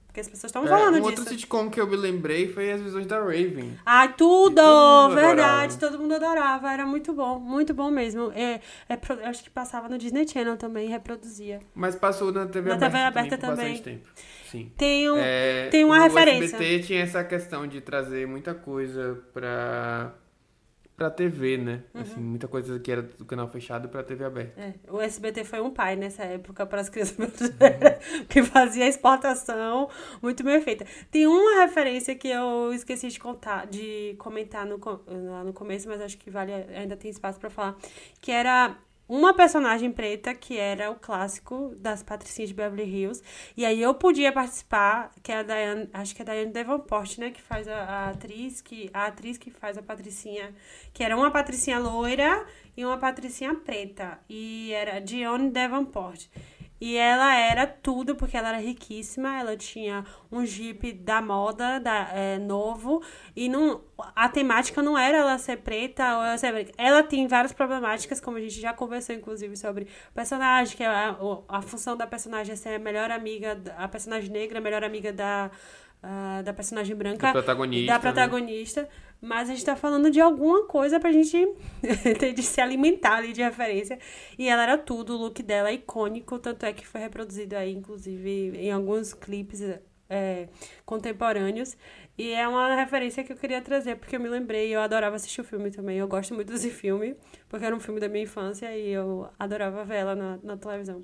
Porque 0.09 0.21
as 0.21 0.27
pessoas 0.27 0.49
estão 0.49 0.65
é, 0.65 0.67
falando 0.67 0.95
um 0.95 1.01
disso. 1.01 1.05
outro 1.05 1.23
sitcom 1.23 1.69
que 1.69 1.79
eu 1.79 1.85
me 1.85 1.95
lembrei 1.95 2.51
foi 2.51 2.71
As 2.71 2.81
Visões 2.81 3.05
da 3.05 3.19
Raven. 3.19 3.77
Ai, 3.85 4.11
tudo! 4.13 4.59
verdade, 5.13 5.75
adorava. 5.75 5.77
todo 5.77 5.99
mundo 5.99 6.15
adorava. 6.15 6.73
Era 6.73 6.83
muito 6.83 7.13
bom, 7.13 7.39
muito 7.39 7.75
bom 7.75 7.91
mesmo. 7.91 8.31
É, 8.33 8.59
é, 8.89 8.99
eu 9.21 9.27
acho 9.27 9.43
que 9.43 9.51
passava 9.51 9.87
no 9.87 9.99
Disney 9.99 10.27
Channel 10.27 10.57
também, 10.57 10.89
reproduzia. 10.89 11.59
Mas 11.75 11.95
passou 11.95 12.31
na 12.31 12.47
TV 12.47 12.69
na 12.69 12.75
aberta, 12.75 12.97
TV 12.97 13.03
aberta 13.05 13.37
também. 13.37 13.73
Bastante 13.73 13.81
tempo. 13.83 14.09
Sim. 14.49 14.71
Tem, 14.75 15.11
um, 15.11 15.17
é, 15.19 15.67
tem 15.67 15.85
uma 15.85 15.99
referência. 15.99 16.57
O 16.57 16.61
SBT 16.61 16.79
tinha 16.87 17.03
essa 17.03 17.23
questão 17.23 17.67
de 17.67 17.79
trazer 17.79 18.25
muita 18.25 18.55
coisa 18.55 19.21
pra 19.31 20.11
pra 20.99 21.09
TV, 21.09 21.57
né? 21.57 21.83
Uhum. 21.93 22.01
Assim, 22.01 22.19
muita 22.19 22.45
coisa 22.45 22.77
que 22.77 22.91
era 22.91 23.01
do 23.01 23.23
canal 23.23 23.47
fechado 23.47 23.87
pra 23.87 24.03
TV 24.03 24.25
aberta. 24.25 24.59
É, 24.59 24.73
o 24.91 24.99
SBT 24.99 25.45
foi 25.45 25.61
um 25.61 25.71
pai 25.71 25.95
nessa 25.95 26.23
época 26.23 26.65
para 26.65 26.81
as 26.81 26.89
crianças 26.89 27.15
brasileiras, 27.15 28.03
que 28.27 28.43
fazia 28.43 28.85
exportação 28.85 29.89
muito 30.21 30.43
bem 30.43 30.61
feita. 30.61 30.85
Tem 31.09 31.25
uma 31.25 31.61
referência 31.61 32.13
que 32.15 32.27
eu 32.27 32.73
esqueci 32.73 33.07
de 33.07 33.17
contar, 33.17 33.65
de 33.65 34.13
comentar 34.19 34.65
no, 34.65 34.77
no 35.45 35.53
começo, 35.53 35.87
mas 35.87 36.01
acho 36.01 36.17
que 36.17 36.29
vale, 36.29 36.51
ainda 36.51 36.97
tem 36.97 37.09
espaço 37.09 37.39
para 37.39 37.49
falar, 37.49 37.77
que 38.19 38.29
era 38.29 38.75
uma 39.09 39.33
personagem 39.33 39.91
preta 39.91 40.35
que 40.35 40.55
era 40.55 40.91
o 40.91 40.95
clássico 40.95 41.73
das 41.77 42.03
patricinhas 42.03 42.49
de 42.49 42.55
Beverly 42.55 42.83
Hills. 42.83 43.23
E 43.57 43.65
aí 43.65 43.81
eu 43.81 43.95
podia 43.95 44.31
participar, 44.31 45.11
que 45.23 45.31
é 45.31 45.39
a 45.39 45.43
Diane, 45.43 45.89
acho 45.91 46.15
que 46.15 46.21
é 46.21 46.25
a 46.29 46.33
Diane 46.33 46.51
Davenport, 46.51 47.17
né, 47.17 47.31
que 47.31 47.41
faz 47.41 47.67
a, 47.67 47.75
a, 47.75 48.09
atriz 48.11 48.61
que 48.61 48.87
a 48.93 49.07
atriz 49.07 49.39
que 49.39 49.49
faz 49.49 49.79
a 49.79 49.81
patricinha, 49.81 50.53
que 50.93 51.03
era 51.03 51.17
uma 51.17 51.31
patricinha 51.31 51.79
loira 51.79 52.45
e 52.77 52.85
uma 52.85 52.99
patricinha 52.99 53.55
preta, 53.55 54.19
e 54.29 54.71
era 54.73 55.01
Dionne 55.01 55.49
Davenport. 55.49 56.27
E 56.81 56.95
ela 56.95 57.35
era 57.35 57.67
tudo, 57.67 58.15
porque 58.15 58.37
ela 58.37 58.49
era 58.49 58.57
riquíssima, 58.57 59.37
ela 59.37 59.57
tinha 59.57 60.05
um 60.31 60.45
jeep 60.45 60.93
da 60.93 61.21
moda, 61.21 61.79
da, 61.79 62.09
é, 62.13 62.37
novo, 62.37 63.03
e 63.35 63.49
não, 63.49 63.81
a 64.15 64.29
temática 64.29 64.81
não 64.81 64.97
era 64.97 65.17
ela 65.17 65.37
ser 65.37 65.57
preta 65.57 66.17
ou 66.17 66.23
ela 66.23 66.37
ser 66.37 66.51
branca. 66.51 66.71
Ela 66.77 67.03
tem 67.03 67.27
várias 67.27 67.51
problemáticas, 67.51 68.21
como 68.21 68.37
a 68.37 68.41
gente 68.41 68.61
já 68.61 68.71
conversou, 68.71 69.13
inclusive, 69.13 69.57
sobre 69.57 69.87
personagem, 70.13 70.77
que 70.77 70.83
é 70.83 70.87
a, 70.87 71.17
a 71.49 71.61
função 71.61 71.97
da 71.97 72.07
personagem 72.07 72.53
é 72.53 72.55
ser 72.55 72.75
a 72.75 72.79
melhor 72.79 73.11
amiga, 73.11 73.61
a 73.77 73.87
personagem 73.87 74.29
negra, 74.31 74.59
a 74.59 74.61
melhor 74.61 74.83
amiga 74.83 75.11
da, 75.11 75.51
uh, 76.03 76.43
da 76.43 76.53
personagem 76.53 76.95
branca. 76.95 77.27
Da 77.27 77.33
protagonista. 77.33 77.87
Da 77.87 77.93
né? 77.93 77.99
protagonista. 77.99 78.81
Né? 78.83 78.87
Mas 79.21 79.49
a 79.49 79.53
gente 79.53 79.65
tá 79.65 79.75
falando 79.75 80.09
de 80.09 80.21
alguma 80.21 80.65
coisa 80.65 80.99
pra 80.99 81.11
gente 81.11 81.37
de 82.35 82.43
se 82.43 82.61
alimentar 82.61 83.17
ali 83.17 83.33
de 83.33 83.41
referência. 83.41 83.99
E 84.37 84.47
ela 84.47 84.63
era 84.63 84.77
tudo, 84.77 85.15
o 85.15 85.17
look 85.17 85.43
dela 85.43 85.69
é 85.69 85.73
icônico, 85.73 86.39
tanto 86.39 86.65
é 86.65 86.71
que 86.71 86.87
foi 86.87 87.01
reproduzido 87.01 87.55
aí, 87.55 87.73
inclusive, 87.73 88.57
em 88.57 88.71
alguns 88.71 89.13
clipes 89.13 89.61
é, 90.09 90.47
contemporâneos. 90.85 91.77
E 92.17 92.31
é 92.31 92.47
uma 92.47 92.75
referência 92.75 93.23
que 93.23 93.31
eu 93.31 93.37
queria 93.37 93.61
trazer, 93.61 93.95
porque 93.97 94.15
eu 94.15 94.19
me 94.19 94.29
lembrei, 94.29 94.73
eu 94.75 94.81
adorava 94.81 95.15
assistir 95.15 95.41
o 95.41 95.43
filme 95.43 95.71
também. 95.71 95.97
Eu 95.97 96.07
gosto 96.07 96.33
muito 96.33 96.51
desse 96.51 96.69
filme, 96.69 97.15
porque 97.47 97.65
era 97.65 97.75
um 97.75 97.79
filme 97.79 97.99
da 97.99 98.09
minha 98.09 98.23
infância 98.23 98.75
e 98.75 98.89
eu 98.89 99.29
adorava 99.37 99.83
ver 99.85 99.95
ela 99.95 100.15
na, 100.15 100.39
na 100.43 100.57
televisão. 100.57 101.01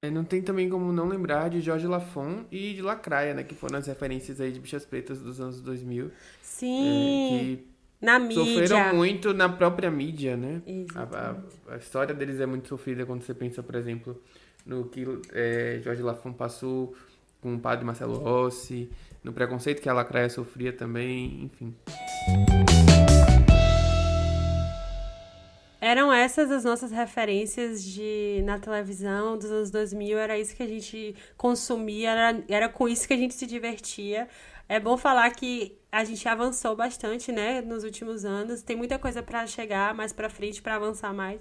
É, 0.00 0.10
não 0.10 0.24
tem 0.24 0.40
também 0.40 0.68
como 0.68 0.92
não 0.92 1.08
lembrar 1.08 1.50
de 1.50 1.60
Jorge 1.60 1.86
Lafon 1.86 2.44
e 2.52 2.74
de 2.74 2.82
Lacraia, 2.82 3.34
né? 3.34 3.42
Que 3.42 3.54
foram 3.54 3.78
as 3.78 3.86
referências 3.86 4.40
aí 4.40 4.52
de 4.52 4.60
Bichas 4.60 4.84
Pretas 4.84 5.20
dos 5.20 5.40
anos 5.40 5.60
2000. 5.60 6.10
Sim! 6.40 6.86
É, 6.86 7.28
que 7.28 7.68
na 8.00 8.18
mídia. 8.18 8.44
Sofreram 8.44 8.94
muito 8.94 9.34
na 9.34 9.48
própria 9.48 9.90
mídia, 9.90 10.36
né? 10.36 10.62
A, 10.94 11.02
a, 11.02 11.74
a, 11.74 11.76
história 11.78 12.14
deles 12.14 12.40
é 12.40 12.46
muito 12.46 12.68
sofrida 12.68 13.04
quando 13.04 13.22
você 13.22 13.34
pensa, 13.34 13.62
por 13.62 13.74
exemplo, 13.74 14.20
no 14.64 14.84
que 14.84 15.04
é, 15.32 15.80
Jorge 15.82 16.02
Lafon 16.02 16.32
passou 16.32 16.94
com 17.40 17.54
o 17.54 17.58
padre 17.58 17.84
Marcelo 17.84 18.18
Rossi, 18.18 18.88
no 19.22 19.32
preconceito 19.32 19.82
que 19.82 19.88
a 19.88 19.92
Lacraia 19.92 20.28
sofria 20.28 20.72
também, 20.72 21.44
enfim. 21.44 21.74
Eram 25.80 26.12
essas 26.12 26.50
as 26.50 26.64
nossas 26.64 26.90
referências 26.90 27.84
de 27.84 28.42
na 28.44 28.58
televisão 28.58 29.38
dos 29.38 29.50
anos 29.50 29.70
2000, 29.70 30.18
era 30.18 30.36
isso 30.36 30.56
que 30.56 30.62
a 30.62 30.66
gente 30.66 31.14
consumia, 31.36 32.10
era, 32.10 32.42
era 32.48 32.68
com 32.68 32.88
isso 32.88 33.06
que 33.06 33.14
a 33.14 33.16
gente 33.16 33.34
se 33.34 33.46
divertia. 33.46 34.28
É 34.68 34.78
bom 34.78 34.96
falar 34.96 35.30
que 35.30 35.78
a 35.90 36.04
gente 36.04 36.28
avançou 36.28 36.76
bastante, 36.76 37.32
né, 37.32 37.62
nos 37.62 37.82
últimos 37.82 38.24
anos. 38.24 38.62
Tem 38.62 38.76
muita 38.76 38.98
coisa 38.98 39.22
para 39.22 39.46
chegar 39.46 39.94
mais 39.94 40.12
para 40.12 40.28
frente, 40.28 40.60
para 40.60 40.74
avançar 40.74 41.14
mais. 41.14 41.40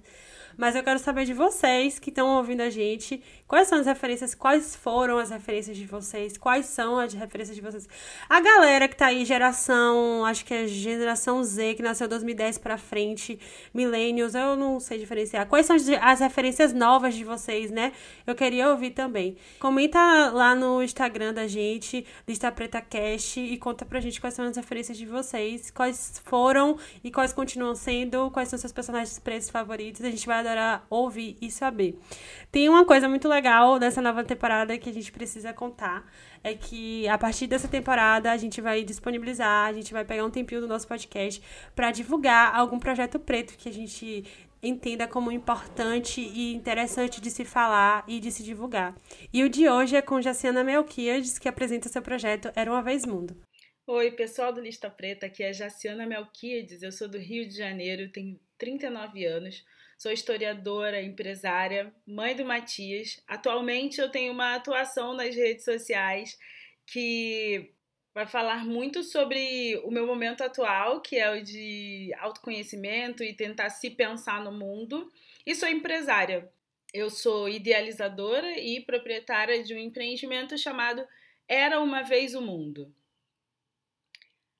Mas 0.57 0.75
eu 0.75 0.83
quero 0.83 0.97
saber 0.97 1.25
de 1.25 1.33
vocês 1.33 1.99
que 1.99 2.09
estão 2.09 2.37
ouvindo 2.37 2.61
a 2.61 2.69
gente, 2.69 3.21
quais 3.47 3.67
são 3.67 3.77
as 3.77 3.85
referências, 3.85 4.33
quais 4.33 4.75
foram 4.75 5.19
as 5.19 5.29
referências 5.29 5.77
de 5.77 5.85
vocês, 5.85 6.35
quais 6.35 6.65
são 6.65 6.97
as 6.97 7.13
referências 7.13 7.55
de 7.55 7.61
vocês. 7.61 7.87
A 8.27 8.39
galera 8.39 8.87
que 8.87 8.95
tá 8.95 9.07
aí, 9.07 9.23
geração, 9.23 10.25
acho 10.25 10.43
que 10.43 10.53
é 10.55 10.65
geração 10.65 11.43
Z, 11.43 11.75
que 11.75 11.83
nasceu 11.83 12.07
2010 12.07 12.57
para 12.57 12.75
frente, 12.75 13.39
millennials, 13.71 14.33
eu 14.33 14.55
não 14.55 14.79
sei 14.79 14.97
diferenciar. 14.97 15.45
Quais 15.45 15.67
são 15.67 15.75
as 16.01 16.19
referências 16.21 16.73
novas 16.73 17.13
de 17.13 17.23
vocês, 17.23 17.69
né? 17.69 17.91
Eu 18.25 18.33
queria 18.33 18.69
ouvir 18.71 18.91
também. 18.91 19.37
Comenta 19.59 19.99
lá 20.31 20.55
no 20.55 20.81
Instagram 20.81 21.35
da 21.35 21.45
gente, 21.45 22.03
Lista 22.27 22.51
Preta 22.51 22.81
Cash, 23.17 23.37
e 23.37 23.57
conta 23.57 23.83
pra 23.83 23.99
gente 23.99 24.21
quais 24.21 24.35
são 24.35 24.45
as 24.45 24.55
referências 24.55 24.95
de 24.95 25.05
vocês, 25.05 25.71
quais 25.71 26.21
foram 26.23 26.77
e 27.03 27.09
quais 27.09 27.33
continuam 27.33 27.73
sendo, 27.73 28.29
quais 28.29 28.47
são 28.47 28.59
seus 28.59 28.71
personagens 28.71 29.17
pretos 29.17 29.49
favoritos. 29.49 30.03
A 30.03 30.09
gente 30.09 30.27
vai 30.27 30.39
adorar 30.39 30.85
ouvir 30.89 31.35
e 31.41 31.49
saber. 31.49 31.97
Tem 32.51 32.69
uma 32.69 32.85
coisa 32.85 33.09
muito 33.09 33.27
legal 33.27 33.79
dessa 33.79 34.01
nova 34.01 34.23
temporada 34.23 34.77
que 34.77 34.89
a 34.89 34.93
gente 34.93 35.11
precisa 35.11 35.51
contar. 35.51 36.05
É 36.43 36.53
que 36.53 37.07
a 37.07 37.17
partir 37.17 37.47
dessa 37.47 37.67
temporada 37.67 38.31
a 38.31 38.37
gente 38.37 38.61
vai 38.61 38.83
disponibilizar, 38.83 39.67
a 39.67 39.73
gente 39.73 39.91
vai 39.91 40.05
pegar 40.05 40.23
um 40.23 40.29
tempinho 40.29 40.61
do 40.61 40.67
nosso 40.67 40.87
podcast 40.87 41.41
para 41.75 41.91
divulgar 41.91 42.55
algum 42.55 42.77
projeto 42.77 43.17
preto 43.17 43.57
que 43.57 43.67
a 43.67 43.73
gente 43.73 44.23
entenda 44.61 45.07
como 45.07 45.31
importante 45.31 46.21
e 46.21 46.53
interessante 46.53 47.21
de 47.21 47.29
se 47.29 47.45
falar 47.45 48.03
e 48.07 48.19
de 48.19 48.31
se 48.31 48.43
divulgar. 48.43 48.95
E 49.33 49.43
o 49.43 49.49
de 49.49 49.69
hoje 49.69 49.95
é 49.95 50.01
com 50.01 50.21
Jaciana 50.21 50.63
Melquiades, 50.63 51.37
que 51.37 51.47
apresenta 51.47 51.89
seu 51.89 52.01
projeto 52.01 52.51
Era 52.55 52.71
Uma 52.71 52.81
Vez 52.81 53.05
Mundo. 53.05 53.35
Oi, 53.85 54.11
pessoal 54.11 54.51
do 54.51 54.59
Lista 54.59 54.89
Preta, 54.89 55.27
aqui 55.27 55.43
é 55.43 55.53
Jaciana 55.53 56.05
Melquiades, 56.05 56.83
eu 56.83 56.91
sou 56.91 57.07
do 57.07 57.17
Rio 57.17 57.47
de 57.47 57.55
Janeiro, 57.55 58.11
tenho 58.11 58.39
39 58.57 59.25
anos, 59.25 59.63
Sou 59.97 60.11
historiadora, 60.11 61.01
empresária, 61.01 61.91
mãe 62.05 62.35
do 62.35 62.45
Matias. 62.45 63.19
Atualmente 63.27 63.99
eu 63.99 64.11
tenho 64.11 64.31
uma 64.31 64.53
atuação 64.53 65.15
nas 65.15 65.35
redes 65.35 65.65
sociais 65.65 66.37
que 66.85 67.73
vai 68.17 68.25
falar 68.25 68.65
muito 68.65 69.03
sobre 69.03 69.79
o 69.83 69.91
meu 69.91 70.07
momento 70.07 70.41
atual, 70.43 71.01
que 71.01 71.17
é 71.17 71.29
o 71.29 71.43
de 71.43 72.11
autoconhecimento 72.17 73.23
e 73.23 73.31
tentar 73.31 73.69
se 73.69 73.91
pensar 73.91 74.43
no 74.43 74.51
mundo. 74.51 75.11
E 75.45 75.53
sou 75.53 75.69
empresária. 75.69 76.49
Eu 76.91 77.11
sou 77.11 77.47
idealizadora 77.47 78.57
e 78.57 78.81
proprietária 78.81 79.63
de 79.63 79.71
um 79.75 79.77
empreendimento 79.77 80.57
chamado 80.57 81.07
Era 81.47 81.79
uma 81.79 82.01
Vez 82.01 82.33
o 82.33 82.41
Mundo. 82.41 82.91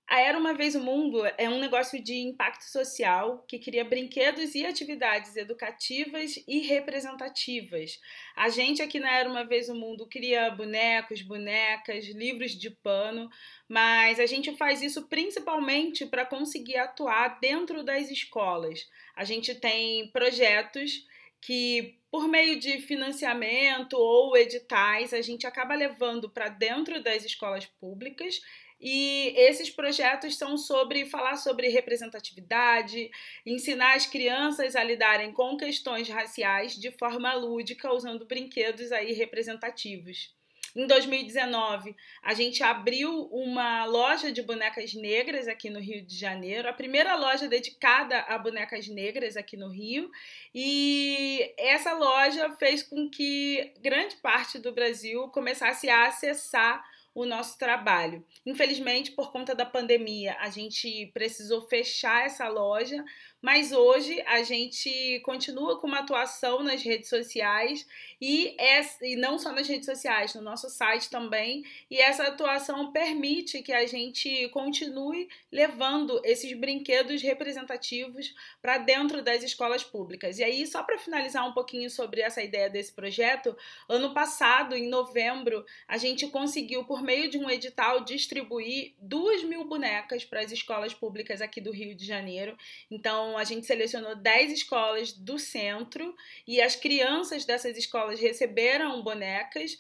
A 0.09 0.21
Era 0.21 0.37
Uma 0.37 0.53
Vez 0.53 0.73
o 0.73 0.79
Mundo 0.79 1.21
é 1.37 1.49
um 1.49 1.59
negócio 1.59 2.01
de 2.01 2.15
impacto 2.15 2.61
social 2.61 3.43
que 3.45 3.59
cria 3.59 3.83
brinquedos 3.83 4.55
e 4.55 4.65
atividades 4.65 5.35
educativas 5.35 6.41
e 6.47 6.59
representativas. 6.59 7.99
A 8.33 8.47
gente 8.47 8.81
aqui 8.81 9.01
na 9.01 9.11
Era 9.11 9.29
Uma 9.29 9.43
Vez 9.43 9.67
o 9.67 9.75
Mundo 9.75 10.07
cria 10.07 10.49
bonecos, 10.49 11.21
bonecas, 11.21 12.05
livros 12.05 12.51
de 12.51 12.69
pano, 12.69 13.29
mas 13.67 14.17
a 14.17 14.25
gente 14.25 14.55
faz 14.55 14.81
isso 14.81 15.09
principalmente 15.09 16.05
para 16.05 16.25
conseguir 16.25 16.77
atuar 16.77 17.37
dentro 17.41 17.83
das 17.83 18.09
escolas. 18.09 18.87
A 19.13 19.25
gente 19.25 19.55
tem 19.55 20.09
projetos 20.11 21.05
que 21.41 21.99
por 22.09 22.27
meio 22.29 22.57
de 22.57 22.79
financiamento 22.79 23.93
ou 23.93 24.37
editais, 24.37 25.13
a 25.13 25.21
gente 25.21 25.45
acaba 25.45 25.75
levando 25.75 26.29
para 26.29 26.47
dentro 26.47 27.03
das 27.03 27.25
escolas 27.25 27.65
públicas 27.65 28.39
e 28.79 29.33
esses 29.35 29.69
projetos 29.69 30.37
são 30.37 30.57
sobre 30.57 31.05
falar 31.05 31.37
sobre 31.37 31.69
representatividade, 31.69 33.09
ensinar 33.45 33.95
as 33.95 34.05
crianças 34.05 34.75
a 34.75 34.83
lidarem 34.83 35.31
com 35.31 35.57
questões 35.57 36.07
raciais 36.09 36.75
de 36.75 36.91
forma 36.91 37.33
lúdica, 37.33 37.93
usando 37.93 38.25
brinquedos 38.25 38.91
aí 38.91 39.13
representativos. 39.13 40.35
Em 40.75 40.85
2019, 40.85 41.95
a 42.21 42.35
gente 42.35 42.61
abriu 42.61 43.23
uma 43.31 43.85
loja 43.85 44.31
de 44.31 44.43
bonecas 44.43 44.93
negras 44.93 45.47
aqui 45.47 45.71
no 45.71 45.79
Rio 45.79 46.05
de 46.05 46.15
Janeiro, 46.15 46.69
a 46.69 46.73
primeira 46.73 47.15
loja 47.15 47.47
dedicada 47.47 48.19
a 48.19 48.37
bonecas 48.37 48.87
negras 48.87 49.35
aqui 49.35 49.57
no 49.57 49.69
Rio, 49.69 50.11
e 50.53 51.51
essa 51.57 51.93
loja 51.93 52.51
fez 52.57 52.83
com 52.83 53.09
que 53.09 53.73
grande 53.79 54.17
parte 54.17 54.59
do 54.59 54.71
Brasil 54.71 55.27
começasse 55.29 55.89
a 55.89 56.09
acessar 56.09 56.85
o 57.17 57.25
nosso 57.25 57.57
trabalho. 57.57 58.23
Infelizmente, 58.45 59.11
por 59.11 59.31
conta 59.31 59.55
da 59.55 59.65
pandemia, 59.65 60.37
a 60.39 60.51
gente 60.51 61.07
precisou 61.15 61.67
fechar 61.67 62.27
essa 62.27 62.47
loja, 62.47 63.03
mas 63.41 63.71
hoje 63.71 64.21
a 64.27 64.43
gente 64.43 65.19
continua 65.21 65.79
com 65.79 65.87
uma 65.87 65.99
atuação 65.99 66.63
nas 66.63 66.81
redes 66.81 67.09
sociais 67.09 67.87
e, 68.19 68.55
e 69.01 69.15
não 69.15 69.37
só 69.37 69.51
nas 69.51 69.67
redes 69.67 69.85
sociais, 69.85 70.33
no 70.33 70.41
nosso 70.41 70.69
site 70.69 71.09
também, 71.09 71.63
e 71.89 71.99
essa 71.99 72.23
atuação 72.23 72.91
permite 72.91 73.61
que 73.61 73.71
a 73.71 73.85
gente 73.85 74.49
continue 74.49 75.29
levando 75.51 76.19
esses 76.23 76.51
brinquedos 76.57 77.21
representativos 77.21 78.33
para 78.61 78.79
dentro 78.79 79.21
das 79.21 79.43
escolas 79.43 79.83
públicas. 79.83 80.39
E 80.39 80.43
aí, 80.43 80.65
só 80.65 80.83
para 80.83 80.97
finalizar 80.97 81.47
um 81.47 81.53
pouquinho 81.53 81.89
sobre 81.89 82.21
essa 82.21 82.41
ideia 82.41 82.69
desse 82.69 82.91
projeto, 82.93 83.55
ano 83.87 84.13
passado, 84.13 84.75
em 84.75 84.89
novembro, 84.89 85.65
a 85.87 85.97
gente 85.97 86.27
conseguiu, 86.27 86.85
por 86.85 87.01
meio 87.01 87.29
de 87.29 87.37
um 87.37 87.49
edital, 87.49 88.03
distribuir 88.03 88.93
duas 88.99 89.43
mil 89.43 89.63
bonecas 89.63 90.25
para 90.25 90.41
as 90.41 90.51
escolas 90.51 90.93
públicas 90.93 91.41
aqui 91.41 91.61
do 91.61 91.71
Rio 91.71 91.95
de 91.95 92.05
Janeiro. 92.05 92.57
Então, 92.89 93.26
a 93.35 93.43
gente 93.43 93.65
selecionou 93.65 94.15
10 94.15 94.51
escolas 94.51 95.11
do 95.11 95.39
centro 95.39 96.15
e 96.47 96.61
as 96.61 96.75
crianças 96.75 97.45
dessas 97.45 97.75
escolas 97.75 98.19
receberam 98.19 99.01
bonecas 99.01 99.75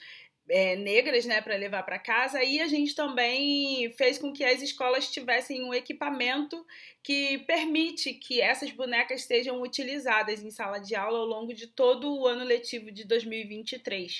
é, 0.49 0.75
negras, 0.75 1.25
né, 1.25 1.41
para 1.41 1.55
levar 1.55 1.83
para 1.83 1.99
casa. 1.99 2.43
E 2.43 2.59
a 2.59 2.67
gente 2.67 2.95
também 2.95 3.91
fez 3.97 4.17
com 4.17 4.33
que 4.33 4.43
as 4.43 4.61
escolas 4.61 5.11
tivessem 5.11 5.63
um 5.63 5.73
equipamento 5.73 6.65
que 7.03 7.39
permite 7.39 8.13
que 8.13 8.41
essas 8.41 8.71
bonecas 8.71 9.23
sejam 9.23 9.61
utilizadas 9.61 10.41
em 10.41 10.51
sala 10.51 10.79
de 10.79 10.95
aula 10.95 11.19
ao 11.19 11.25
longo 11.25 11.53
de 11.53 11.67
todo 11.67 12.13
o 12.13 12.27
ano 12.27 12.43
letivo 12.43 12.91
de 12.91 13.03
2023. 13.03 14.19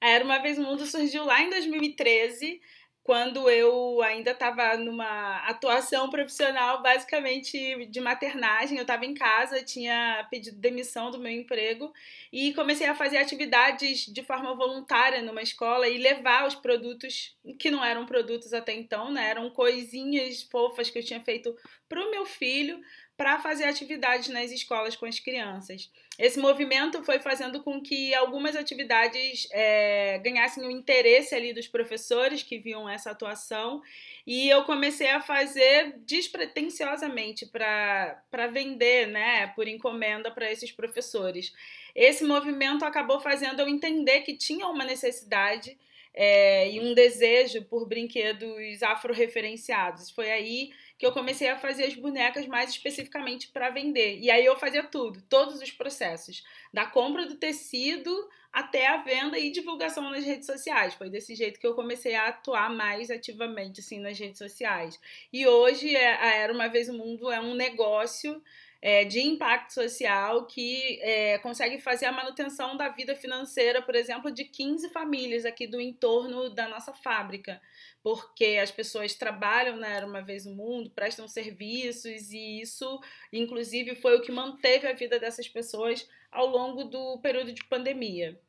Era 0.00 0.24
uma 0.24 0.38
vez 0.38 0.58
o 0.58 0.62
mundo 0.62 0.84
surgiu 0.84 1.24
lá 1.24 1.42
em 1.42 1.50
2013 1.50 2.60
quando 3.06 3.48
eu 3.48 4.02
ainda 4.02 4.32
estava 4.32 4.76
numa 4.76 5.36
atuação 5.46 6.10
profissional, 6.10 6.82
basicamente 6.82 7.86
de 7.86 8.00
maternagem. 8.00 8.76
Eu 8.76 8.82
estava 8.82 9.06
em 9.06 9.14
casa, 9.14 9.62
tinha 9.62 10.26
pedido 10.28 10.58
demissão 10.58 11.08
do 11.12 11.20
meu 11.20 11.30
emprego 11.30 11.92
e 12.32 12.52
comecei 12.54 12.88
a 12.88 12.96
fazer 12.96 13.18
atividades 13.18 14.06
de 14.06 14.24
forma 14.24 14.56
voluntária 14.56 15.22
numa 15.22 15.40
escola 15.40 15.88
e 15.88 15.98
levar 15.98 16.48
os 16.48 16.56
produtos 16.56 17.38
que 17.60 17.70
não 17.70 17.84
eram 17.84 18.04
produtos 18.04 18.52
até 18.52 18.74
então, 18.74 19.08
né? 19.12 19.30
Eram 19.30 19.50
coisinhas 19.50 20.42
fofas 20.42 20.90
que 20.90 20.98
eu 20.98 21.04
tinha 21.04 21.20
feito 21.20 21.56
para 21.88 22.04
o 22.04 22.10
meu 22.10 22.26
filho 22.26 22.80
para 23.16 23.38
fazer 23.38 23.66
atividades 23.66 24.30
nas 24.30 24.50
escolas 24.50 24.96
com 24.96 25.06
as 25.06 25.20
crianças. 25.20 25.92
Esse 26.18 26.38
movimento 26.38 27.02
foi 27.02 27.18
fazendo 27.18 27.62
com 27.62 27.80
que 27.80 28.14
algumas 28.14 28.56
atividades 28.56 29.46
é, 29.52 30.18
ganhassem 30.18 30.66
o 30.66 30.70
interesse 30.70 31.34
ali 31.34 31.52
dos 31.52 31.68
professores 31.68 32.42
que 32.42 32.58
viam 32.58 32.88
essa 32.88 33.10
atuação 33.10 33.82
e 34.26 34.48
eu 34.48 34.64
comecei 34.64 35.10
a 35.10 35.20
fazer 35.20 35.94
despretensiosamente 36.06 37.46
para 37.46 38.46
vender, 38.50 39.06
né, 39.08 39.48
por 39.48 39.68
encomenda 39.68 40.30
para 40.30 40.50
esses 40.50 40.72
professores. 40.72 41.52
Esse 41.94 42.24
movimento 42.24 42.84
acabou 42.84 43.20
fazendo 43.20 43.60
eu 43.60 43.68
entender 43.68 44.22
que 44.22 44.36
tinha 44.36 44.66
uma 44.68 44.84
necessidade 44.84 45.78
é, 46.16 46.70
e 46.72 46.80
um 46.80 46.94
desejo 46.94 47.62
por 47.66 47.86
brinquedos 47.86 48.82
afro-referenciados. 48.82 50.10
Foi 50.10 50.30
aí 50.30 50.70
que 50.98 51.04
eu 51.04 51.12
comecei 51.12 51.48
a 51.48 51.58
fazer 51.58 51.84
as 51.84 51.94
bonecas 51.94 52.46
mais 52.46 52.70
especificamente 52.70 53.48
para 53.48 53.68
vender. 53.68 54.18
E 54.18 54.30
aí 54.30 54.44
eu 54.44 54.56
fazia 54.56 54.82
tudo, 54.82 55.20
todos 55.28 55.60
os 55.60 55.70
processos, 55.70 56.42
da 56.72 56.86
compra 56.86 57.26
do 57.26 57.36
tecido 57.36 58.10
até 58.50 58.86
a 58.86 58.96
venda 58.96 59.38
e 59.38 59.50
divulgação 59.50 60.10
nas 60.10 60.24
redes 60.24 60.46
sociais. 60.46 60.94
Foi 60.94 61.10
desse 61.10 61.34
jeito 61.34 61.60
que 61.60 61.66
eu 61.66 61.74
comecei 61.74 62.14
a 62.14 62.28
atuar 62.28 62.70
mais 62.74 63.10
ativamente 63.10 63.80
assim 63.80 64.00
nas 64.00 64.18
redes 64.18 64.38
sociais. 64.38 64.98
E 65.30 65.46
hoje 65.46 65.94
é, 65.94 66.14
a 66.14 66.34
Era 66.34 66.54
uma 66.54 66.66
vez 66.66 66.88
o 66.88 66.94
mundo 66.94 67.30
é 67.30 67.38
um 67.38 67.54
negócio 67.54 68.42
é, 68.86 69.04
de 69.04 69.20
impacto 69.20 69.74
social 69.74 70.46
que 70.46 71.00
é, 71.02 71.38
consegue 71.38 71.76
fazer 71.80 72.06
a 72.06 72.12
manutenção 72.12 72.76
da 72.76 72.88
vida 72.88 73.16
financeira, 73.16 73.82
por 73.82 73.96
exemplo, 73.96 74.30
de 74.30 74.44
15 74.44 74.90
famílias 74.90 75.44
aqui 75.44 75.66
do 75.66 75.80
entorno 75.80 76.48
da 76.50 76.68
nossa 76.68 76.92
fábrica, 76.92 77.60
porque 78.00 78.60
as 78.62 78.70
pessoas 78.70 79.12
trabalham 79.16 79.74
na 79.74 79.88
né, 79.88 79.96
Era 79.96 80.06
Uma 80.06 80.22
Vez 80.22 80.46
no 80.46 80.54
Mundo, 80.54 80.88
prestam 80.88 81.26
serviços 81.26 82.30
e 82.30 82.60
isso, 82.60 83.00
inclusive, 83.32 83.96
foi 83.96 84.16
o 84.16 84.22
que 84.22 84.30
manteve 84.30 84.86
a 84.86 84.92
vida 84.92 85.18
dessas 85.18 85.48
pessoas 85.48 86.08
ao 86.30 86.46
longo 86.46 86.84
do 86.84 87.18
período 87.18 87.50
de 87.50 87.64
pandemia. 87.64 88.40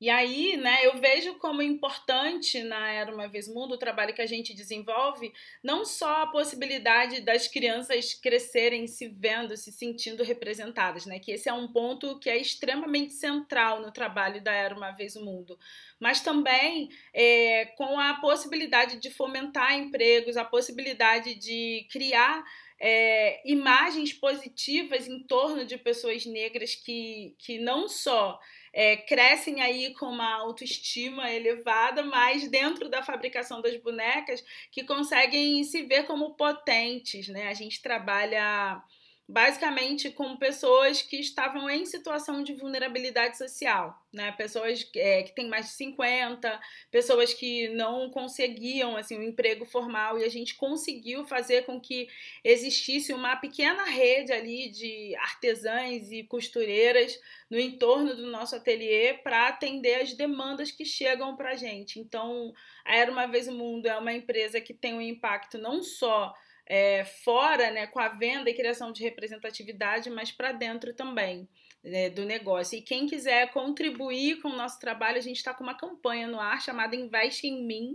E 0.00 0.08
aí, 0.08 0.56
né, 0.56 0.86
eu 0.86 1.00
vejo 1.00 1.34
como 1.38 1.60
importante 1.60 2.62
na 2.62 2.88
Era 2.88 3.12
Uma 3.12 3.26
Vez 3.26 3.48
Mundo 3.48 3.74
o 3.74 3.78
trabalho 3.78 4.14
que 4.14 4.22
a 4.22 4.26
gente 4.26 4.54
desenvolve, 4.54 5.32
não 5.60 5.84
só 5.84 6.22
a 6.22 6.26
possibilidade 6.28 7.20
das 7.20 7.48
crianças 7.48 8.14
crescerem 8.14 8.86
se 8.86 9.08
vendo, 9.08 9.56
se 9.56 9.72
sentindo 9.72 10.22
representadas, 10.22 11.04
né, 11.04 11.18
que 11.18 11.32
esse 11.32 11.48
é 11.48 11.52
um 11.52 11.66
ponto 11.66 12.16
que 12.20 12.30
é 12.30 12.36
extremamente 12.36 13.12
central 13.14 13.82
no 13.82 13.90
trabalho 13.90 14.40
da 14.40 14.52
Era 14.52 14.76
Uma 14.76 14.92
Vez 14.92 15.16
Mundo, 15.16 15.58
mas 15.98 16.20
também 16.20 16.88
é, 17.12 17.66
com 17.76 17.98
a 17.98 18.14
possibilidade 18.20 19.00
de 19.00 19.10
fomentar 19.10 19.74
empregos, 19.74 20.36
a 20.36 20.44
possibilidade 20.44 21.34
de 21.34 21.88
criar 21.90 22.44
é, 22.80 23.42
imagens 23.50 24.12
positivas 24.12 25.08
em 25.08 25.24
torno 25.24 25.64
de 25.64 25.76
pessoas 25.76 26.24
negras 26.24 26.76
que, 26.76 27.34
que 27.36 27.58
não 27.58 27.88
só 27.88 28.38
é, 28.72 28.96
crescem 28.96 29.60
aí 29.60 29.94
com 29.94 30.06
uma 30.06 30.34
autoestima 30.34 31.30
elevada, 31.30 32.02
mas 32.02 32.48
dentro 32.48 32.88
da 32.88 33.02
fabricação 33.02 33.60
das 33.60 33.76
bonecas 33.76 34.44
que 34.70 34.84
conseguem 34.84 35.62
se 35.64 35.82
ver 35.82 36.04
como 36.04 36.34
potentes, 36.34 37.28
né? 37.28 37.48
A 37.48 37.54
gente 37.54 37.82
trabalha 37.82 38.82
basicamente 39.28 40.10
com 40.10 40.38
pessoas 40.38 41.02
que 41.02 41.20
estavam 41.20 41.68
em 41.68 41.84
situação 41.84 42.42
de 42.42 42.54
vulnerabilidade 42.54 43.36
social, 43.36 44.02
né? 44.10 44.32
Pessoas 44.32 44.90
é, 44.96 45.22
que 45.22 45.34
têm 45.34 45.48
mais 45.50 45.66
de 45.66 45.72
50, 45.72 46.58
pessoas 46.90 47.34
que 47.34 47.68
não 47.68 48.08
conseguiam 48.08 48.96
assim 48.96 49.18
um 49.18 49.22
emprego 49.22 49.66
formal 49.66 50.18
e 50.18 50.24
a 50.24 50.30
gente 50.30 50.54
conseguiu 50.54 51.26
fazer 51.26 51.66
com 51.66 51.78
que 51.78 52.08
existisse 52.42 53.12
uma 53.12 53.36
pequena 53.36 53.84
rede 53.84 54.32
ali 54.32 54.70
de 54.70 55.14
artesãs 55.16 56.10
e 56.10 56.22
costureiras 56.24 57.20
no 57.50 57.58
entorno 57.58 58.16
do 58.16 58.28
nosso 58.28 58.56
ateliê 58.56 59.12
para 59.12 59.48
atender 59.48 59.96
as 59.96 60.14
demandas 60.14 60.70
que 60.70 60.86
chegam 60.86 61.36
para 61.36 61.50
a 61.50 61.56
gente. 61.56 62.00
Então, 62.00 62.54
a 62.82 62.96
Era 62.96 63.12
uma 63.12 63.26
vez 63.26 63.46
o 63.46 63.52
mundo 63.52 63.84
é 63.84 63.98
uma 63.98 64.12
empresa 64.14 64.58
que 64.58 64.72
tem 64.72 64.94
um 64.94 65.02
impacto 65.02 65.58
não 65.58 65.82
só 65.82 66.34
é, 66.68 67.04
fora, 67.04 67.70
né, 67.70 67.86
com 67.86 67.98
a 67.98 68.08
venda 68.08 68.50
e 68.50 68.54
criação 68.54 68.92
de 68.92 69.02
representatividade, 69.02 70.10
mas 70.10 70.30
para 70.30 70.52
dentro 70.52 70.92
também 70.92 71.48
né, 71.82 72.10
do 72.10 72.26
negócio. 72.26 72.78
E 72.78 72.82
quem 72.82 73.06
quiser 73.06 73.50
contribuir 73.50 74.42
com 74.42 74.48
o 74.48 74.56
nosso 74.56 74.78
trabalho, 74.78 75.16
a 75.16 75.22
gente 75.22 75.36
está 75.36 75.54
com 75.54 75.64
uma 75.64 75.76
campanha 75.76 76.28
no 76.28 76.38
ar 76.38 76.60
chamada 76.60 76.94
Investe 76.94 77.46
em 77.46 77.64
Mim 77.64 77.94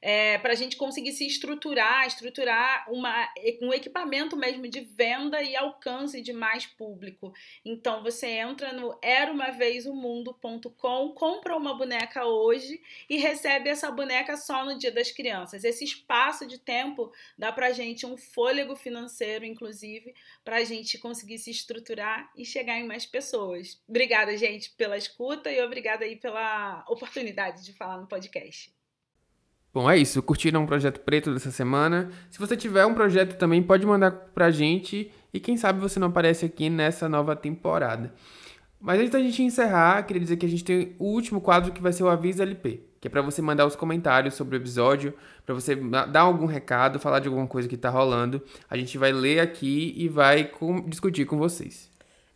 é, 0.00 0.38
para 0.38 0.52
a 0.52 0.56
gente 0.56 0.76
conseguir 0.76 1.10
se 1.12 1.26
estruturar, 1.26 2.06
estruturar 2.06 2.86
uma, 2.90 3.28
um 3.60 3.72
equipamento 3.72 4.36
mesmo 4.36 4.68
de 4.68 4.80
venda 4.80 5.42
e 5.42 5.56
alcance 5.56 6.20
de 6.20 6.32
mais 6.32 6.66
público. 6.66 7.32
Então 7.64 8.00
você 8.02 8.26
entra 8.28 8.72
no 8.72 8.96
eraumavezumundo.com, 9.02 11.14
compra 11.14 11.56
uma 11.56 11.74
boneca 11.74 12.24
hoje 12.26 12.80
e 13.08 13.16
recebe 13.16 13.68
essa 13.68 13.90
boneca 13.90 14.36
só 14.36 14.64
no 14.64 14.78
Dia 14.78 14.92
das 14.92 15.10
Crianças. 15.10 15.64
Esse 15.64 15.82
espaço 15.84 16.46
de 16.46 16.58
tempo 16.58 17.12
dá 17.36 17.50
para 17.50 17.66
a 17.66 17.72
gente 17.72 18.06
um 18.06 18.16
fôlego 18.16 18.76
financeiro, 18.76 19.44
inclusive, 19.44 20.14
para 20.44 20.58
a 20.58 20.64
gente 20.64 20.96
conseguir 20.98 21.38
se 21.38 21.50
estruturar 21.50 22.30
e 22.36 22.44
chegar 22.44 22.78
em 22.78 22.86
mais 22.86 23.04
pessoas. 23.04 23.82
Obrigada, 23.88 24.36
gente, 24.36 24.70
pela 24.70 24.96
escuta 24.96 25.50
e 25.50 25.60
obrigada 25.60 26.04
aí 26.04 26.14
pela 26.16 26.84
oportunidade 26.88 27.64
de 27.64 27.72
falar 27.72 27.98
no 27.98 28.06
podcast. 28.06 28.77
Bom, 29.78 29.88
é 29.88 29.96
isso. 29.96 30.20
Curtiram 30.20 30.64
o 30.64 30.66
projeto 30.66 30.98
preto 30.98 31.32
dessa 31.32 31.52
semana? 31.52 32.10
Se 32.30 32.38
você 32.40 32.56
tiver 32.56 32.84
um 32.84 32.94
projeto 32.94 33.36
também, 33.36 33.62
pode 33.62 33.86
mandar 33.86 34.10
pra 34.10 34.50
gente 34.50 35.08
e 35.32 35.38
quem 35.38 35.56
sabe 35.56 35.78
você 35.78 36.00
não 36.00 36.08
aparece 36.08 36.44
aqui 36.44 36.68
nessa 36.68 37.08
nova 37.08 37.36
temporada. 37.36 38.12
Mas 38.80 38.98
antes 38.98 39.12
da 39.12 39.20
gente 39.20 39.40
encerrar, 39.40 40.02
queria 40.02 40.20
dizer 40.20 40.36
que 40.36 40.44
a 40.44 40.48
gente 40.48 40.64
tem 40.64 40.96
o 40.98 41.04
último 41.04 41.40
quadro 41.40 41.70
que 41.70 41.80
vai 41.80 41.92
ser 41.92 42.02
o 42.02 42.08
Aviso 42.08 42.42
LP, 42.42 42.80
que 43.00 43.06
é 43.06 43.08
para 43.08 43.22
você 43.22 43.40
mandar 43.40 43.66
os 43.66 43.76
comentários 43.76 44.34
sobre 44.34 44.56
o 44.56 44.58
episódio, 44.58 45.14
para 45.46 45.54
você 45.54 45.76
dar 45.76 46.22
algum 46.22 46.46
recado, 46.46 46.98
falar 46.98 47.20
de 47.20 47.28
alguma 47.28 47.46
coisa 47.46 47.68
que 47.68 47.76
tá 47.76 47.88
rolando. 47.88 48.42
A 48.68 48.76
gente 48.76 48.98
vai 48.98 49.12
ler 49.12 49.38
aqui 49.38 49.94
e 49.96 50.08
vai 50.08 50.50
discutir 50.88 51.24
com 51.24 51.38
vocês. 51.38 51.88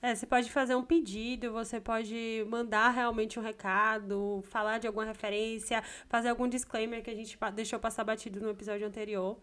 É, 0.02 0.16
você 0.16 0.26
pode 0.26 0.50
fazer 0.50 0.74
um 0.74 0.82
pedido, 0.82 1.52
você 1.52 1.80
pode 1.80 2.44
mandar 2.50 2.90
realmente 2.90 3.38
um 3.38 3.42
recado, 3.42 4.42
falar 4.50 4.78
de 4.78 4.88
alguma 4.88 5.04
referência, 5.04 5.80
fazer 6.08 6.28
algum 6.28 6.48
disclaimer 6.48 7.00
que 7.04 7.10
a 7.10 7.14
gente 7.14 7.38
deixou 7.54 7.78
passar 7.78 8.02
batido 8.02 8.40
no 8.40 8.50
episódio 8.50 8.84
anterior. 8.84 9.36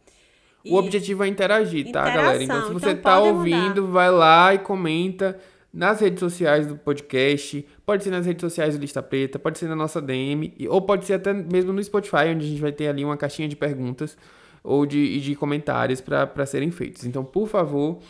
E... 0.66 0.70
O 0.70 0.76
objetivo 0.76 1.24
é 1.24 1.30
interagir, 1.30 1.89
tá, 1.89 2.03
galera? 2.03 2.43
Então, 2.43 2.68
se 2.68 2.74
você 2.74 2.89
então, 2.89 3.03
tá 3.03 3.20
ouvindo, 3.20 3.84
mandar. 3.84 3.93
vai 3.93 4.12
lá 4.12 4.53
e 4.53 4.60
comenta 4.60 5.39
nas 5.74 6.01
redes 6.01 6.20
sociais 6.20 6.68
do 6.68 6.76
podcast, 6.76 7.66
pode 7.86 8.03
ser 8.03 8.10
nas 8.10 8.26
redes 8.26 8.41
sociais 8.41 8.76
do 8.76 8.82
Lista 8.82 9.01
Preta, 9.01 9.39
pode 9.39 9.57
ser 9.57 9.70
na 9.70 9.78
nossa 9.78 10.01
DM, 10.01 10.53
ou 10.68 10.82
pode 10.82 11.05
ser 11.05 11.14
até 11.14 11.32
mesmo 11.32 11.72
no 11.72 11.82
Spotify, 11.82 12.34
onde 12.36 12.45
a 12.45 12.49
gente 12.49 12.62
vai 12.62 12.74
ter 12.74 12.89
ali 12.89 13.05
uma 13.05 13.16
caixinha 13.16 13.47
de 13.47 13.55
perguntas. 13.55 14.18
ou 14.62 14.86
de, 14.86 15.22
de 15.22 15.36
comentários 15.36 16.01
para 16.01 16.45
serem 16.45 16.70
feitos. 16.70 17.05
Então, 17.05 17.24
por 17.24 17.47
favor, 17.47 18.01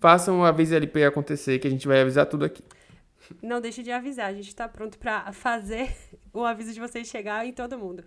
façam 0.00 0.44
a 0.44 0.50
VZLP 0.50 1.04
acontecer, 1.04 1.58
que 1.58 1.66
a 1.66 1.70
gente 1.70 1.86
vai 1.86 2.00
avisar 2.00 2.26
tudo 2.26 2.44
aqui. 2.44 2.62
Não 3.42 3.60
deixe 3.60 3.82
de 3.82 3.90
avisar, 3.90 4.26
a 4.26 4.32
gente 4.32 4.48
está 4.48 4.68
pronto 4.68 4.98
para 4.98 5.32
fazer 5.32 5.94
o 6.32 6.44
aviso 6.44 6.72
de 6.72 6.80
vocês 6.80 7.08
chegar 7.08 7.46
em 7.46 7.52
todo 7.52 7.78
mundo. 7.78 8.04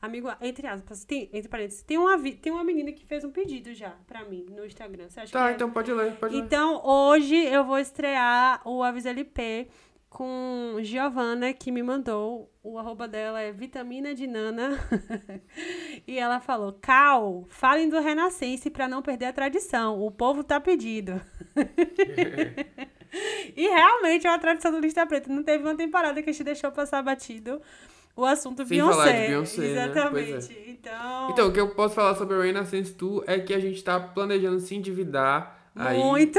Amigo, 0.00 0.28
entre 0.40 0.66
aspas, 0.66 1.04
tem, 1.04 1.30
entre 1.32 1.48
parênteses, 1.48 1.82
tem 1.82 1.96
uma, 1.96 2.18
tem 2.18 2.50
uma 2.50 2.64
menina 2.64 2.90
que 2.90 3.04
fez 3.06 3.22
um 3.22 3.30
pedido 3.30 3.72
já 3.72 3.94
pra 4.06 4.24
mim 4.24 4.46
no 4.50 4.66
Instagram. 4.66 5.08
Você 5.08 5.20
acha 5.20 5.32
tá, 5.32 5.48
que 5.48 5.54
então 5.54 5.68
é... 5.68 5.70
pode 5.70 5.92
ler, 5.92 6.16
pode 6.16 6.36
Então, 6.36 6.74
ler. 6.74 6.80
hoje 6.84 7.36
eu 7.36 7.64
vou 7.64 7.78
estrear 7.78 8.60
o 8.66 8.82
Aviso 8.82 9.08
LP 9.08 9.68
com 10.12 10.76
Giovana, 10.82 11.52
que 11.52 11.72
me 11.72 11.82
mandou. 11.82 12.50
O 12.62 12.78
arroba 12.78 13.08
dela 13.08 13.40
é 13.40 13.50
Vitamina 13.50 14.14
de 14.14 14.26
Nana. 14.26 14.78
e 16.06 16.18
ela 16.18 16.38
falou: 16.38 16.78
Cal, 16.80 17.44
falem 17.48 17.88
do 17.88 17.98
Renascense 17.98 18.70
para 18.70 18.86
não 18.86 19.02
perder 19.02 19.26
a 19.26 19.32
tradição. 19.32 20.00
O 20.00 20.10
povo 20.10 20.44
tá 20.44 20.60
pedido. 20.60 21.20
e 23.56 23.68
realmente 23.68 24.26
é 24.26 24.30
uma 24.30 24.38
tradição 24.38 24.70
do 24.70 24.78
Lista 24.78 25.06
Preta. 25.06 25.32
Não 25.32 25.42
teve 25.42 25.64
uma 25.64 25.74
temporada 25.74 26.22
que 26.22 26.28
a 26.28 26.32
gente 26.32 26.44
deixou 26.44 26.70
passar 26.70 27.02
batido 27.02 27.60
o 28.14 28.24
assunto 28.24 28.58
Sem 28.58 28.78
Beyoncé. 28.78 28.92
falar 28.92 29.12
de 29.12 29.26
Beyoncé, 29.28 29.60
né? 29.62 29.70
Exatamente. 29.70 30.52
É. 30.52 30.70
Então... 30.70 31.30
então, 31.30 31.48
o 31.48 31.52
que 31.52 31.60
eu 31.60 31.74
posso 31.74 31.94
falar 31.94 32.14
sobre 32.16 32.36
o 32.36 32.42
Renaissance 32.42 32.92
Tour 32.92 33.24
é 33.26 33.38
que 33.38 33.54
a 33.54 33.58
gente 33.58 33.82
tá 33.82 33.98
planejando 33.98 34.60
se 34.60 34.74
endividar. 34.74 35.61
Muito! 35.74 36.38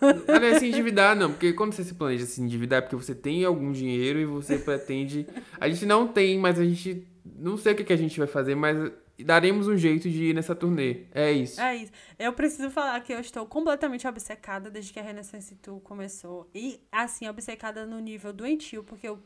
Aí... 0.00 0.40
Não 0.40 0.46
é 0.46 0.58
se 0.58 0.66
endividar, 0.66 1.14
não, 1.14 1.30
porque 1.30 1.52
quando 1.52 1.72
você 1.72 1.84
se 1.84 1.94
planeja 1.94 2.26
se 2.26 2.40
endividar 2.40 2.78
é 2.78 2.80
porque 2.82 2.96
você 2.96 3.14
tem 3.14 3.44
algum 3.44 3.70
dinheiro 3.72 4.18
e 4.18 4.24
você 4.24 4.58
pretende. 4.58 5.26
A 5.60 5.68
gente 5.68 5.86
não 5.86 6.06
tem, 6.06 6.38
mas 6.38 6.58
a 6.58 6.64
gente. 6.64 7.06
Não 7.24 7.56
sei 7.56 7.72
o 7.72 7.76
que, 7.76 7.84
que 7.84 7.92
a 7.92 7.96
gente 7.96 8.18
vai 8.18 8.26
fazer, 8.26 8.54
mas 8.56 8.76
daremos 9.24 9.68
um 9.68 9.76
jeito 9.76 10.10
de 10.10 10.24
ir 10.30 10.34
nessa 10.34 10.54
turnê. 10.54 11.04
É 11.14 11.30
isso. 11.30 11.60
É 11.60 11.76
isso. 11.76 11.92
Eu 12.18 12.32
preciso 12.32 12.70
falar 12.70 13.00
que 13.00 13.12
eu 13.12 13.20
estou 13.20 13.46
completamente 13.46 14.06
obcecada 14.06 14.70
desde 14.70 14.92
que 14.92 14.98
a 14.98 15.02
Renaissance 15.02 15.54
Tour 15.56 15.80
começou. 15.80 16.50
E, 16.54 16.80
assim, 16.90 17.28
obcecada 17.28 17.86
no 17.86 18.00
nível 18.00 18.32
doentio, 18.32 18.82
porque 18.82 19.08
eu 19.08 19.20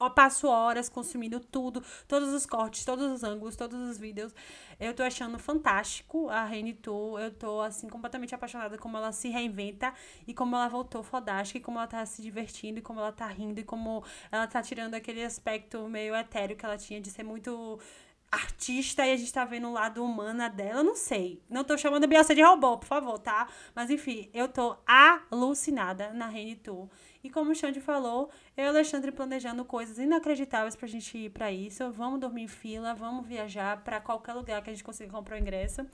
eu 0.00 0.10
passo 0.10 0.48
horas 0.48 0.88
consumindo 0.88 1.38
tudo, 1.40 1.82
todos 2.08 2.32
os 2.32 2.46
cortes, 2.46 2.84
todos 2.84 3.10
os 3.12 3.22
ângulos, 3.22 3.56
todos 3.56 3.78
os 3.88 3.98
vídeos. 3.98 4.34
Eu 4.78 4.94
tô 4.94 5.02
achando 5.02 5.38
fantástico 5.38 6.28
a 6.30 6.44
Reni 6.44 6.72
Tu. 6.72 7.18
Eu 7.18 7.30
tô, 7.30 7.60
assim, 7.60 7.88
completamente 7.88 8.34
apaixonada 8.34 8.78
como 8.78 8.96
ela 8.96 9.12
se 9.12 9.28
reinventa 9.28 9.92
e 10.26 10.32
como 10.32 10.56
ela 10.56 10.68
voltou 10.68 11.02
fodástica 11.02 11.58
e 11.58 11.62
como 11.62 11.78
ela 11.78 11.86
tá 11.86 12.04
se 12.06 12.22
divertindo 12.22 12.78
e 12.78 12.82
como 12.82 13.00
ela 13.00 13.12
tá 13.12 13.26
rindo 13.26 13.60
e 13.60 13.64
como 13.64 14.02
ela 14.32 14.46
tá 14.46 14.62
tirando 14.62 14.94
aquele 14.94 15.24
aspecto 15.24 15.86
meio 15.88 16.14
etéreo 16.14 16.56
que 16.56 16.64
ela 16.64 16.78
tinha 16.78 17.00
de 17.00 17.10
ser 17.10 17.22
muito 17.22 17.78
artista 18.30 19.04
e 19.04 19.12
a 19.12 19.16
gente 19.16 19.32
tá 19.32 19.44
vendo 19.44 19.68
o 19.68 19.72
lado 19.72 20.04
humano 20.04 20.48
dela, 20.50 20.82
não 20.82 20.94
sei. 20.94 21.42
Não 21.48 21.64
tô 21.64 21.76
chamando 21.76 22.04
a 22.04 22.06
Beyoncé 22.06 22.34
de 22.34 22.42
robô, 22.42 22.78
por 22.78 22.86
favor, 22.86 23.18
tá? 23.18 23.48
Mas 23.74 23.90
enfim, 23.90 24.30
eu 24.32 24.48
tô 24.48 24.76
alucinada 24.86 26.12
na 26.12 26.28
Reni 26.28 26.54
Tu. 26.56 26.88
E 27.22 27.30
como 27.30 27.50
o 27.50 27.54
Xande 27.54 27.80
falou, 27.80 28.30
eu 28.56 28.64
e 28.64 28.66
o 28.66 28.70
Alexandre 28.70 29.12
planejando 29.12 29.64
coisas 29.64 29.98
inacreditáveis 29.98 30.74
pra 30.74 30.88
gente 30.88 31.16
ir 31.18 31.30
para 31.30 31.52
isso. 31.52 31.90
Vamos 31.92 32.20
dormir 32.20 32.42
em 32.42 32.48
fila, 32.48 32.94
vamos 32.94 33.26
viajar 33.26 33.82
para 33.84 34.00
qualquer 34.00 34.32
lugar 34.34 34.62
que 34.62 34.70
a 34.70 34.72
gente 34.72 34.84
consiga 34.84 35.10
comprar 35.10 35.36
o 35.36 35.38
ingresso. 35.38 35.86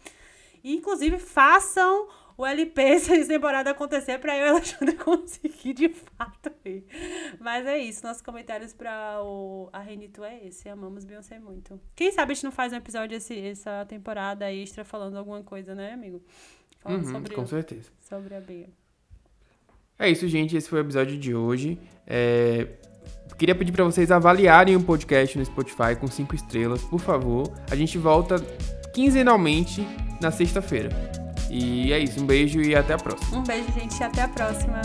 E, 0.63 0.75
inclusive, 0.75 1.19
façam 1.19 2.09
o 2.37 2.45
LP 2.45 2.99
se 3.01 3.13
essa 3.13 3.29
temporada 3.29 3.71
acontecer 3.71 4.19
para 4.19 4.37
eu 4.37 4.47
e 4.47 4.51
o 4.51 4.53
Alexandre 4.55 4.97
conseguir 4.99 5.73
de 5.73 5.89
fato 5.89 6.53
ir. 6.65 6.85
Mas 7.41 7.67
é 7.67 7.79
isso, 7.79 8.07
nossos 8.07 8.23
comentários 8.23 8.73
para 8.73 9.23
o 9.23 9.69
a 9.73 9.81
Renito 9.81 10.25
é 10.25 10.45
esse. 10.45 10.69
Amamos 10.69 11.05
Beyoncé 11.05 11.39
muito. 11.39 11.81
Quem 11.95 12.13
sabe 12.13 12.33
a 12.33 12.35
gente 12.35 12.45
não 12.45 12.53
faz 12.53 12.73
um 12.73 12.77
episódio 12.77 13.17
esse, 13.17 13.39
essa 13.39 13.85
temporada 13.87 14.53
extra 14.53 14.85
falando 14.85 15.17
alguma 15.17 15.43
coisa, 15.43 15.75
né, 15.75 15.93
amigo? 15.93 16.23
Falando 16.81 17.05
uhum, 17.05 17.13
sobre, 17.13 17.35
com 17.35 17.47
certeza. 17.47 17.91
Sobre 18.01 18.35
a 18.35 18.41
Bia. 18.41 18.69
É 19.99 20.11
isso, 20.11 20.29
gente. 20.29 20.57
Esse 20.57 20.69
foi 20.69 20.81
o 20.81 20.83
episódio 20.83 21.19
de 21.19 21.35
hoje. 21.35 21.79
É... 22.07 22.67
Queria 23.39 23.55
pedir 23.55 23.73
para 23.73 23.85
vocês 23.85 24.11
avaliarem 24.11 24.77
o 24.77 24.83
podcast 24.83 25.37
no 25.37 25.45
Spotify 25.45 25.95
com 25.99 26.07
cinco 26.07 26.35
estrelas, 26.35 26.83
por 26.83 27.01
favor. 27.01 27.53
A 27.71 27.77
gente 27.77 27.99
volta 27.99 28.37
quinzenalmente 28.95 29.87
na 30.23 30.31
sexta-feira. 30.31 30.89
E 31.51 31.93
é 31.93 31.99
isso. 31.99 32.23
Um 32.23 32.27
beijo 32.27 32.61
e 32.63 32.75
até 32.75 32.95
a 32.95 32.99
próxima. 32.99 33.39
Um 33.39 33.43
beijo, 33.43 33.71
gente. 33.73 34.03
Até 34.03 34.23
a 34.23 34.29
próxima. 34.29 34.81